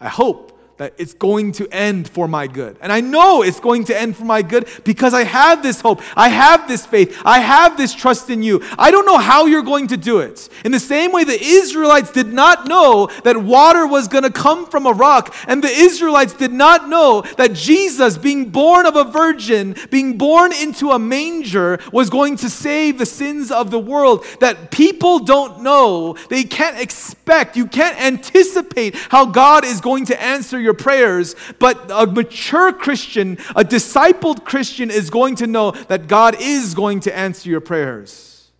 I 0.00 0.08
hope 0.08 0.55
that 0.78 0.94
it's 0.98 1.14
going 1.14 1.52
to 1.52 1.68
end 1.68 2.08
for 2.08 2.28
my 2.28 2.46
good. 2.46 2.76
And 2.80 2.92
I 2.92 3.00
know 3.00 3.42
it's 3.42 3.60
going 3.60 3.84
to 3.84 3.98
end 3.98 4.16
for 4.16 4.24
my 4.24 4.42
good 4.42 4.68
because 4.84 5.14
I 5.14 5.24
have 5.24 5.62
this 5.62 5.80
hope. 5.80 6.02
I 6.16 6.28
have 6.28 6.68
this 6.68 6.84
faith. 6.84 7.20
I 7.24 7.40
have 7.40 7.76
this 7.76 7.94
trust 7.94 8.28
in 8.30 8.42
you. 8.42 8.62
I 8.78 8.90
don't 8.90 9.06
know 9.06 9.18
how 9.18 9.46
you're 9.46 9.62
going 9.62 9.88
to 9.88 9.96
do 9.96 10.18
it. 10.18 10.48
In 10.64 10.72
the 10.72 10.80
same 10.80 11.12
way, 11.12 11.24
the 11.24 11.40
Israelites 11.40 12.12
did 12.12 12.32
not 12.32 12.68
know 12.68 13.08
that 13.24 13.36
water 13.36 13.86
was 13.86 14.08
going 14.08 14.24
to 14.24 14.30
come 14.30 14.66
from 14.66 14.86
a 14.86 14.92
rock, 14.92 15.34
and 15.46 15.62
the 15.62 15.68
Israelites 15.68 16.34
did 16.34 16.52
not 16.52 16.88
know 16.88 17.22
that 17.36 17.54
Jesus, 17.54 18.18
being 18.18 18.50
born 18.50 18.86
of 18.86 18.96
a 18.96 19.04
virgin, 19.04 19.76
being 19.90 20.18
born 20.18 20.52
into 20.52 20.90
a 20.90 20.98
manger, 20.98 21.78
was 21.92 22.10
going 22.10 22.36
to 22.36 22.50
save 22.50 22.98
the 22.98 23.06
sins 23.06 23.50
of 23.50 23.70
the 23.70 23.78
world. 23.78 24.24
That 24.40 24.70
people 24.70 25.20
don't 25.20 25.62
know, 25.62 26.16
they 26.28 26.44
can't 26.44 26.78
expect, 26.78 27.56
you 27.56 27.66
can't 27.66 27.98
anticipate 28.00 28.94
how 28.94 29.26
God 29.26 29.64
is 29.64 29.80
going 29.80 30.06
to 30.06 30.22
answer 30.22 30.60
your 30.66 30.74
prayers, 30.74 31.34
but 31.58 31.90
a 31.90 32.06
mature 32.06 32.72
Christian, 32.72 33.38
a 33.54 33.64
discipled 33.64 34.44
Christian, 34.44 34.90
is 34.90 35.08
going 35.08 35.36
to 35.36 35.46
know 35.46 35.70
that 35.70 36.08
God 36.08 36.36
is 36.38 36.74
going 36.74 37.00
to 37.00 37.16
answer 37.16 37.48
your 37.48 37.62
prayers. 37.62 38.50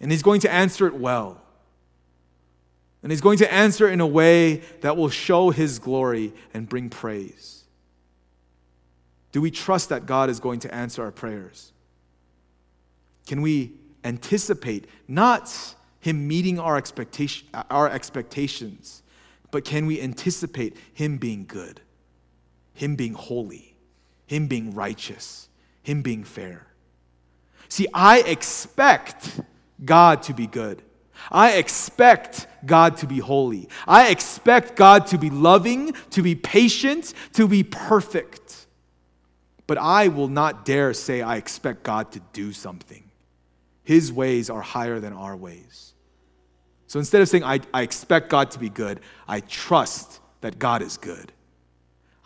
And 0.00 0.10
He's 0.12 0.22
going 0.22 0.42
to 0.42 0.52
answer 0.52 0.86
it 0.86 0.94
well. 0.94 1.40
And 3.02 3.10
He's 3.10 3.20
going 3.20 3.38
to 3.38 3.52
answer 3.52 3.88
in 3.88 4.00
a 4.00 4.06
way 4.06 4.56
that 4.82 4.96
will 4.96 5.10
show 5.10 5.50
His 5.50 5.78
glory 5.78 6.32
and 6.54 6.68
bring 6.68 6.88
praise. 6.88 7.64
Do 9.32 9.40
we 9.40 9.50
trust 9.50 9.88
that 9.90 10.06
God 10.06 10.28
is 10.28 10.40
going 10.40 10.60
to 10.60 10.74
answer 10.74 11.02
our 11.02 11.10
prayers? 11.10 11.72
Can 13.26 13.42
we 13.42 13.72
anticipate 14.04 14.86
not 15.06 15.74
Him 16.00 16.26
meeting 16.26 16.58
our, 16.58 16.76
expectation, 16.76 17.46
our 17.70 17.88
expectations, 17.88 19.02
but 19.50 19.64
can 19.64 19.86
we 19.86 20.00
anticipate 20.00 20.76
Him 20.92 21.18
being 21.18 21.46
good, 21.46 21.80
Him 22.74 22.96
being 22.96 23.14
holy, 23.14 23.76
Him 24.26 24.46
being 24.46 24.74
righteous, 24.74 25.48
Him 25.82 26.02
being 26.02 26.24
fair? 26.24 26.66
See, 27.68 27.86
I 27.94 28.20
expect 28.20 29.40
God 29.84 30.22
to 30.24 30.34
be 30.34 30.46
good. 30.46 30.82
I 31.30 31.52
expect 31.52 32.46
God 32.64 32.96
to 32.98 33.06
be 33.06 33.18
holy. 33.18 33.68
I 33.86 34.08
expect 34.08 34.76
God 34.76 35.06
to 35.08 35.18
be 35.18 35.30
loving, 35.30 35.92
to 36.10 36.22
be 36.22 36.34
patient, 36.34 37.12
to 37.34 37.46
be 37.46 37.62
perfect. 37.62 38.66
But 39.66 39.78
I 39.78 40.08
will 40.08 40.28
not 40.28 40.64
dare 40.64 40.94
say 40.94 41.22
I 41.22 41.36
expect 41.36 41.82
God 41.82 42.10
to 42.12 42.20
do 42.32 42.52
something. 42.52 43.04
His 43.84 44.12
ways 44.12 44.50
are 44.50 44.62
higher 44.62 44.98
than 44.98 45.12
our 45.12 45.36
ways. 45.36 45.94
So 46.90 46.98
instead 46.98 47.22
of 47.22 47.28
saying, 47.28 47.44
I, 47.44 47.60
I 47.72 47.82
expect 47.82 48.30
God 48.30 48.50
to 48.50 48.58
be 48.58 48.68
good, 48.68 48.98
I 49.28 49.38
trust 49.38 50.18
that 50.40 50.58
God 50.58 50.82
is 50.82 50.96
good. 50.96 51.30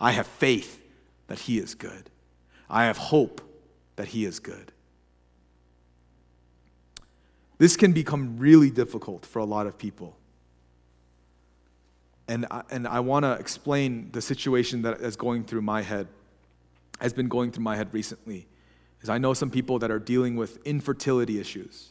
I 0.01 0.09
have 0.09 0.25
faith 0.25 0.81
that 1.27 1.37
He 1.37 1.59
is 1.59 1.75
good. 1.75 2.09
I 2.67 2.85
have 2.85 2.97
hope 2.97 3.41
that 3.95 4.07
He 4.07 4.25
is 4.25 4.39
good. 4.39 4.71
This 7.59 7.77
can 7.77 7.93
become 7.93 8.37
really 8.39 8.71
difficult 8.71 9.23
for 9.23 9.37
a 9.37 9.45
lot 9.45 9.67
of 9.67 9.77
people. 9.77 10.17
And 12.27 12.47
I, 12.49 12.63
and 12.71 12.87
I 12.87 13.01
want 13.01 13.23
to 13.23 13.33
explain 13.33 14.09
the 14.13 14.21
situation 14.21 14.81
that 14.81 14.99
is 14.99 15.15
going 15.15 15.43
through 15.43 15.61
my 15.61 15.83
head, 15.83 16.07
has 16.99 17.13
been 17.13 17.27
going 17.27 17.51
through 17.51 17.65
my 17.65 17.75
head 17.75 17.93
recently. 17.93 18.47
Is 19.03 19.09
I 19.09 19.19
know 19.19 19.35
some 19.35 19.51
people 19.51 19.77
that 19.77 19.91
are 19.91 19.99
dealing 19.99 20.35
with 20.35 20.57
infertility 20.65 21.39
issues, 21.39 21.89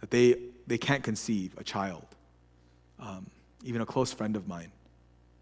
that 0.00 0.10
they 0.10 0.34
they 0.66 0.78
can't 0.78 1.02
conceive 1.02 1.54
a 1.58 1.64
child. 1.64 2.06
Um, 2.98 3.26
even 3.64 3.80
a 3.80 3.86
close 3.86 4.12
friend 4.12 4.36
of 4.36 4.46
mine, 4.48 4.70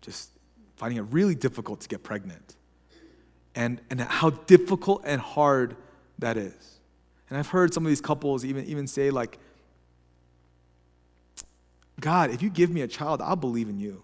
just 0.00 0.30
finding 0.76 0.98
it 0.98 1.06
really 1.10 1.34
difficult 1.34 1.80
to 1.80 1.88
get 1.88 2.02
pregnant. 2.02 2.56
And, 3.54 3.80
and 3.90 4.00
how 4.00 4.30
difficult 4.30 5.02
and 5.04 5.20
hard 5.20 5.76
that 6.18 6.36
is. 6.36 6.78
And 7.28 7.38
I've 7.38 7.48
heard 7.48 7.74
some 7.74 7.84
of 7.84 7.88
these 7.88 8.00
couples 8.00 8.44
even, 8.44 8.64
even 8.66 8.86
say, 8.86 9.10
like, 9.10 9.38
God, 12.00 12.30
if 12.30 12.42
you 12.42 12.50
give 12.50 12.70
me 12.70 12.80
a 12.80 12.88
child, 12.88 13.20
I'll 13.20 13.36
believe 13.36 13.68
in 13.68 13.78
you. 13.78 14.02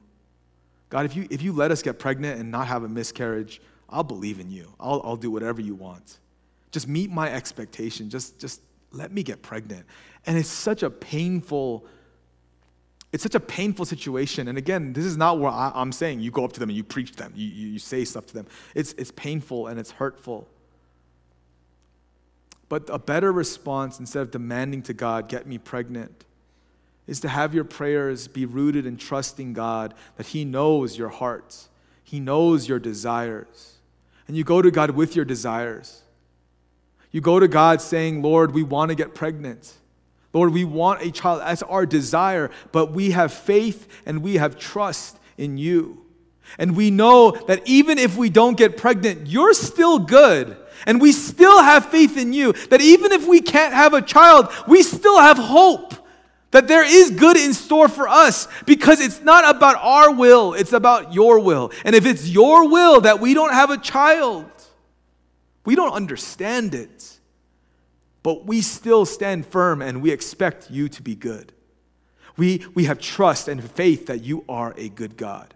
God, 0.90 1.06
if 1.06 1.16
you, 1.16 1.26
if 1.30 1.42
you 1.42 1.52
let 1.52 1.70
us 1.70 1.82
get 1.82 1.98
pregnant 1.98 2.38
and 2.38 2.50
not 2.50 2.68
have 2.68 2.84
a 2.84 2.88
miscarriage, 2.88 3.60
I'll 3.88 4.04
believe 4.04 4.38
in 4.38 4.50
you. 4.50 4.72
I'll, 4.78 5.00
I'll 5.04 5.16
do 5.16 5.30
whatever 5.30 5.60
you 5.60 5.74
want. 5.74 6.18
Just 6.70 6.88
meet 6.88 7.10
my 7.10 7.32
expectation. 7.32 8.10
Just, 8.10 8.38
just 8.38 8.60
let 8.96 9.12
me 9.12 9.22
get 9.22 9.42
pregnant. 9.42 9.86
And 10.26 10.36
it's 10.36 10.48
such 10.48 10.82
a 10.82 10.90
painful, 10.90 11.86
it's 13.12 13.22
such 13.22 13.34
a 13.34 13.40
painful 13.40 13.84
situation. 13.84 14.48
And 14.48 14.58
again, 14.58 14.92
this 14.92 15.04
is 15.04 15.16
not 15.16 15.38
what 15.38 15.52
I, 15.52 15.72
am 15.74 15.92
saying 15.92 16.20
you 16.20 16.30
go 16.30 16.44
up 16.44 16.52
to 16.52 16.60
them 16.60 16.68
and 16.68 16.76
you 16.76 16.84
preach 16.84 17.12
them, 17.12 17.32
you, 17.36 17.46
you, 17.46 17.68
you 17.68 17.78
say 17.78 18.04
stuff 18.04 18.26
to 18.26 18.34
them. 18.34 18.46
It's, 18.74 18.92
it's 18.94 19.10
painful 19.10 19.68
and 19.68 19.78
it's 19.78 19.92
hurtful. 19.92 20.48
But 22.68 22.90
a 22.90 22.98
better 22.98 23.32
response, 23.32 24.00
instead 24.00 24.22
of 24.22 24.30
demanding 24.30 24.82
to 24.82 24.92
God, 24.92 25.28
get 25.28 25.46
me 25.46 25.58
pregnant, 25.58 26.24
is 27.06 27.20
to 27.20 27.28
have 27.28 27.54
your 27.54 27.64
prayers 27.64 28.26
be 28.26 28.44
rooted 28.44 28.86
in 28.86 28.96
trusting 28.96 29.52
God 29.52 29.94
that 30.16 30.28
He 30.28 30.44
knows 30.44 30.98
your 30.98 31.08
heart, 31.08 31.68
He 32.02 32.20
knows 32.20 32.68
your 32.68 32.78
desires. 32.78 33.74
And 34.28 34.36
you 34.36 34.42
go 34.42 34.60
to 34.60 34.72
God 34.72 34.90
with 34.90 35.14
your 35.14 35.24
desires. 35.24 36.02
You 37.10 37.20
go 37.20 37.40
to 37.40 37.48
God 37.48 37.80
saying, 37.80 38.22
Lord, 38.22 38.52
we 38.52 38.62
want 38.62 38.90
to 38.90 38.94
get 38.94 39.14
pregnant. 39.14 39.72
Lord, 40.32 40.52
we 40.52 40.64
want 40.64 41.02
a 41.02 41.10
child. 41.10 41.40
That's 41.40 41.62
our 41.62 41.86
desire, 41.86 42.50
but 42.72 42.92
we 42.92 43.12
have 43.12 43.32
faith 43.32 43.88
and 44.04 44.22
we 44.22 44.34
have 44.34 44.58
trust 44.58 45.18
in 45.38 45.56
you. 45.56 46.04
And 46.58 46.76
we 46.76 46.90
know 46.90 47.32
that 47.48 47.62
even 47.66 47.98
if 47.98 48.16
we 48.16 48.30
don't 48.30 48.56
get 48.56 48.76
pregnant, 48.76 49.26
you're 49.26 49.54
still 49.54 49.98
good. 49.98 50.56
And 50.86 51.00
we 51.00 51.12
still 51.12 51.62
have 51.62 51.86
faith 51.86 52.16
in 52.16 52.32
you. 52.32 52.52
That 52.70 52.80
even 52.80 53.12
if 53.12 53.26
we 53.26 53.40
can't 53.40 53.74
have 53.74 53.94
a 53.94 54.02
child, 54.02 54.48
we 54.68 54.82
still 54.82 55.18
have 55.18 55.38
hope 55.38 55.94
that 56.52 56.68
there 56.68 56.84
is 56.84 57.10
good 57.10 57.36
in 57.36 57.52
store 57.52 57.88
for 57.88 58.08
us 58.08 58.48
because 58.64 59.00
it's 59.00 59.20
not 59.20 59.56
about 59.56 59.76
our 59.76 60.14
will, 60.14 60.54
it's 60.54 60.72
about 60.72 61.12
your 61.12 61.40
will. 61.40 61.72
And 61.84 61.94
if 61.94 62.06
it's 62.06 62.28
your 62.28 62.68
will 62.68 63.02
that 63.02 63.20
we 63.20 63.34
don't 63.34 63.52
have 63.52 63.70
a 63.70 63.76
child, 63.76 64.46
we 65.66 65.74
don't 65.74 65.92
understand 65.92 66.74
it, 66.74 67.18
but 68.22 68.46
we 68.46 68.62
still 68.62 69.04
stand 69.04 69.44
firm 69.44 69.82
and 69.82 70.00
we 70.00 70.10
expect 70.10 70.70
you 70.70 70.88
to 70.88 71.02
be 71.02 71.14
good. 71.14 71.52
We, 72.36 72.64
we 72.74 72.84
have 72.84 72.98
trust 72.98 73.48
and 73.48 73.62
faith 73.62 74.06
that 74.06 74.22
you 74.22 74.44
are 74.48 74.72
a 74.76 74.88
good 74.88 75.16
God. 75.16 75.52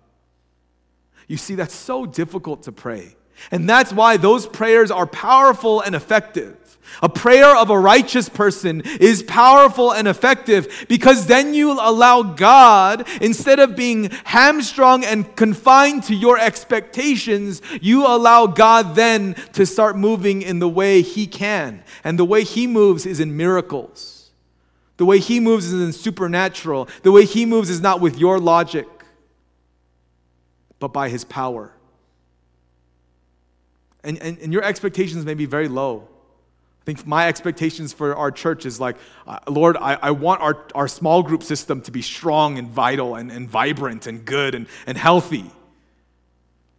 You 1.26 1.36
see, 1.36 1.54
that's 1.54 1.74
so 1.74 2.06
difficult 2.06 2.64
to 2.64 2.72
pray. 2.72 3.16
And 3.50 3.68
that's 3.68 3.92
why 3.92 4.16
those 4.16 4.46
prayers 4.46 4.90
are 4.90 5.06
powerful 5.06 5.80
and 5.80 5.94
effective. 5.94 6.56
A 7.02 7.08
prayer 7.08 7.56
of 7.56 7.70
a 7.70 7.78
righteous 7.78 8.28
person 8.28 8.82
is 9.00 9.22
powerful 9.22 9.92
and 9.92 10.06
effective 10.06 10.86
because 10.88 11.26
then 11.26 11.54
you 11.54 11.72
allow 11.72 12.22
God, 12.22 13.08
instead 13.20 13.58
of 13.58 13.76
being 13.76 14.10
hamstrung 14.24 15.04
and 15.04 15.34
confined 15.36 16.04
to 16.04 16.14
your 16.14 16.38
expectations, 16.38 17.62
you 17.80 18.06
allow 18.06 18.46
God 18.46 18.94
then 18.94 19.34
to 19.52 19.64
start 19.64 19.96
moving 19.96 20.42
in 20.42 20.58
the 20.58 20.68
way 20.68 21.02
He 21.02 21.26
can. 21.26 21.82
And 22.04 22.18
the 22.18 22.24
way 22.24 22.44
He 22.44 22.66
moves 22.66 23.06
is 23.06 23.20
in 23.20 23.36
miracles. 23.36 24.30
The 24.96 25.06
way 25.06 25.18
He 25.18 25.40
moves 25.40 25.72
is 25.72 25.80
in 25.80 25.92
supernatural. 25.92 26.88
The 27.02 27.12
way 27.12 27.24
He 27.24 27.46
moves 27.46 27.70
is 27.70 27.80
not 27.80 28.00
with 28.00 28.18
your 28.18 28.38
logic, 28.38 28.86
but 30.78 30.88
by 30.88 31.08
His 31.08 31.24
power. 31.24 31.72
And, 34.04 34.20
and, 34.20 34.38
and 34.38 34.52
your 34.52 34.64
expectations 34.64 35.24
may 35.24 35.34
be 35.34 35.46
very 35.46 35.68
low. 35.68 36.08
I 36.80 36.84
think 36.84 37.06
my 37.06 37.28
expectations 37.28 37.92
for 37.92 38.16
our 38.16 38.30
church 38.30 38.64
is 38.64 38.80
like, 38.80 38.96
uh, 39.26 39.38
Lord, 39.46 39.76
I, 39.76 39.98
I 40.00 40.10
want 40.12 40.40
our, 40.40 40.64
our 40.74 40.88
small 40.88 41.22
group 41.22 41.42
system 41.42 41.82
to 41.82 41.90
be 41.90 42.00
strong 42.00 42.56
and 42.58 42.68
vital 42.68 43.16
and, 43.16 43.30
and 43.30 43.48
vibrant 43.48 44.06
and 44.06 44.24
good 44.24 44.54
and, 44.54 44.66
and 44.86 44.96
healthy. 44.96 45.50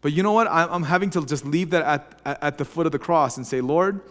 But 0.02 0.14
you 0.14 0.24
know 0.24 0.32
what? 0.32 0.47
I'm, 0.49 0.82
having 0.82 1.12
to 1.12 1.24
just 1.24 1.45
leave 1.45 1.70
that 1.70 1.84
at, 1.84 2.20
at, 2.26 2.43
at 2.43 2.58
the 2.58 2.66
foot 2.66 2.88
of 2.88 2.91
the 2.91 2.99
cross 2.99 3.38
and 3.38 3.45
say, 3.45 3.62
Lord, 3.62 4.02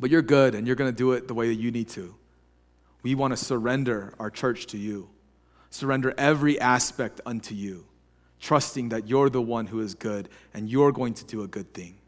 but 0.00 0.10
you're 0.10 0.22
good 0.22 0.54
and 0.54 0.66
you're 0.66 0.76
going 0.76 0.90
to 0.90 0.96
do 0.96 1.12
it 1.12 1.28
the 1.28 1.34
way 1.34 1.48
that 1.48 1.60
you 1.60 1.70
need 1.70 1.90
to. 1.90 2.14
We 3.02 3.14
want 3.14 3.32
to 3.32 3.36
surrender 3.36 4.14
our 4.18 4.30
church 4.30 4.66
to 4.68 4.78
you, 4.78 5.10
surrender 5.68 6.14
every 6.16 6.58
aspect 6.58 7.20
unto 7.26 7.54
you, 7.54 7.84
trusting 8.40 8.88
that 8.88 9.06
you're 9.06 9.28
the 9.28 9.42
one 9.42 9.66
who 9.66 9.80
is 9.80 9.94
good 9.94 10.30
and 10.54 10.70
you're 10.70 10.92
going 10.92 11.12
to 11.14 11.26
do 11.26 11.42
a 11.42 11.46
good 11.46 11.74
thing. 11.74 11.98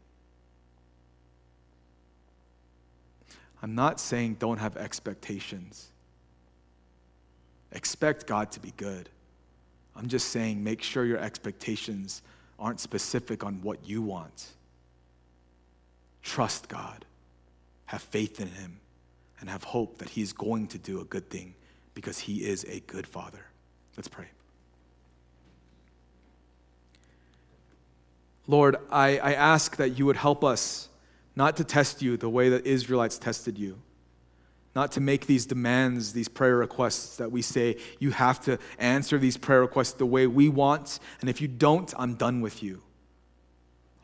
I'm 3.65 3.73
not 3.73 3.99
saying 3.99 4.35
don't 4.35 4.59
have 4.59 4.77
expectations. 4.77 5.87
Expect 7.71 8.27
God 8.27 8.51
to 8.51 8.59
be 8.59 8.71
good. 8.77 9.09
I'm 9.95 10.07
just 10.07 10.29
saying 10.29 10.63
make 10.63 10.83
sure 10.83 11.03
your 11.03 11.17
expectations 11.17 12.21
aren't 12.59 12.79
specific 12.79 13.43
on 13.43 13.63
what 13.63 13.79
you 13.83 14.03
want. 14.03 14.49
Trust 16.21 16.69
God, 16.69 17.05
have 17.87 18.03
faith 18.03 18.39
in 18.39 18.49
Him, 18.49 18.79
and 19.39 19.49
have 19.49 19.63
hope 19.63 19.97
that 19.97 20.09
He's 20.09 20.31
going 20.31 20.67
to 20.67 20.77
do 20.77 21.01
a 21.01 21.05
good 21.05 21.27
thing 21.31 21.55
because 21.95 22.19
He 22.19 22.45
is 22.45 22.65
a 22.65 22.81
good 22.81 23.07
Father. 23.07 23.47
Let's 23.97 24.07
pray. 24.07 24.27
Lord, 28.45 28.75
I, 28.91 29.17
I 29.17 29.33
ask 29.33 29.77
that 29.77 29.97
you 29.97 30.05
would 30.05 30.17
help 30.17 30.43
us 30.43 30.87
not 31.35 31.57
to 31.57 31.63
test 31.63 32.01
you 32.01 32.17
the 32.17 32.29
way 32.29 32.49
that 32.49 32.65
Israelites 32.65 33.17
tested 33.17 33.57
you, 33.57 33.79
not 34.75 34.91
to 34.93 35.01
make 35.01 35.25
these 35.25 35.45
demands, 35.45 36.13
these 36.13 36.27
prayer 36.27 36.57
requests 36.57 37.17
that 37.17 37.31
we 37.31 37.41
say, 37.41 37.77
you 37.99 38.11
have 38.11 38.39
to 38.41 38.59
answer 38.77 39.17
these 39.17 39.37
prayer 39.37 39.61
requests 39.61 39.93
the 39.93 40.05
way 40.05 40.27
we 40.27 40.49
want, 40.49 40.99
and 41.21 41.29
if 41.29 41.41
you 41.41 41.47
don't, 41.47 41.93
I'm 41.97 42.15
done 42.15 42.41
with 42.41 42.61
you. 42.61 42.81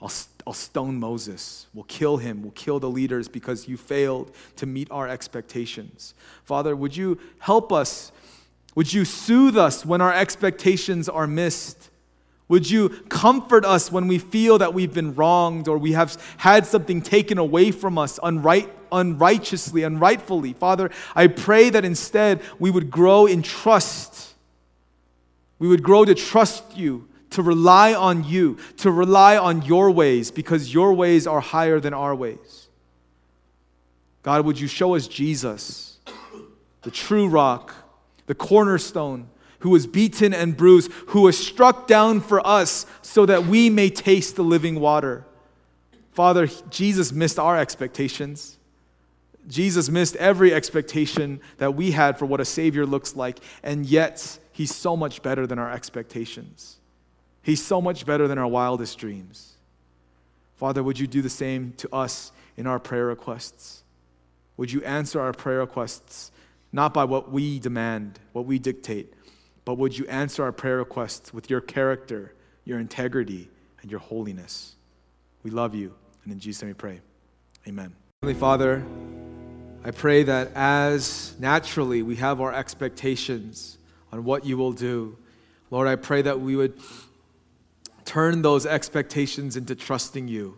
I'll, 0.02 0.12
I'll 0.48 0.54
stone 0.54 1.00
Moses. 1.00 1.68
We'll 1.74 1.84
kill 1.84 2.18
him. 2.18 2.42
We'll 2.42 2.52
kill 2.54 2.80
the 2.80 2.90
leaders 2.90 3.28
because 3.28 3.68
you 3.68 3.78
failed 3.78 4.34
to 4.56 4.66
meet 4.66 4.90
our 4.90 5.08
expectations. 5.08 6.16
Father, 6.44 6.76
would 6.76 6.98
you 6.98 7.20
help 7.38 7.72
us? 7.72 8.12
Would 8.74 8.92
you 8.92 9.06
soothe 9.06 9.58
us 9.58 9.86
when 9.86 10.02
our 10.02 10.14
expectations 10.14 11.08
are 11.08 11.28
missed? 11.28 11.91
Would 12.52 12.70
you 12.70 12.90
comfort 13.08 13.64
us 13.64 13.94
when 13.94 14.10
we 14.10 14.18
feel 14.18 14.58
that 14.58 14.74
we've 14.74 14.94
been 14.94 15.16
wronged 15.16 15.70
or 15.70 15.78
we 15.78 15.94
have 15.94 16.22
had 16.36 16.68
something 16.68 17.02
taken 17.02 17.38
away 17.38 17.72
from 17.72 17.98
us 17.98 18.20
unright, 18.22 18.70
unrighteously, 18.92 19.84
unrightfully? 19.84 20.52
Father, 20.52 20.90
I 21.16 21.28
pray 21.28 21.70
that 21.70 21.86
instead 21.86 22.42
we 22.60 22.70
would 22.70 22.92
grow 22.92 23.26
in 23.26 23.42
trust. 23.42 24.34
We 25.60 25.70
would 25.70 25.82
grow 25.82 26.04
to 26.04 26.14
trust 26.14 26.76
you, 26.76 27.08
to 27.30 27.42
rely 27.42 27.94
on 27.94 28.26
you, 28.26 28.58
to 28.80 28.92
rely 28.92 29.38
on 29.38 29.62
your 29.62 29.90
ways 29.90 30.30
because 30.30 30.74
your 30.74 30.94
ways 30.94 31.26
are 31.28 31.40
higher 31.40 31.80
than 31.80 31.94
our 31.94 32.14
ways. 32.14 32.68
God, 34.24 34.46
would 34.46 34.60
you 34.60 34.68
show 34.68 34.96
us 34.96 35.08
Jesus, 35.08 36.00
the 36.82 36.92
true 36.92 37.30
rock, 37.30 37.74
the 38.26 38.36
cornerstone? 38.36 39.30
Who 39.62 39.70
was 39.70 39.88
beaten 39.88 40.34
and 40.34 40.56
bruised, 40.56 40.92
who 41.08 41.22
was 41.22 41.38
struck 41.38 41.88
down 41.88 42.20
for 42.20 42.46
us 42.46 42.86
so 43.02 43.26
that 43.26 43.46
we 43.46 43.70
may 43.70 43.90
taste 43.90 44.36
the 44.36 44.44
living 44.44 44.80
water. 44.80 45.26
Father, 46.12 46.48
Jesus 46.70 47.12
missed 47.12 47.40
our 47.40 47.58
expectations. 47.58 48.58
Jesus 49.48 49.90
missed 49.90 50.16
every 50.18 50.54
expectation 50.54 51.40
that 51.58 51.76
we 51.76 51.92
had 51.92 52.20
for 52.20 52.26
what 52.26 52.40
a 52.40 52.46
Savior 52.46 52.86
looks 52.86 53.16
like, 53.16 53.40
and 53.64 53.86
yet 53.86 54.40
He's 54.52 54.76
so 54.76 54.98
much 54.98 55.24
better 55.24 55.48
than 55.48 55.58
our 55.58 55.72
expectations. 55.72 56.78
He's 57.42 57.64
so 57.64 57.82
much 57.82 58.06
better 58.06 58.28
than 58.28 58.38
our 58.38 58.48
wildest 58.48 58.98
dreams. 59.00 59.54
Father, 60.56 60.84
would 60.84 61.00
you 61.00 61.08
do 61.08 61.22
the 61.22 61.30
same 61.30 61.74
to 61.78 61.94
us 61.96 62.32
in 62.58 62.68
our 62.68 62.78
prayer 62.78 63.08
requests? 63.08 63.84
Would 64.58 64.72
you 64.72 64.84
answer 64.84 65.20
our 65.20 65.34
prayer 65.34 65.60
requests 65.60 66.32
not 66.72 66.94
by 66.94 67.04
what 67.04 67.32
we 67.32 67.60
demand, 67.60 68.20
what 68.34 68.46
we 68.46 68.60
dictate, 68.60 69.14
but 69.66 69.78
would 69.78 69.98
you 69.98 70.06
answer 70.08 70.44
our 70.44 70.52
prayer 70.52 70.78
requests 70.78 71.34
with 71.34 71.50
your 71.50 71.62
character, 71.62 72.34
your 72.66 72.80
integrity, 72.80 73.50
and 73.82 73.92
your 73.92 74.00
holiness? 74.00 74.76
We 75.44 75.52
love 75.52 75.76
you, 75.76 75.94
and 76.24 76.34
in 76.34 76.40
Jesus' 76.40 76.62
name 76.62 76.70
we 76.70 76.74
pray. 76.76 77.00
Amen. 77.68 77.94
Heavenly 78.22 78.40
Father, 78.40 78.84
I 79.84 79.92
pray 79.92 80.24
that 80.24 80.52
as 80.56 81.36
naturally 81.40 82.02
we 82.02 82.16
have 82.18 82.42
our 82.42 82.54
expectations 82.54 83.78
on 84.12 84.24
what 84.24 84.46
you 84.46 84.58
will 84.58 84.74
do, 84.74 85.18
Lord, 85.70 85.88
I 85.88 85.96
pray 85.96 86.22
that 86.22 86.40
we 86.40 86.56
would 86.56 86.78
turn 88.04 88.42
those 88.42 88.66
expectations 88.66 89.56
into 89.56 89.74
trusting 89.74 90.28
you, 90.28 90.58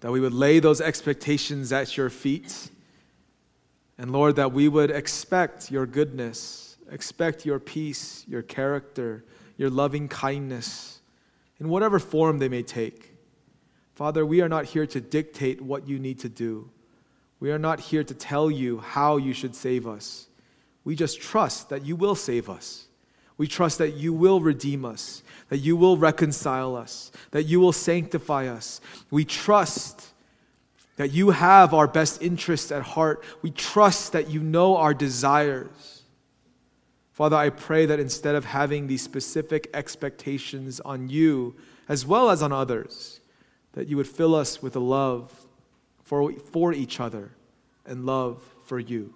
that 0.00 0.10
we 0.10 0.20
would 0.20 0.32
lay 0.32 0.58
those 0.58 0.80
expectations 0.80 1.72
at 1.72 1.96
your 1.96 2.08
feet, 2.08 2.70
and 3.98 4.10
Lord, 4.10 4.36
that 4.36 4.52
we 4.52 4.68
would 4.68 4.90
expect 4.90 5.70
your 5.70 5.86
goodness 5.86 6.61
Expect 6.92 7.46
your 7.46 7.58
peace, 7.58 8.24
your 8.28 8.42
character, 8.42 9.24
your 9.56 9.70
loving 9.70 10.08
kindness, 10.08 11.00
in 11.58 11.68
whatever 11.68 11.98
form 11.98 12.38
they 12.38 12.48
may 12.48 12.62
take. 12.62 13.14
Father, 13.94 14.24
we 14.26 14.42
are 14.42 14.48
not 14.48 14.66
here 14.66 14.86
to 14.86 15.00
dictate 15.00 15.60
what 15.60 15.88
you 15.88 15.98
need 15.98 16.20
to 16.20 16.28
do. 16.28 16.70
We 17.40 17.50
are 17.50 17.58
not 17.58 17.80
here 17.80 18.04
to 18.04 18.14
tell 18.14 18.50
you 18.50 18.78
how 18.78 19.16
you 19.16 19.32
should 19.32 19.56
save 19.56 19.86
us. 19.86 20.28
We 20.84 20.94
just 20.94 21.20
trust 21.20 21.70
that 21.70 21.84
you 21.84 21.96
will 21.96 22.14
save 22.14 22.50
us. 22.50 22.86
We 23.38 23.48
trust 23.48 23.78
that 23.78 23.94
you 23.94 24.12
will 24.12 24.40
redeem 24.40 24.84
us, 24.84 25.22
that 25.48 25.58
you 25.58 25.76
will 25.76 25.96
reconcile 25.96 26.76
us, 26.76 27.10
that 27.30 27.44
you 27.44 27.58
will 27.58 27.72
sanctify 27.72 28.46
us. 28.46 28.80
We 29.10 29.24
trust 29.24 30.08
that 30.96 31.10
you 31.12 31.30
have 31.30 31.72
our 31.72 31.86
best 31.88 32.22
interests 32.22 32.70
at 32.70 32.82
heart. 32.82 33.24
We 33.40 33.50
trust 33.50 34.12
that 34.12 34.28
you 34.28 34.40
know 34.40 34.76
our 34.76 34.94
desires. 34.94 35.91
Father, 37.12 37.36
I 37.36 37.50
pray 37.50 37.86
that 37.86 38.00
instead 38.00 38.34
of 38.34 38.46
having 38.46 38.86
these 38.86 39.02
specific 39.02 39.68
expectations 39.74 40.80
on 40.80 41.08
you 41.08 41.54
as 41.88 42.06
well 42.06 42.30
as 42.30 42.42
on 42.42 42.52
others, 42.52 43.20
that 43.72 43.86
you 43.86 43.96
would 43.96 44.08
fill 44.08 44.34
us 44.34 44.62
with 44.62 44.74
a 44.76 44.80
love 44.80 45.46
for, 46.02 46.32
for 46.32 46.72
each 46.72 47.00
other 47.00 47.32
and 47.84 48.06
love 48.06 48.42
for 48.64 48.78
you. 48.78 49.14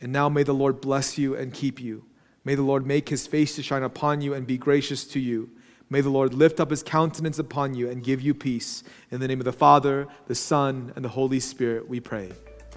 And 0.00 0.12
now 0.12 0.28
may 0.28 0.42
the 0.42 0.54
Lord 0.54 0.80
bless 0.80 1.18
you 1.18 1.34
and 1.34 1.52
keep 1.52 1.80
you. 1.80 2.04
May 2.44 2.54
the 2.54 2.62
Lord 2.62 2.86
make 2.86 3.08
his 3.08 3.26
face 3.26 3.56
to 3.56 3.62
shine 3.62 3.82
upon 3.82 4.20
you 4.20 4.34
and 4.34 4.46
be 4.46 4.56
gracious 4.56 5.04
to 5.08 5.20
you. 5.20 5.50
May 5.90 6.00
the 6.00 6.08
Lord 6.08 6.34
lift 6.34 6.60
up 6.60 6.70
his 6.70 6.82
countenance 6.82 7.38
upon 7.38 7.74
you 7.74 7.90
and 7.90 8.02
give 8.02 8.20
you 8.20 8.32
peace. 8.32 8.82
In 9.10 9.20
the 9.20 9.28
name 9.28 9.40
of 9.40 9.44
the 9.44 9.52
Father, 9.52 10.06
the 10.26 10.34
Son, 10.34 10.92
and 10.96 11.04
the 11.04 11.08
Holy 11.08 11.40
Spirit, 11.40 11.88
we 11.88 12.00
pray. 12.00 12.30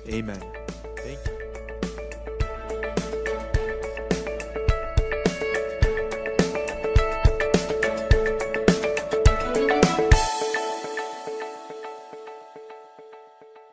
Amen. 0.10 0.42